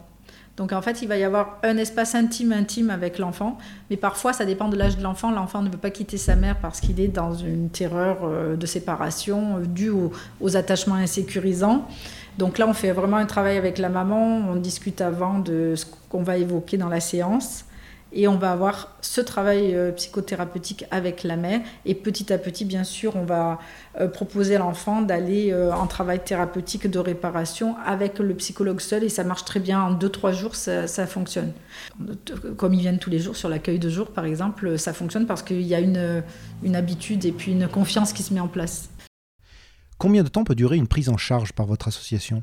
Donc 0.57 0.73
en 0.73 0.81
fait, 0.81 1.03
il 1.03 1.07
va 1.07 1.17
y 1.17 1.23
avoir 1.23 1.59
un 1.61 1.77
espace 1.77 2.15
intime, 2.15 2.51
intime 2.51 2.89
avec 2.89 3.19
l'enfant, 3.19 3.59
mais 3.91 3.95
parfois 3.95 4.33
ça 4.33 4.43
dépend 4.43 4.69
de 4.69 4.75
l'âge 4.75 4.97
de 4.97 5.03
l'enfant. 5.03 5.29
L'enfant 5.31 5.61
ne 5.61 5.69
veut 5.69 5.77
pas 5.77 5.91
quitter 5.91 6.17
sa 6.17 6.35
mère 6.35 6.57
parce 6.59 6.79
qu'il 6.79 6.99
est 6.99 7.07
dans 7.07 7.35
une 7.35 7.69
terreur 7.69 8.17
euh, 8.23 8.55
de 8.55 8.65
séparation 8.65 9.57
euh, 9.57 9.65
due 9.65 9.91
aux, 9.91 10.57
attachements 10.57 10.95
insécurisants. 10.95 11.87
Donc 12.39 12.57
là, 12.57 12.67
on 12.67 12.73
fait 12.73 12.91
vraiment 12.91 13.17
un 13.17 13.27
travail 13.27 13.57
avec 13.57 13.77
la 13.77 13.89
maman, 13.89 14.49
on 14.49 14.55
discute 14.55 14.99
avant 14.99 15.37
de 15.39 15.75
ce 15.75 15.85
qu'on 16.09 16.23
va 16.23 16.37
évoquer 16.37 16.77
dans 16.77 16.89
la 16.89 16.99
séance. 16.99 17.65
Et 18.19 18.27
on 18.27 18.35
va 18.35 18.51
avoir 18.51 18.97
ce 19.01 19.21
travail 19.21 19.75
euh, 19.75 19.91
psychothérapeutique 19.91 20.85
avec 20.89 21.21
la 21.23 21.35
mère. 21.35 21.61
Et 21.85 21.93
petit 21.93 22.33
à 22.33 22.39
petit, 22.39 22.65
bien 22.65 22.83
sûr, 22.83 23.15
on 23.15 23.23
va 23.23 23.59
euh, 24.01 24.07
proposer 24.07 24.55
à 24.55 24.59
l'enfant 24.59 25.03
d'aller 25.03 25.51
euh, 25.51 25.71
en 25.71 25.85
travail 25.85 26.23
thérapeutique 26.23 26.89
de 26.89 26.97
réparation 26.97 27.75
avec 27.85 28.17
le 28.17 28.33
psychologue 28.33 28.81
seul. 28.81 29.03
Et 29.03 29.09
ça 29.09 29.23
marche 29.23 29.45
très 29.45 29.59
bien. 29.59 29.79
En 29.83 29.91
deux, 29.91 30.09
trois 30.09 30.31
jours, 30.31 30.55
ça, 30.55 30.87
fonctionne. 31.05 31.53
Comme 32.57 32.73
ils 32.73 32.79
viennent 32.79 32.97
tous 32.97 33.11
les 33.11 33.19
jours 33.19 33.35
sur 33.35 33.49
l'accueil 33.49 33.77
de 33.77 33.87
jour, 33.87 34.07
par 34.07 34.25
exemple, 34.25 34.79
ça 34.79 34.93
fonctionne 34.93 35.27
parce 35.27 35.43
qu'il 35.43 35.61
y 35.61 35.75
a 35.75 35.79
une, 35.79 36.23
une 36.63 36.75
habitude 36.75 37.23
et 37.23 37.31
puis 37.31 37.51
une 37.51 37.67
confiance 37.67 38.13
qui 38.13 38.23
se 38.23 38.33
met 38.33 38.39
en 38.39 38.47
place. 38.47 38.89
Combien 39.99 40.23
de 40.23 40.29
temps 40.29 40.43
peut 40.43 40.55
durer 40.55 40.77
une 40.77 40.87
prise 40.87 41.09
en 41.09 41.17
charge 41.17 41.53
par 41.53 41.67
votre 41.67 41.87
association? 41.87 42.41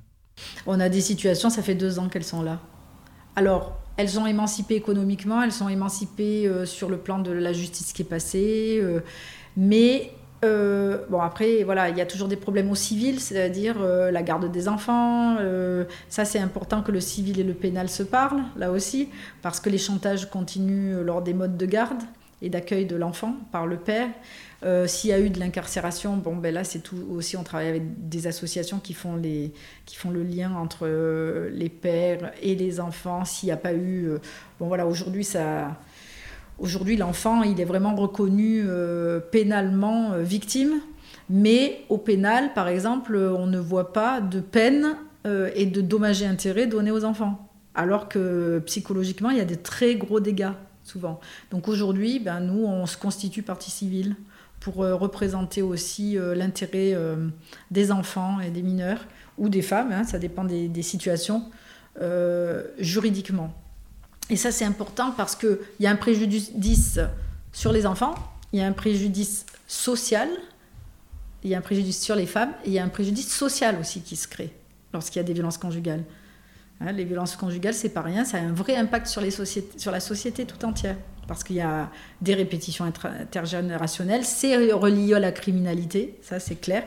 On 0.68 0.78
a 0.78 0.88
des 0.88 1.00
situations, 1.00 1.50
ça 1.50 1.62
fait 1.62 1.74
deux 1.74 1.98
ans 1.98 2.08
qu'elles 2.08 2.22
sont 2.22 2.42
là. 2.42 2.60
Alors, 3.34 3.83
elles 3.96 4.10
sont 4.10 4.26
émancipées 4.26 4.74
économiquement, 4.74 5.42
elles 5.42 5.52
sont 5.52 5.68
émancipées 5.68 6.46
euh, 6.46 6.66
sur 6.66 6.88
le 6.88 6.96
plan 6.96 7.18
de 7.18 7.30
la 7.30 7.52
justice 7.52 7.92
qui 7.92 8.02
est 8.02 8.06
passée, 8.06 8.78
euh, 8.82 9.00
mais 9.56 10.10
euh, 10.44 10.98
bon 11.08 11.20
après 11.20 11.62
voilà, 11.62 11.88
il 11.88 11.96
y 11.96 12.00
a 12.00 12.06
toujours 12.06 12.28
des 12.28 12.36
problèmes 12.36 12.70
au 12.70 12.74
civil, 12.74 13.20
c'est-à-dire 13.20 13.78
la 13.80 14.22
garde 14.22 14.50
des 14.50 14.68
enfants. 14.68 15.36
ça 16.10 16.24
c'est 16.26 16.38
important 16.38 16.82
que 16.82 16.92
le 16.92 17.00
civil 17.00 17.40
et 17.40 17.44
le 17.44 17.54
pénal 17.54 17.88
se 17.88 18.02
parlent 18.02 18.42
là 18.56 18.70
aussi, 18.70 19.08
parce 19.40 19.58
que 19.60 19.70
les 19.70 19.78
chantages 19.78 20.28
continuent 20.28 21.00
lors 21.00 21.22
des 21.22 21.32
modes 21.32 21.56
de 21.56 21.66
garde 21.66 22.02
et 22.42 22.50
d'accueil 22.50 22.86
de 22.86 22.96
l'enfant 22.96 23.36
par 23.52 23.66
le 23.66 23.76
père. 23.76 24.08
Euh, 24.64 24.86
s'il 24.86 25.10
y 25.10 25.12
a 25.12 25.20
eu 25.20 25.28
de 25.28 25.38
l'incarcération, 25.38 26.16
bon, 26.16 26.36
ben 26.36 26.54
là, 26.54 26.64
c'est 26.64 26.78
tout 26.78 26.96
aussi, 27.10 27.36
on 27.36 27.42
travaille 27.42 27.68
avec 27.68 28.08
des 28.08 28.26
associations 28.26 28.78
qui 28.78 28.94
font, 28.94 29.16
les, 29.16 29.52
qui 29.84 29.96
font 29.96 30.10
le 30.10 30.22
lien 30.22 30.54
entre 30.54 30.86
euh, 30.86 31.50
les 31.52 31.68
pères 31.68 32.32
et 32.40 32.54
les 32.54 32.80
enfants. 32.80 33.24
S'il 33.24 33.48
n'y 33.48 33.52
a 33.52 33.58
pas 33.58 33.74
eu. 33.74 34.08
Euh, 34.08 34.18
bon, 34.58 34.68
voilà, 34.68 34.86
aujourd'hui, 34.86 35.24
ça. 35.24 35.76
Aujourd'hui, 36.58 36.96
l'enfant, 36.96 37.42
il 37.42 37.60
est 37.60 37.64
vraiment 37.64 37.96
reconnu 37.96 38.64
pénalement 39.32 40.12
victime, 40.18 40.74
mais 41.28 41.80
au 41.88 41.98
pénal, 41.98 42.52
par 42.54 42.68
exemple, 42.68 43.16
on 43.16 43.48
ne 43.48 43.58
voit 43.58 43.92
pas 43.92 44.20
de 44.20 44.38
peine 44.38 44.94
et 45.24 45.66
de 45.66 45.80
dommages 45.80 46.22
et 46.22 46.26
intérêts 46.26 46.68
donnés 46.68 46.92
aux 46.92 47.04
enfants. 47.04 47.48
Alors 47.74 48.08
que 48.08 48.60
psychologiquement, 48.66 49.30
il 49.30 49.38
y 49.38 49.40
a 49.40 49.44
des 49.44 49.56
très 49.56 49.96
gros 49.96 50.20
dégâts, 50.20 50.52
souvent. 50.84 51.20
Donc 51.50 51.68
aujourd'hui, 51.68 52.20
ben, 52.20 52.40
nous, 52.40 52.64
on 52.64 52.86
se 52.86 52.96
constitue 52.96 53.42
partie 53.42 53.70
civile 53.70 54.16
pour 54.64 54.82
euh, 54.82 54.94
représenter 54.94 55.60
aussi 55.60 56.16
euh, 56.16 56.34
l'intérêt 56.34 56.94
euh, 56.94 57.28
des 57.70 57.92
enfants 57.92 58.40
et 58.40 58.50
des 58.50 58.62
mineurs 58.62 59.04
ou 59.36 59.50
des 59.50 59.60
femmes, 59.60 59.92
hein, 59.92 60.04
ça 60.04 60.18
dépend 60.18 60.44
des, 60.44 60.82
situations, 60.82 61.50
juridiquement. 62.78 63.52
Et 64.30 64.36
ça, 64.36 64.52
c'est 64.52 64.64
important 64.64 65.10
parce 65.10 65.36
qu'il 65.36 65.58
y 65.80 65.86
a 65.86 65.90
un 65.90 65.96
préjudice 65.96 67.00
sur 67.52 67.72
les 67.72 67.84
enfants, 67.84 68.14
il 68.52 68.60
y 68.60 68.62
a 68.62 68.66
un 68.66 68.72
préjudice 68.72 69.44
social, 69.66 70.28
il 71.42 71.50
y 71.50 71.54
a 71.54 71.58
un 71.58 71.62
préjudice 71.62 72.00
sur 72.00 72.14
les 72.14 72.26
femmes, 72.26 72.52
et 72.64 72.68
il 72.68 72.72
y 72.72 72.78
a 72.78 72.84
un 72.84 72.88
préjudice 72.88 73.36
social 73.36 73.76
aussi 73.80 74.00
qui 74.02 74.16
se 74.16 74.28
crée 74.28 74.52
lorsqu'il 74.92 75.20
y 75.20 75.24
a 75.24 75.26
des 75.26 75.34
violences 75.34 75.58
conjugales. 75.58 76.04
Hein, 76.80 76.92
les 76.92 77.04
violences 77.04 77.36
conjugales, 77.36 77.74
c'est 77.74 77.90
pas 77.90 78.02
rien, 78.02 78.24
ça 78.24 78.38
a 78.38 78.40
un 78.40 78.52
vrai 78.52 78.76
impact 78.76 79.06
sur, 79.06 79.20
les 79.20 79.30
sociétés, 79.30 79.78
sur 79.78 79.92
la 79.92 80.00
société 80.00 80.44
tout 80.44 80.64
entière 80.64 80.96
parce 81.26 81.44
qu'il 81.44 81.56
y 81.56 81.60
a 81.60 81.90
des 82.20 82.34
répétitions 82.34 82.84
intergénérationnelles. 82.84 84.24
C'est 84.24 84.72
relié 84.72 85.14
à 85.14 85.20
la 85.20 85.32
criminalité, 85.32 86.18
ça 86.22 86.38
c'est 86.40 86.56
clair. 86.56 86.84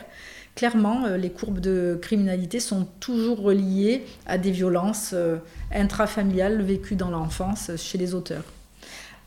Clairement, 0.56 1.06
euh, 1.06 1.18
les 1.18 1.30
courbes 1.30 1.60
de 1.60 2.00
criminalité 2.02 2.60
sont 2.60 2.88
toujours 3.00 3.42
reliées 3.42 4.04
à 4.26 4.38
des 4.38 4.52
violences 4.52 5.12
euh, 5.14 5.38
intrafamiliales 5.72 6.62
vécues 6.64 6.96
dans 6.96 7.12
l'enfance 7.12 7.72
chez 7.78 7.98
les 7.98 8.16
auteurs. 8.16 8.44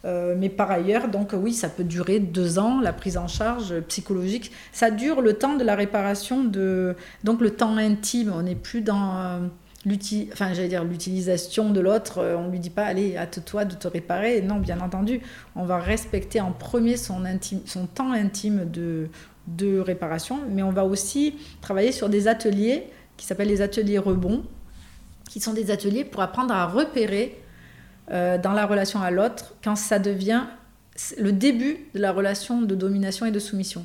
Euh, 0.04 0.34
mais 0.36 0.48
par 0.48 0.70
ailleurs, 0.70 1.08
donc 1.08 1.32
oui, 1.34 1.52
ça 1.52 1.68
peut 1.68 1.84
durer 1.84 2.18
deux 2.18 2.58
ans, 2.58 2.80
la 2.80 2.92
prise 2.92 3.16
en 3.16 3.28
charge 3.28 3.78
psychologique. 3.82 4.50
Ça 4.72 4.90
dure 4.90 5.20
le 5.20 5.34
temps 5.34 5.56
de 5.56 5.62
la 5.62 5.76
réparation, 5.76 6.42
de, 6.42 6.96
donc 7.22 7.40
le 7.42 7.50
temps 7.50 7.76
intime. 7.76 8.32
On 8.34 8.42
n'est 8.42 8.54
plus 8.56 8.80
dans 8.80 9.40
enfin, 10.32 10.52
j'allais 10.52 10.68
dire 10.68 10.84
l'utilisation 10.84 11.70
de 11.70 11.80
l'autre. 11.80 12.18
Euh, 12.18 12.36
on 12.36 12.48
lui 12.48 12.58
dit 12.58 12.70
pas, 12.70 12.84
allez, 12.84 13.16
hâte-toi 13.16 13.64
de 13.64 13.74
te 13.74 13.88
réparer. 13.88 14.42
Non, 14.42 14.56
bien 14.56 14.80
entendu, 14.80 15.20
on 15.56 15.64
va 15.64 15.78
respecter 15.78 16.40
en 16.40 16.52
premier 16.52 16.96
son, 16.96 17.24
intime, 17.24 17.60
son 17.66 17.86
temps 17.86 18.12
intime 18.12 18.70
de, 18.70 19.08
de 19.46 19.78
réparation, 19.78 20.40
mais 20.50 20.62
on 20.62 20.70
va 20.70 20.84
aussi 20.84 21.36
travailler 21.60 21.92
sur 21.92 22.08
des 22.08 22.28
ateliers 22.28 22.84
qui 23.16 23.26
s'appellent 23.26 23.48
les 23.48 23.62
ateliers 23.62 23.98
rebond, 23.98 24.44
qui 25.28 25.40
sont 25.40 25.52
des 25.52 25.70
ateliers 25.70 26.04
pour 26.04 26.22
apprendre 26.22 26.54
à 26.54 26.66
repérer 26.66 27.38
euh, 28.10 28.38
dans 28.38 28.52
la 28.52 28.66
relation 28.66 29.00
à 29.00 29.10
l'autre 29.10 29.54
quand 29.62 29.76
ça 29.76 29.98
devient 29.98 30.44
le 31.18 31.32
début 31.32 31.78
de 31.94 32.00
la 32.00 32.12
relation 32.12 32.60
de 32.62 32.74
domination 32.74 33.26
et 33.26 33.30
de 33.30 33.38
soumission. 33.38 33.84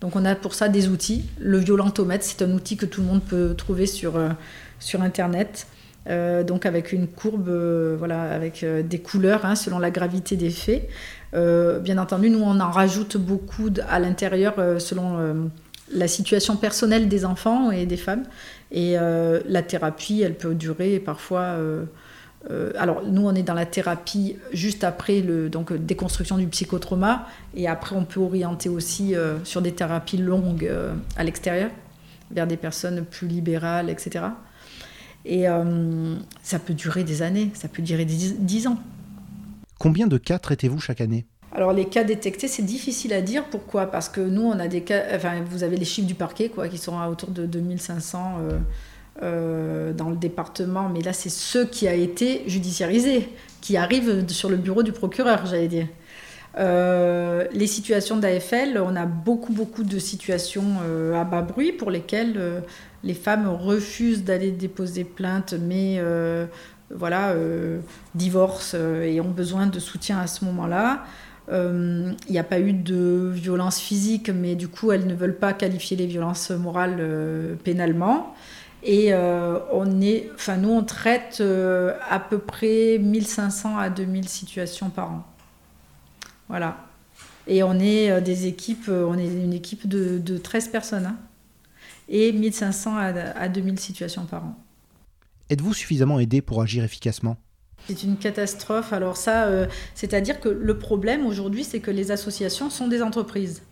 Donc 0.00 0.16
on 0.16 0.24
a 0.24 0.34
pour 0.34 0.54
ça 0.54 0.68
des 0.68 0.88
outils. 0.88 1.24
Le 1.38 1.58
violentomètre, 1.58 2.24
c'est 2.24 2.42
un 2.42 2.50
outil 2.52 2.76
que 2.76 2.86
tout 2.86 3.02
le 3.02 3.06
monde 3.06 3.22
peut 3.22 3.54
trouver 3.56 3.86
sur, 3.86 4.16
euh, 4.16 4.30
Internet. 5.00 5.66
Euh, 6.08 6.42
donc 6.42 6.64
avec 6.64 6.92
une 6.92 7.06
courbe, 7.06 7.48
euh, 7.48 7.96
voilà, 7.98 8.22
avec 8.32 8.64
des 8.64 8.98
couleurs 8.98 9.44
hein, 9.44 9.54
selon 9.54 9.78
la 9.78 9.90
gravité 9.90 10.36
des 10.36 10.50
faits. 10.50 10.88
bien 11.34 11.98
entendu, 11.98 12.30
nous 12.30 12.40
on 12.42 12.58
en 12.60 12.70
rajoute 12.70 13.18
beaucoup 13.18 13.68
à 13.88 13.98
l'intérieur 13.98 14.54
selon 14.80 15.50
la 15.92 16.08
situation 16.08 16.56
personnelle 16.56 17.08
des 17.08 17.24
enfants 17.24 17.70
et 17.70 17.84
des 17.84 17.98
femmes. 17.98 18.24
Et 18.72 18.94
la 18.94 19.62
thérapie, 19.62 20.22
elle 20.22 20.34
peut 20.34 20.54
durer 20.54 20.98
parfois 20.98 21.56
euh, 22.48 22.72
alors 22.78 23.02
nous, 23.04 23.26
on 23.26 23.34
est 23.34 23.42
dans 23.42 23.54
la 23.54 23.66
thérapie 23.66 24.36
juste 24.52 24.82
après 24.82 25.20
le 25.20 25.50
donc 25.50 25.72
déconstruction 25.72 26.38
du 26.38 26.46
psychotrauma, 26.46 27.26
et 27.54 27.68
après 27.68 27.94
on 27.96 28.04
peut 28.04 28.20
orienter 28.20 28.68
aussi 28.68 29.14
euh, 29.14 29.44
sur 29.44 29.60
des 29.60 29.72
thérapies 29.72 30.16
longues 30.16 30.64
euh, 30.64 30.94
à 31.16 31.24
l'extérieur, 31.24 31.70
vers 32.30 32.46
des 32.46 32.56
personnes 32.56 33.04
plus 33.04 33.28
libérales, 33.28 33.90
etc. 33.90 34.26
Et 35.26 35.44
ça 36.42 36.58
peut 36.58 36.72
durer 36.72 37.04
des 37.04 37.20
années, 37.20 37.50
ça 37.52 37.68
peut 37.68 37.82
durer 37.82 38.06
dix 38.06 38.66
ans. 38.66 38.78
Combien 39.78 40.06
de 40.06 40.16
cas 40.16 40.38
traitez-vous 40.38 40.80
chaque 40.80 41.02
année? 41.02 41.26
Alors 41.52 41.74
les 41.74 41.84
cas 41.84 42.04
détectés, 42.04 42.48
c'est 42.48 42.62
difficile 42.62 43.12
à 43.12 43.20
dire. 43.20 43.44
Pourquoi? 43.50 43.90
Parce 43.90 44.08
que 44.08 44.22
nous, 44.22 44.40
on 44.40 44.58
a 44.58 44.66
des 44.66 44.80
cas, 44.80 45.02
enfin 45.14 45.42
vous 45.44 45.62
avez 45.62 45.76
les 45.76 45.84
chiffres 45.84 46.06
du 46.06 46.14
parquet, 46.14 46.48
quoi, 46.48 46.68
qui 46.68 46.78
sont 46.78 46.98
autour 47.02 47.32
de 47.32 47.44
2500 47.44 48.38
euh, 49.22 49.92
dans 49.92 50.08
le 50.08 50.16
département, 50.16 50.88
mais 50.88 51.02
là 51.02 51.12
c'est 51.12 51.28
ceux 51.28 51.66
qui 51.66 51.86
a 51.86 51.92
été 51.92 52.42
judiciarisé, 52.46 53.28
qui 53.60 53.76
arrivent 53.76 54.26
sur 54.28 54.48
le 54.48 54.56
bureau 54.56 54.82
du 54.82 54.92
procureur, 54.92 55.44
j'allais 55.44 55.68
dire. 55.68 55.88
Euh, 56.56 57.46
les 57.52 57.66
situations 57.66 58.16
d'AFL, 58.16 58.80
on 58.82 58.96
a 58.96 59.04
beaucoup 59.04 59.52
beaucoup 59.52 59.84
de 59.84 59.98
situations 59.98 60.64
euh, 60.86 61.20
à 61.20 61.24
bas 61.24 61.42
bruit 61.42 61.72
pour 61.72 61.90
lesquelles 61.90 62.62
les 63.04 63.12
femmes 63.12 63.46
refusent 63.46 64.24
d'aller 64.24 64.52
déposer 64.52 65.04
plainte, 65.04 65.52
mais 65.52 66.00
voilà, 66.90 67.34
divorcent 68.14 68.78
et 69.02 69.20
ont 69.20 69.30
besoin 69.30 69.66
de 69.66 69.78
soutien 69.78 70.18
à 70.18 70.26
ce 70.26 70.46
moment-là. 70.46 71.04
Il 71.52 72.16
n'y 72.30 72.38
a 72.38 72.44
pas 72.44 72.58
eu 72.58 72.72
de 72.72 73.30
violence 73.34 73.78
physique, 73.78 74.30
mais 74.30 74.54
du 74.54 74.68
coup, 74.68 74.92
elles 74.92 75.06
ne 75.06 75.14
veulent 75.14 75.38
pas 75.38 75.52
qualifier 75.52 75.98
les 75.98 76.06
violences 76.06 76.50
morales 76.50 77.58
pénalement. 77.64 78.34
Et 78.82 79.12
euh, 79.12 79.58
on 79.72 80.00
est, 80.00 80.30
enfin 80.34 80.56
nous 80.56 80.70
on 80.70 80.82
traite 80.82 81.38
euh, 81.40 81.94
à 82.08 82.18
peu 82.18 82.38
près 82.38 82.98
1500 82.98 83.76
à 83.76 83.90
2000 83.90 84.28
situations 84.28 84.88
par 84.88 85.10
an. 85.10 85.26
Voilà. 86.48 86.86
Et 87.46 87.62
on 87.62 87.78
est 87.78 88.10
euh, 88.10 88.20
des 88.20 88.46
équipes, 88.46 88.88
on 88.88 89.18
est 89.18 89.26
une 89.26 89.52
équipe 89.52 89.86
de, 89.86 90.18
de 90.18 90.38
13 90.38 90.68
personnes. 90.68 91.06
Hein. 91.06 91.16
et 92.08 92.32
1500 92.32 92.96
à, 92.96 93.02
à 93.02 93.48
2000 93.48 93.78
situations 93.78 94.24
par 94.24 94.44
an. 94.44 94.56
Êtes-vous 95.50 95.74
suffisamment 95.74 96.18
aidé 96.18 96.40
pour 96.40 96.62
agir 96.62 96.82
efficacement? 96.84 97.36
C'est 97.88 98.02
une 98.02 98.16
catastrophe. 98.16 98.92
Alors 98.92 99.16
ça, 99.16 99.48
c'est-à-dire 99.94 100.38
que 100.38 100.48
le 100.48 100.78
problème 100.78 101.24
aujourd'hui, 101.26 101.64
c'est 101.64 101.80
que 101.80 101.90
les 101.90 102.10
associations 102.10 102.68
sont 102.68 102.88
des 102.88 103.02
entreprises. 103.02 103.62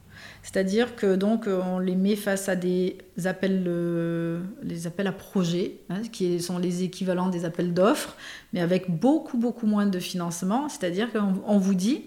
C'est-à-dire 0.50 0.96
que 0.96 1.14
donc 1.14 1.46
on 1.46 1.78
les 1.78 1.94
met 1.94 2.16
face 2.16 2.48
à 2.48 2.56
des 2.56 2.96
appels, 3.26 3.64
euh, 3.66 4.40
les 4.62 4.86
appels 4.86 5.06
à 5.06 5.12
projets, 5.12 5.74
hein, 5.90 6.00
qui 6.10 6.40
sont 6.40 6.56
les 6.56 6.84
équivalents 6.84 7.28
des 7.28 7.44
appels 7.44 7.74
d'offres, 7.74 8.16
mais 8.54 8.62
avec 8.62 8.90
beaucoup 8.90 9.36
beaucoup 9.36 9.66
moins 9.66 9.84
de 9.84 9.98
financement. 9.98 10.70
C'est-à-dire 10.70 11.08
qu'on 11.12 11.58
vous 11.58 11.74
dit, 11.74 12.04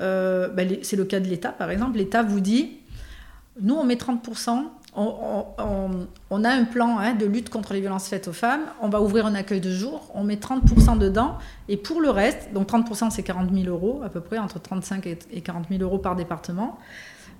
euh, 0.00 0.48
ben, 0.48 0.78
c'est 0.82 0.96
le 0.96 1.04
cas 1.04 1.20
de 1.20 1.28
l'État 1.28 1.50
par 1.50 1.70
exemple, 1.70 1.98
l'État 1.98 2.24
vous 2.24 2.40
dit, 2.40 2.78
nous 3.60 3.76
on 3.76 3.84
met 3.84 3.94
30%, 3.94 4.64
on, 4.96 6.44
a 6.44 6.50
un 6.50 6.64
plan 6.64 6.98
hein, 6.98 7.14
de 7.14 7.24
lutte 7.24 7.50
contre 7.50 7.72
les 7.72 7.80
violences 7.80 8.08
faites 8.08 8.26
aux 8.26 8.32
femmes, 8.32 8.64
on 8.82 8.88
va 8.88 9.00
ouvrir 9.00 9.26
un 9.26 9.36
accueil 9.36 9.60
de 9.60 9.70
jour, 9.70 10.10
on 10.16 10.24
met 10.24 10.34
30% 10.34 10.98
dedans, 10.98 11.38
et 11.68 11.76
pour 11.76 12.00
le 12.00 12.10
reste, 12.10 12.52
donc 12.52 12.68
30% 12.68 13.10
c'est 13.10 13.22
40 13.22 13.54
000 13.54 13.66
euros 13.68 14.00
à 14.04 14.08
peu 14.08 14.20
près, 14.20 14.38
entre 14.38 14.60
35 14.60 15.06
et 15.06 15.40
40 15.40 15.66
000 15.70 15.82
euros 15.84 15.98
par 15.98 16.16
département. 16.16 16.76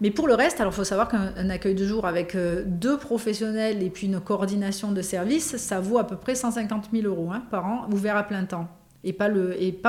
Mais 0.00 0.10
pour 0.10 0.26
le 0.26 0.34
reste, 0.34 0.60
alors 0.60 0.72
il 0.72 0.76
faut 0.76 0.84
savoir 0.84 1.08
qu'un 1.08 1.50
accueil 1.50 1.74
de 1.74 1.84
jour 1.84 2.06
avec 2.06 2.34
euh, 2.34 2.62
deux 2.66 2.96
professionnels 2.96 3.82
et 3.82 3.90
puis 3.90 4.06
une 4.06 4.18
coordination 4.18 4.92
de 4.92 5.02
service, 5.02 5.58
ça 5.58 5.80
vaut 5.80 5.98
à 5.98 6.06
peu 6.06 6.16
près 6.16 6.34
150 6.34 6.86
000 6.92 7.06
euros 7.06 7.30
hein, 7.32 7.42
par 7.50 7.66
an, 7.66 7.86
ouvert 7.92 8.16
à 8.16 8.22
plein 8.22 8.44
temps. 8.44 8.68
Et 9.04 9.12
pas, 9.12 9.30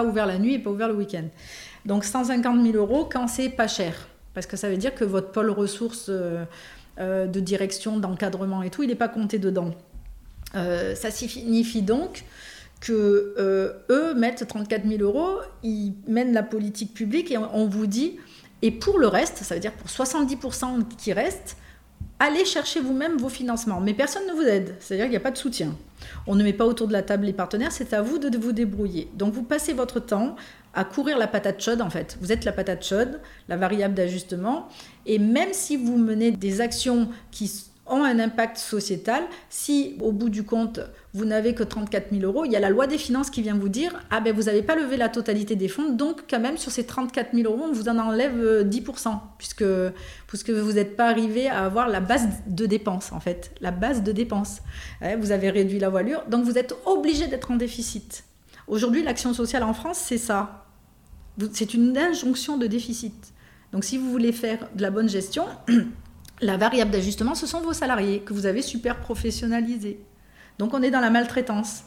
ouvert 0.04 0.26
la 0.26 0.38
nuit 0.38 0.56
et 0.56 0.60
pas 0.60 0.70
ouvert 0.70 0.88
le 0.88 0.96
week-end. 0.96 1.26
Donc 1.86 2.04
150 2.04 2.62
000 2.62 2.78
euros 2.78 3.08
quand 3.12 3.28
c'est 3.28 3.50
pas 3.50 3.68
cher. 3.68 4.08
Parce 4.34 4.46
que 4.46 4.56
ça 4.58 4.70
veut 4.70 4.78
dire 4.78 4.96
que 4.96 5.04
votre 5.04 5.32
pôle 5.32 5.50
ressources 5.50 6.08
euh, 6.10 6.44
euh, 7.00 7.26
de 7.26 7.40
direction, 7.40 7.98
d'encadrement 7.98 8.64
et 8.64 8.70
tout, 8.70 8.84
il 8.84 8.90
n'est 8.90 8.96
pas 8.96 9.10
compté 9.10 9.40
dedans. 9.40 9.74
ça 10.54 11.12
signifie 11.12 11.82
donc 11.82 12.26
que 12.82 13.36
eux 13.90 14.14
mettent 14.16 14.46
34 14.46 14.88
000 14.88 15.02
euros, 15.04 15.40
ils 15.64 15.94
mènent 16.08 16.34
la 16.34 16.44
politique 16.44 16.94
publique 16.94 17.32
et 17.32 17.38
on 17.38 17.68
vous 17.68 17.86
dit 17.86 18.18
et 18.62 18.72
pour 18.72 19.00
le 19.00 19.08
reste, 19.08 19.38
ça 19.38 19.56
veut 19.56 19.62
dire 19.62 19.74
pour 19.74 19.88
70% 19.88 20.88
qui 20.98 21.14
restent, 21.14 21.58
allez 22.20 22.46
chercher 22.46 22.80
vous-même 22.80 23.18
vos 23.18 23.30
financements. 23.30 23.80
Mais 23.80 23.94
personne 23.94 24.28
ne 24.28 24.34
vous 24.34 24.44
aide, 24.44 24.76
c'est-à-dire 24.80 25.06
qu'il 25.06 25.12
n'y 25.12 25.18
a 25.18 25.22
pas 25.22 25.32
de 25.32 25.38
soutien. 25.38 25.76
On 26.28 26.36
ne 26.36 26.44
met 26.44 26.54
pas 26.54 26.66
autour 26.66 26.88
de 26.88 26.94
la 26.94 27.02
table 27.02 27.26
les 27.26 27.34
partenaires, 27.34 27.72
c'est 27.72 27.94
à 27.94 28.02
vous 28.02 28.20
de 28.20 28.38
vous 28.38 28.52
débrouiller. 28.52 29.10
Donc 29.16 29.34
vous 29.34 29.44
passez 29.44 29.74
votre 29.74 30.00
temps 30.00 30.36
à 30.74 30.84
courir 30.84 31.18
la 31.18 31.28
patate 31.28 31.62
chaude 31.62 31.82
en 31.82 31.90
fait. 31.90 32.18
Vous 32.22 32.32
êtes 32.32 32.46
la 32.46 32.52
patate 32.52 32.86
chaude, 32.86 33.20
la 33.50 33.58
variable 33.58 33.96
d'ajustement. 33.96 34.68
Et 35.06 35.20
même 35.20 35.54
si 35.54 35.76
vous 35.78 35.98
menez 35.98 36.32
des 36.32 36.62
actions 36.62 37.10
qui 37.32 37.71
ont 37.92 38.04
un 38.04 38.18
impact 38.20 38.58
sociétal. 38.58 39.24
Si 39.50 39.98
au 40.02 40.12
bout 40.12 40.30
du 40.30 40.44
compte, 40.44 40.80
vous 41.14 41.26
n'avez 41.26 41.54
que 41.54 41.64
34 41.64 42.12
000 42.12 42.24
euros, 42.24 42.46
il 42.46 42.52
y 42.52 42.56
a 42.56 42.60
la 42.60 42.70
loi 42.70 42.88
des 42.88 42.98
finances 42.98 43.30
qui 43.30 43.42
vient 43.42 43.56
vous 43.56 43.70
dire 43.70 44.02
Ah 44.10 44.22
ben 44.22 44.34
vous 44.34 44.44
n'avez 44.44 44.64
pas 44.64 44.76
levé 44.76 44.98
la 44.98 45.10
totalité 45.10 45.56
des 45.56 45.68
fonds, 45.68 45.92
donc 45.92 46.24
quand 46.30 46.40
même 46.40 46.58
sur 46.58 46.72
ces 46.72 46.86
34 46.86 47.36
000 47.36 47.52
euros, 47.52 47.66
on 47.70 47.74
vous 47.74 47.90
en 47.90 48.00
enlève 48.00 48.64
10%, 48.64 49.08
euh, 49.08 49.12
puisque, 49.38 49.66
puisque 50.28 50.50
vous 50.50 50.74
n'êtes 50.74 50.96
pas 50.96 51.08
arrivé 51.08 51.50
à 51.50 51.66
avoir 51.66 51.90
la 51.90 52.00
base 52.00 52.28
de 52.48 52.66
dépenses 52.66 53.12
en 53.12 53.20
fait. 53.20 53.52
La 53.62 53.72
base 53.72 54.04
de 54.04 54.12
dépenses. 54.12 54.62
vous 55.20 55.32
avez 55.32 55.50
réduit 55.50 55.80
la 55.80 55.90
voilure, 55.90 56.24
donc 56.30 56.46
vous 56.46 56.58
êtes 56.58 56.74
obligé 56.86 57.28
d'être 57.28 57.52
en 57.52 57.58
déficit. 57.58 58.24
Aujourd'hui, 58.68 59.04
l'action 59.04 59.34
sociale 59.34 59.64
en 59.64 59.74
France, 59.74 59.98
c'est 59.98 60.18
ça. 60.18 60.66
C'est 61.52 61.74
une 61.74 61.98
injonction 61.98 62.58
de 62.58 62.68
déficit. 62.68 63.34
Donc 63.72 63.84
si 63.84 63.98
vous 63.98 64.10
voulez 64.12 64.32
faire 64.32 64.68
de 64.76 64.82
la 64.82 64.92
bonne 64.92 65.10
gestion, 65.10 65.46
La 66.42 66.58
variable 66.58 66.92
d'ajustement, 66.92 67.36
ce 67.36 67.46
sont 67.46 67.62
vos 67.62 67.74
salariés 67.74 68.22
que 68.22 68.34
vous 68.34 68.48
avez 68.48 68.64
super 68.64 69.00
professionnalisés. 69.00 70.00
Donc 70.58 70.74
on 70.74 70.82
est 70.82 70.92
dans 70.92 71.00
la 71.00 71.12
maltraitance. 71.12 71.84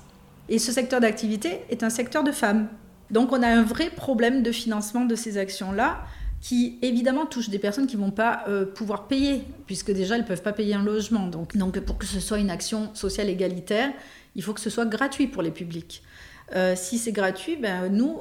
Et 0.48 0.58
ce 0.58 0.70
secteur 0.70 1.00
d'activité 1.00 1.60
est 1.70 1.82
un 1.82 1.90
secteur 1.90 2.22
de 2.22 2.30
femmes. 2.30 2.68
Donc 3.10 3.32
on 3.32 3.42
a 3.42 3.48
un 3.48 3.62
vrai 3.62 3.90
problème 3.90 4.42
de 4.42 4.52
financement 4.52 5.04
de 5.04 5.14
ces 5.16 5.38
actions-là 5.38 6.04
qui 6.40 6.78
évidemment 6.82 7.24
touche 7.24 7.48
des 7.48 7.58
personnes 7.58 7.86
qui 7.86 7.96
ne 7.96 8.02
vont 8.02 8.10
pas 8.10 8.44
euh, 8.48 8.66
pouvoir 8.66 9.08
payer, 9.08 9.44
puisque 9.66 9.90
déjà 9.90 10.14
elles 10.14 10.22
ne 10.22 10.26
peuvent 10.26 10.42
pas 10.42 10.52
payer 10.52 10.74
un 10.74 10.84
logement. 10.84 11.26
Donc, 11.26 11.80
pour 11.80 11.96
que 11.96 12.04
ce 12.04 12.20
soit 12.20 12.38
une 12.38 12.50
action 12.50 12.94
sociale 12.94 13.30
égalitaire, 13.30 13.90
il 14.36 14.42
faut 14.42 14.52
que 14.52 14.60
ce 14.60 14.68
soit 14.68 14.84
gratuit 14.84 15.26
pour 15.26 15.40
les 15.40 15.50
publics. 15.50 16.02
Euh, 16.54 16.74
si 16.76 16.98
c'est 16.98 17.12
gratuit, 17.12 17.56
ben, 17.56 17.88
nous, 17.88 18.18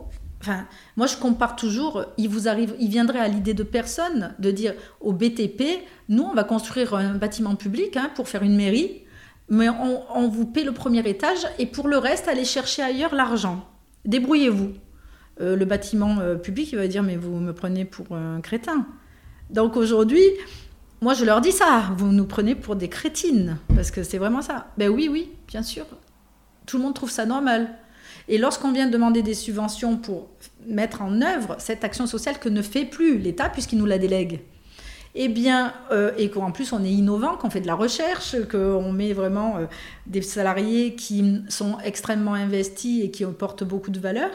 Moi, 0.98 1.08
je 1.08 1.18
compare 1.18 1.56
toujours. 1.56 2.06
Il 2.18 2.30
vous 2.30 2.48
arrive, 2.48 2.76
il 2.80 2.90
viendrait 2.90 3.20
à 3.20 3.28
l'idée 3.28 3.54
de 3.54 3.64
personne 3.64 4.34
de 4.40 4.52
dire 4.52 4.74
au 5.02 5.14
BTP, 5.14 5.84
nous, 6.10 6.24
on 6.24 6.34
va 6.34 6.44
construire 6.44 6.94
un 6.96 7.16
bâtiment 7.16 7.56
public 7.56 7.98
hein, 7.98 8.12
pour 8.16 8.28
faire 8.28 8.44
une 8.44 8.56
mairie, 8.56 9.04
mais 9.50 9.68
on, 9.70 10.28
vous 10.28 10.46
paie 10.46 10.64
le 10.64 10.72
premier 10.72 11.08
étage 11.08 11.48
et 11.60 11.66
pour 11.66 11.88
le 11.88 11.98
reste, 11.98 12.28
allez 12.28 12.46
chercher 12.46 12.82
ailleurs 12.82 13.14
l'argent. 13.14 13.68
Débrouillez-vous. 14.06 14.74
Euh, 15.42 15.56
le 15.56 15.66
bâtiment 15.66 16.20
euh, 16.20 16.36
public, 16.36 16.72
il 16.72 16.78
va 16.78 16.88
dire, 16.88 17.04
mais 17.04 17.16
vous 17.16 17.38
me 17.38 17.54
prenez 17.54 17.86
pour 17.86 18.16
un 18.16 18.40
crétin. 18.42 18.86
Donc 19.50 19.76
aujourd'hui, 19.78 20.24
moi, 21.02 21.14
je 21.14 21.26
leur 21.26 21.42
dis 21.42 21.52
ça. 21.52 21.92
Vous 21.98 22.08
nous 22.08 22.26
prenez 22.26 22.56
pour 22.56 22.76
des 22.76 22.88
crétines, 22.88 23.58
parce 23.76 23.92
que 23.92 24.04
c'est 24.04 24.18
vraiment 24.18 24.42
ça. 24.42 24.68
Ben 24.78 24.90
oui, 24.90 25.10
oui, 25.12 25.32
bien 25.48 25.64
sûr. 25.64 25.86
Tout 26.66 26.78
le 26.78 26.84
monde 26.84 26.94
trouve 26.94 27.12
ça 27.12 27.26
normal. 27.26 27.78
Et 28.28 28.38
lorsqu'on 28.38 28.72
vient 28.72 28.88
demander 28.88 29.22
des 29.22 29.34
subventions 29.34 29.98
pour 29.98 30.28
mettre 30.68 31.02
en 31.02 31.22
œuvre 31.22 31.56
cette 31.60 31.84
action 31.84 32.08
sociale 32.08 32.40
que 32.40 32.50
ne 32.50 32.62
fait 32.62 32.86
plus 32.86 33.18
l'État 33.18 33.50
puisqu'il 33.50 33.78
nous 33.78 33.86
la 33.86 33.98
délègue, 33.98 34.42
eh 35.16 35.28
bien, 35.28 35.74
euh, 35.92 36.12
et 36.18 36.30
qu'en 36.30 36.52
plus 36.52 36.74
on 36.74 36.84
est 36.84 36.90
innovant, 36.90 37.38
qu'on 37.38 37.50
fait 37.50 37.62
de 37.62 37.68
la 37.68 37.76
recherche, 37.76 38.36
qu'on 38.50 38.92
met 38.92 39.14
vraiment 39.14 39.58
euh, 39.58 39.66
des 40.08 40.22
salariés 40.22 40.96
qui 40.96 41.42
sont 41.50 41.78
extrêmement 41.84 42.34
investis 42.34 43.04
et 43.04 43.12
qui 43.12 43.24
apportent 43.24 43.64
beaucoup 43.64 43.92
de 43.92 44.00
valeur. 44.00 44.32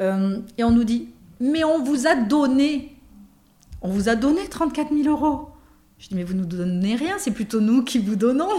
Euh, 0.00 0.38
et 0.58 0.64
on 0.64 0.70
nous 0.70 0.84
dit, 0.84 1.10
mais 1.38 1.62
on 1.62 1.82
vous 1.82 2.06
a 2.06 2.16
donné, 2.16 2.96
on 3.80 3.90
vous 3.90 4.08
a 4.08 4.16
donné 4.16 4.48
34 4.48 4.92
000 4.92 5.08
euros. 5.08 5.50
Je 5.98 6.08
dis, 6.08 6.16
mais 6.16 6.24
vous 6.24 6.34
ne 6.34 6.40
nous 6.40 6.46
donnez 6.46 6.96
rien, 6.96 7.16
c'est 7.18 7.30
plutôt 7.30 7.60
nous 7.60 7.84
qui 7.84 7.98
vous 7.98 8.16
donnons. 8.16 8.50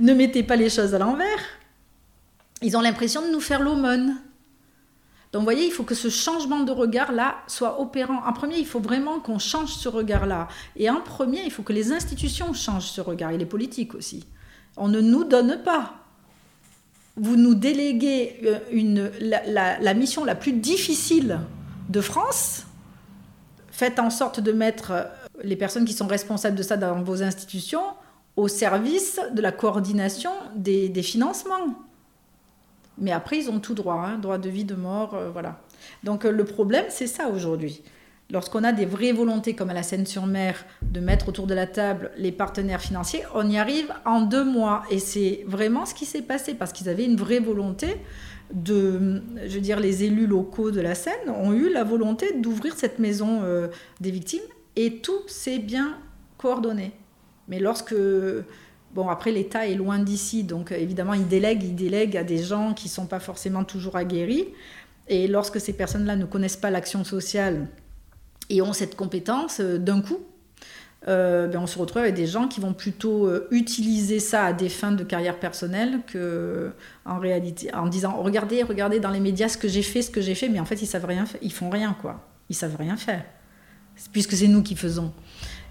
Ne 0.00 0.14
mettez 0.14 0.42
pas 0.42 0.56
les 0.56 0.68
choses 0.68 0.96
à 0.96 0.98
l'envers. 0.98 1.38
Ils 2.62 2.76
ont 2.76 2.80
l'impression 2.80 3.22
de 3.22 3.32
nous 3.32 3.40
faire 3.40 3.60
l'aumône. 3.60 4.16
Donc 5.32 5.40
vous 5.40 5.46
voyez, 5.46 5.64
il 5.64 5.72
faut 5.72 5.82
que 5.82 5.94
ce 5.94 6.10
changement 6.10 6.60
de 6.60 6.72
regard-là 6.72 7.36
soit 7.46 7.80
opérant. 7.80 8.22
En 8.26 8.32
premier, 8.34 8.58
il 8.58 8.66
faut 8.66 8.80
vraiment 8.80 9.18
qu'on 9.18 9.38
change 9.38 9.70
ce 9.70 9.88
regard-là. 9.88 10.48
Et 10.76 10.90
en 10.90 11.00
premier, 11.00 11.42
il 11.42 11.50
faut 11.50 11.62
que 11.62 11.72
les 11.72 11.90
institutions 11.90 12.52
changent 12.52 12.90
ce 12.90 13.00
regard, 13.00 13.30
et 13.30 13.38
les 13.38 13.46
politiques 13.46 13.94
aussi. 13.94 14.26
On 14.76 14.88
ne 14.88 15.00
nous 15.00 15.24
donne 15.24 15.62
pas. 15.64 15.94
Vous 17.16 17.36
nous 17.36 17.54
déléguez 17.54 18.40
euh, 18.44 19.10
la, 19.20 19.94
mission 19.94 20.24
la 20.24 20.34
plus 20.34 20.52
difficile 20.52 21.40
de 21.88 22.00
France. 22.02 22.64
Faites 23.70 23.98
en 23.98 24.10
sorte 24.10 24.40
de 24.40 24.52
mettre 24.52 24.90
euh, 24.90 25.04
les 25.42 25.56
personnes 25.56 25.86
qui 25.86 25.94
sont 25.94 26.06
responsables 26.06 26.56
de 26.56 26.62
ça 26.62 26.76
dans 26.76 27.02
vos 27.02 27.22
institutions 27.22 27.82
au 28.36 28.48
service 28.48 29.18
de 29.34 29.40
la 29.40 29.52
coordination 29.52 30.32
des 30.56 31.02
financements. 31.02 31.74
Mais 33.02 33.10
après, 33.10 33.36
ils 33.36 33.50
ont 33.50 33.58
tout 33.58 33.74
droit, 33.74 34.06
hein, 34.06 34.16
droit 34.18 34.38
de 34.38 34.48
vie, 34.48 34.64
de 34.64 34.76
mort, 34.76 35.14
euh, 35.14 35.28
voilà. 35.28 35.60
Donc 36.04 36.24
euh, 36.24 36.30
le 36.30 36.44
problème, 36.44 36.84
c'est 36.88 37.08
ça 37.08 37.28
aujourd'hui. 37.28 37.82
Lorsqu'on 38.30 38.62
a 38.62 38.72
des 38.72 38.86
vraies 38.86 39.12
volontés, 39.12 39.54
comme 39.54 39.70
à 39.70 39.74
la 39.74 39.82
Seine-sur-Mer, 39.82 40.64
de 40.82 41.00
mettre 41.00 41.28
autour 41.28 41.48
de 41.48 41.52
la 41.52 41.66
table 41.66 42.12
les 42.16 42.30
partenaires 42.30 42.80
financiers, 42.80 43.24
on 43.34 43.50
y 43.50 43.58
arrive 43.58 43.92
en 44.06 44.22
deux 44.22 44.44
mois. 44.44 44.84
Et 44.88 45.00
c'est 45.00 45.44
vraiment 45.48 45.84
ce 45.84 45.94
qui 45.94 46.06
s'est 46.06 46.22
passé, 46.22 46.54
parce 46.54 46.72
qu'ils 46.72 46.88
avaient 46.88 47.04
une 47.04 47.16
vraie 47.16 47.40
volonté 47.40 47.88
de, 48.54 49.20
je 49.44 49.54
veux 49.54 49.60
dire, 49.60 49.80
les 49.80 50.04
élus 50.04 50.28
locaux 50.28 50.70
de 50.70 50.80
la 50.80 50.94
Seine 50.94 51.28
ont 51.28 51.52
eu 51.52 51.70
la 51.70 51.82
volonté 51.82 52.32
d'ouvrir 52.38 52.74
cette 52.76 53.00
maison 53.00 53.40
euh, 53.42 53.66
des 54.00 54.12
victimes, 54.12 54.40
et 54.76 54.98
tout 54.98 55.26
s'est 55.26 55.58
bien 55.58 55.98
coordonné. 56.38 56.92
Mais 57.48 57.58
lorsque 57.58 57.96
Bon, 58.94 59.08
après, 59.08 59.32
l'État 59.32 59.66
est 59.66 59.74
loin 59.74 59.98
d'ici, 59.98 60.44
donc 60.44 60.70
euh, 60.70 60.76
évidemment, 60.76 61.14
il 61.14 61.26
délègue, 61.26 61.62
il 61.62 61.74
délègue 61.74 62.16
à 62.16 62.24
des 62.24 62.42
gens 62.42 62.74
qui 62.74 62.88
ne 62.88 62.92
sont 62.92 63.06
pas 63.06 63.20
forcément 63.20 63.64
toujours 63.64 63.96
aguerris. 63.96 64.48
Et 65.08 65.28
lorsque 65.28 65.60
ces 65.60 65.72
personnes-là 65.72 66.16
ne 66.16 66.26
connaissent 66.26 66.58
pas 66.58 66.70
l'action 66.70 67.02
sociale 67.02 67.68
et 68.50 68.60
ont 68.60 68.74
cette 68.74 68.94
compétence, 68.94 69.60
euh, 69.60 69.78
d'un 69.78 70.02
coup, 70.02 70.18
euh, 71.08 71.48
ben 71.48 71.58
on 71.60 71.66
se 71.66 71.78
retrouve 71.78 72.02
avec 72.02 72.14
des 72.14 72.26
gens 72.26 72.46
qui 72.46 72.60
vont 72.60 72.74
plutôt 72.74 73.28
utiliser 73.50 74.20
ça 74.20 74.44
à 74.44 74.52
des 74.52 74.68
fins 74.68 74.92
de 74.92 75.02
carrière 75.02 75.40
personnelle 75.40 75.98
que 76.06 76.70
en 77.04 77.18
réalité 77.18 77.74
en 77.74 77.88
disant 77.88 78.22
regardez 78.22 78.62
regardez 78.62 79.00
dans 79.00 79.10
les 79.10 79.18
médias 79.18 79.48
ce 79.48 79.58
que 79.58 79.66
j'ai 79.66 79.82
fait 79.82 80.02
ce 80.02 80.12
que 80.12 80.20
j'ai 80.20 80.36
fait 80.36 80.48
mais 80.48 80.60
en 80.60 80.64
fait 80.64 80.80
ils 80.80 80.86
savent 80.86 81.06
rien 81.06 81.24
ils 81.42 81.52
font 81.52 81.70
rien 81.70 81.96
quoi 82.00 82.20
ils 82.48 82.54
savent 82.54 82.76
rien 82.76 82.96
faire 82.96 83.24
puisque 84.12 84.32
c'est 84.32 84.48
nous 84.48 84.62
qui 84.62 84.76
faisons 84.76 85.12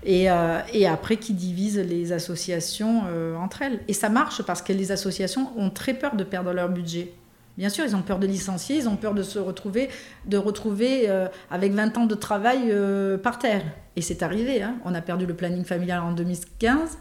euh, 0.08 0.62
et, 0.74 0.88
après 0.88 1.18
qui 1.18 1.34
divise 1.34 1.78
les 1.78 2.12
associations 2.12 3.04
euh, 3.08 3.36
entre 3.36 3.62
elles. 3.62 3.80
Et 3.88 3.94
ça 3.94 4.10
marche 4.10 4.42
parce 4.44 4.62
que 4.62 4.74
les 4.74 4.92
associations 4.92 5.52
ont 5.58 5.70
très 5.70 5.94
peur 5.94 6.16
de 6.16 6.24
perdre 6.24 6.54
leur 6.54 6.70
budget. 6.70 7.14
Bien 7.58 7.70
sûr, 7.70 7.86
ils 7.86 7.96
ont 7.96 8.02
peur 8.02 8.18
de 8.18 8.26
licencier, 8.26 8.78
ils 8.78 8.90
ont 8.90 8.96
peur 8.96 9.14
de 9.14 9.24
se 9.24 9.38
retrouver, 9.38 9.90
de 10.26 10.38
retrouver 10.38 11.10
euh, 11.10 11.28
avec 11.52 11.74
20 11.74 11.98
ans 11.98 12.06
de 12.06 12.16
travail 12.16 12.74
par 13.22 13.38
terre. 13.38 13.64
Et 13.96 14.02
c'est 14.02 14.24
arrivé, 14.24 14.64
hein. 14.64 14.76
on 14.86 14.96
a 14.96 15.02
perdu 15.02 15.26
le 15.26 15.36
planning 15.36 15.66
familial 15.66 16.00
en 16.00 16.14
2015, 16.14 16.98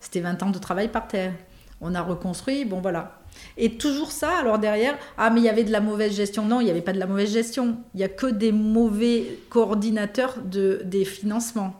c'était 0.00 0.20
20 0.20 0.42
ans 0.42 0.50
de 0.50 0.58
travail 0.58 0.88
par 0.88 1.06
terre. 1.06 1.34
On 1.82 1.94
a 1.94 2.02
reconstruit, 2.02 2.64
bon 2.64 2.80
voilà. 2.80 3.19
Et 3.56 3.72
toujours 3.76 4.12
ça, 4.12 4.38
alors 4.38 4.58
derrière, 4.58 4.98
ah 5.18 5.30
mais 5.30 5.40
il 5.40 5.44
y 5.44 5.48
avait 5.48 5.64
de 5.64 5.72
la 5.72 5.80
mauvaise 5.80 6.14
gestion. 6.14 6.44
Non, 6.44 6.60
il 6.60 6.64
n'y 6.64 6.70
avait 6.70 6.80
pas 6.80 6.92
de 6.92 6.98
la 6.98 7.06
mauvaise 7.06 7.32
gestion. 7.32 7.76
Il 7.94 7.98
n'y 7.98 8.04
a 8.04 8.08
que 8.08 8.26
des 8.26 8.52
mauvais 8.52 9.38
coordinateurs 9.48 10.36
de, 10.44 10.82
des 10.84 11.04
financements. 11.04 11.74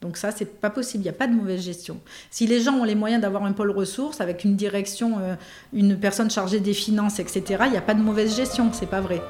Donc 0.00 0.18
ça, 0.18 0.30
c'est 0.30 0.60
pas 0.60 0.68
possible. 0.68 1.02
Il 1.02 1.06
n'y 1.06 1.10
a 1.10 1.14
pas 1.14 1.26
de 1.26 1.32
mauvaise 1.32 1.62
gestion. 1.62 1.98
Si 2.30 2.46
les 2.46 2.60
gens 2.60 2.74
ont 2.74 2.84
les 2.84 2.94
moyens 2.94 3.22
d'avoir 3.22 3.44
un 3.44 3.52
pôle 3.52 3.70
ressources 3.70 4.20
avec 4.20 4.44
une 4.44 4.54
direction, 4.54 5.18
euh, 5.18 5.34
une 5.72 5.98
personne 5.98 6.30
chargée 6.30 6.60
des 6.60 6.74
finances, 6.74 7.20
etc., 7.20 7.42
il 7.66 7.70
n'y 7.70 7.78
a 7.78 7.82
pas 7.82 7.94
de 7.94 8.02
mauvaise 8.02 8.36
gestion. 8.36 8.70
C'est 8.72 8.90
pas 8.90 9.00
vrai. 9.00 9.22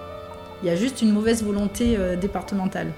Il 0.63 0.69
y 0.69 0.71
a 0.71 0.77
juste 0.77 1.01
une 1.01 1.13
mauvaise 1.13 1.45
volonté 1.45 1.97
euh, 1.97 2.17
départementale. 2.17 2.89